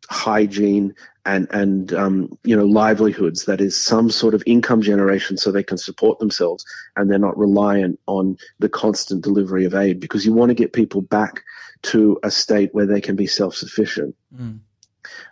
hygiene, 0.09 0.93
and, 1.25 1.47
and 1.51 1.93
um, 1.93 2.37
you 2.43 2.55
know, 2.55 2.65
livelihoods. 2.65 3.45
That 3.45 3.61
is 3.61 3.81
some 3.81 4.11
sort 4.11 4.33
of 4.33 4.43
income 4.45 4.81
generation 4.81 5.37
so 5.37 5.51
they 5.51 5.63
can 5.63 5.77
support 5.77 6.19
themselves 6.19 6.63
and 6.95 7.09
they're 7.09 7.17
not 7.17 7.37
reliant 7.37 7.99
on 8.05 8.37
the 8.59 8.69
constant 8.69 9.23
delivery 9.23 9.65
of 9.65 9.73
aid 9.73 9.99
because 9.99 10.25
you 10.25 10.33
want 10.33 10.49
to 10.49 10.55
get 10.55 10.73
people 10.73 11.01
back 11.01 11.43
to 11.83 12.19
a 12.23 12.31
state 12.31 12.73
where 12.73 12.85
they 12.85 13.01
can 13.01 13.15
be 13.15 13.27
self-sufficient. 13.27 14.15
Mm. 14.35 14.59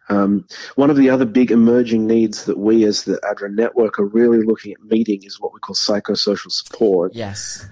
Um, 0.10 0.46
one 0.76 0.90
of 0.90 0.98
the 0.98 1.10
other 1.10 1.26
big 1.26 1.52
emerging 1.52 2.08
needs 2.08 2.46
that 2.46 2.58
we 2.58 2.84
as 2.86 3.04
the 3.04 3.20
ADRA 3.24 3.54
network 3.54 4.00
are 4.00 4.06
really 4.06 4.44
looking 4.44 4.74
at 4.74 4.82
meeting 4.82 5.24
is 5.24 5.40
what 5.40 5.54
we 5.54 5.60
call 5.60 5.76
psychosocial 5.76 6.52
support. 6.52 7.14
Yes. 7.16 7.66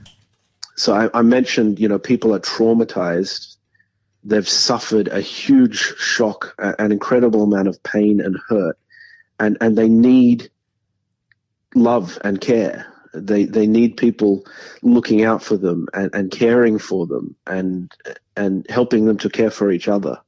So 0.75 0.93
I, 0.93 1.09
I 1.19 1.21
mentioned, 1.21 1.79
you 1.79 1.87
know, 1.87 1.99
people 1.99 2.33
are 2.33 2.39
traumatized. 2.39 3.55
They've 4.23 4.47
suffered 4.47 5.07
a 5.07 5.19
huge 5.19 5.77
shock, 5.77 6.55
an 6.57 6.91
incredible 6.91 7.43
amount 7.43 7.67
of 7.67 7.81
pain 7.83 8.21
and 8.21 8.37
hurt, 8.47 8.77
and, 9.39 9.57
and 9.61 9.77
they 9.77 9.89
need 9.89 10.49
love 11.75 12.19
and 12.23 12.39
care. 12.39 12.87
They 13.13 13.43
they 13.43 13.67
need 13.67 13.97
people 13.97 14.45
looking 14.81 15.23
out 15.23 15.43
for 15.43 15.57
them 15.57 15.87
and, 15.93 16.11
and 16.13 16.31
caring 16.31 16.79
for 16.79 17.07
them 17.07 17.35
and 17.45 17.91
and 18.37 18.65
helping 18.69 19.05
them 19.05 19.17
to 19.19 19.29
care 19.29 19.51
for 19.51 19.69
each 19.69 19.87
other. 19.89 20.19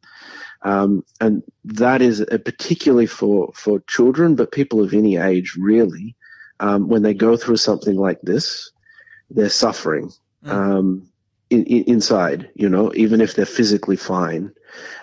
Um, 0.64 1.04
and 1.20 1.44
that 1.66 2.02
is 2.02 2.26
particularly 2.30 3.06
for, 3.06 3.52
for 3.54 3.82
children, 3.82 4.36
but 4.36 4.52
people 4.52 4.82
of 4.82 4.94
any 4.94 5.18
age 5.18 5.56
really. 5.58 6.16
Um, 6.60 6.88
when 6.88 7.02
they 7.02 7.14
go 7.14 7.36
through 7.36 7.58
something 7.58 7.98
like 7.98 8.22
this, 8.22 8.72
they're 9.30 9.50
suffering 9.50 10.12
mm. 10.46 10.50
um, 10.50 11.08
in, 11.50 11.66
in, 11.66 11.84
inside, 11.84 12.50
you 12.56 12.70
know, 12.70 12.94
even 12.96 13.20
if 13.20 13.36
they're 13.36 13.46
physically 13.46 13.98
fine. 13.98 14.54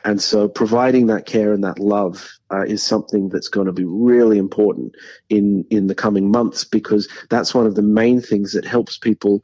And 0.05 0.21
so 0.21 0.49
providing 0.49 1.09
that 1.09 1.27
care 1.27 1.53
and 1.53 1.65
that 1.65 1.79
love 1.79 2.31
uh, 2.51 2.63
is 2.63 2.83
something 2.83 3.29
that's 3.29 3.49
going 3.49 3.67
to 3.67 3.73
be 3.73 3.85
really 3.85 4.39
important 4.39 4.95
in, 5.29 5.67
in 5.71 5.87
the 5.87 5.95
coming 5.95 6.31
months 6.31 6.65
because 6.65 7.09
that's 7.29 7.55
one 7.55 7.67
of 7.67 7.75
the 7.75 7.83
main 7.83 8.21
things 8.21 8.55
that 8.55 8.65
helps 8.65 8.97
people 8.97 9.43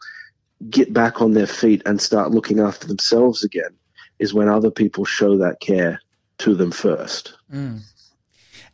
get 0.71 0.93
back 0.93 1.21
on 1.21 1.33
their 1.33 1.47
feet 1.47 1.83
and 1.85 2.01
start 2.01 2.31
looking 2.31 2.61
after 2.61 2.87
themselves 2.87 3.45
again 3.45 3.77
is 4.19 4.33
when 4.33 4.49
other 4.49 4.71
people 4.71 5.05
show 5.05 5.39
that 5.39 5.61
care 5.61 6.01
to 6.39 6.55
them 6.55 6.70
first. 6.70 7.34
Mm. 7.53 7.80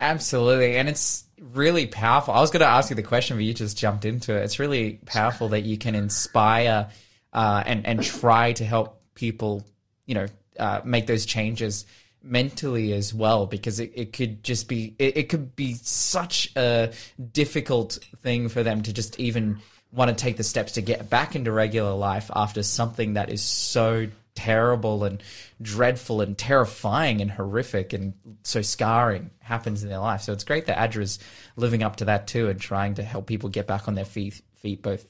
Absolutely. 0.01 0.77
And 0.77 0.89
it's 0.89 1.25
really 1.39 1.87
powerful. 1.87 2.35
I 2.35 2.41
was 2.41 2.51
going 2.51 2.61
to 2.61 2.67
ask 2.67 2.91
you 2.91 2.97
the 2.97 3.03
question, 3.03 3.37
but 3.37 3.45
you 3.45 3.55
just 3.55 3.79
jumped 3.79 4.05
into 4.05 4.37
it. 4.37 4.43
It's 4.43 4.59
really 4.59 4.99
powerful 5.07 5.51
that 5.51 5.63
you 5.63 5.79
can 5.79 5.95
inspire 5.95 6.89
uh, 7.33 7.63
and, 7.65 7.87
and 7.87 8.03
try 8.03 8.53
to 8.55 8.65
help 8.65 9.01
people, 9.15 9.65
you 10.07 10.15
know, 10.15 10.27
uh, 10.59 10.81
make 10.85 11.07
those 11.07 11.25
changes 11.25 11.87
mentally 12.23 12.93
as 12.93 13.13
well 13.13 13.47
because 13.47 13.81
it, 13.81 13.93
it 13.95 14.13
could 14.13 14.45
just 14.45 14.69
be 14.69 14.95
it, 14.99 15.17
it 15.17 15.29
could 15.29 15.57
be 15.57 15.75
such 15.75 16.55
a 16.57 16.93
difficult 17.33 17.99
thing 18.23 18.49
for 18.49 18.63
them 18.63 18.83
to 18.83 18.93
just 18.93 19.19
even 19.19 19.59
want 19.93 20.09
to 20.09 20.15
take 20.15 20.37
the 20.37 20.45
steps 20.45 20.73
to 20.73 20.83
get 20.83 21.11
back 21.11 21.35
into 21.35 21.51
regular 21.51 21.93
life 21.93 22.31
after 22.35 22.63
something 22.63 23.15
that 23.15 23.29
is 23.29 23.43
so 23.43 24.07
terrible 24.35 25.05
and 25.05 25.23
dreadful 25.61 26.21
and 26.21 26.37
terrifying 26.37 27.21
and 27.21 27.31
horrific 27.31 27.93
and 27.93 28.15
so 28.43 28.63
scarring 28.63 29.31
happens 29.41 29.83
in 29.83 29.89
their 29.89 29.99
life. 29.99 30.23
So 30.23 30.33
it's 30.33 30.45
great 30.45 30.67
that 30.67 30.79
ADRA's 30.79 31.19
living 31.57 31.83
up 31.83 31.97
to 31.97 32.07
that 32.07 32.27
too 32.27 32.49
and 32.49 32.61
trying 32.61 32.95
to 32.95 33.03
help 33.03 33.27
people 33.27 33.49
get 33.49 33.67
back 33.67 33.89
on 33.89 33.95
their 33.95 34.05
feet, 34.05 34.41
feet 34.55 34.83
both 34.83 35.07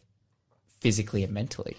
physically 0.81 1.23
and 1.23 1.33
mentally. 1.33 1.77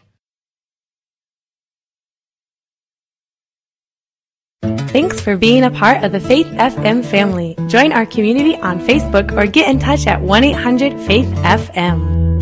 Thanks 4.93 5.19
for 5.19 5.35
being 5.35 5.63
a 5.63 5.71
part 5.71 6.03
of 6.03 6.11
the 6.11 6.19
Faith 6.19 6.45
FM 6.45 7.03
family. 7.03 7.55
Join 7.67 7.91
our 7.91 8.05
community 8.05 8.55
on 8.57 8.79
Facebook 8.79 9.35
or 9.35 9.47
get 9.47 9.67
in 9.67 9.79
touch 9.79 10.05
at 10.05 10.21
1 10.21 10.43
800 10.43 10.99
Faith 11.01 11.27
FM. 11.37 12.32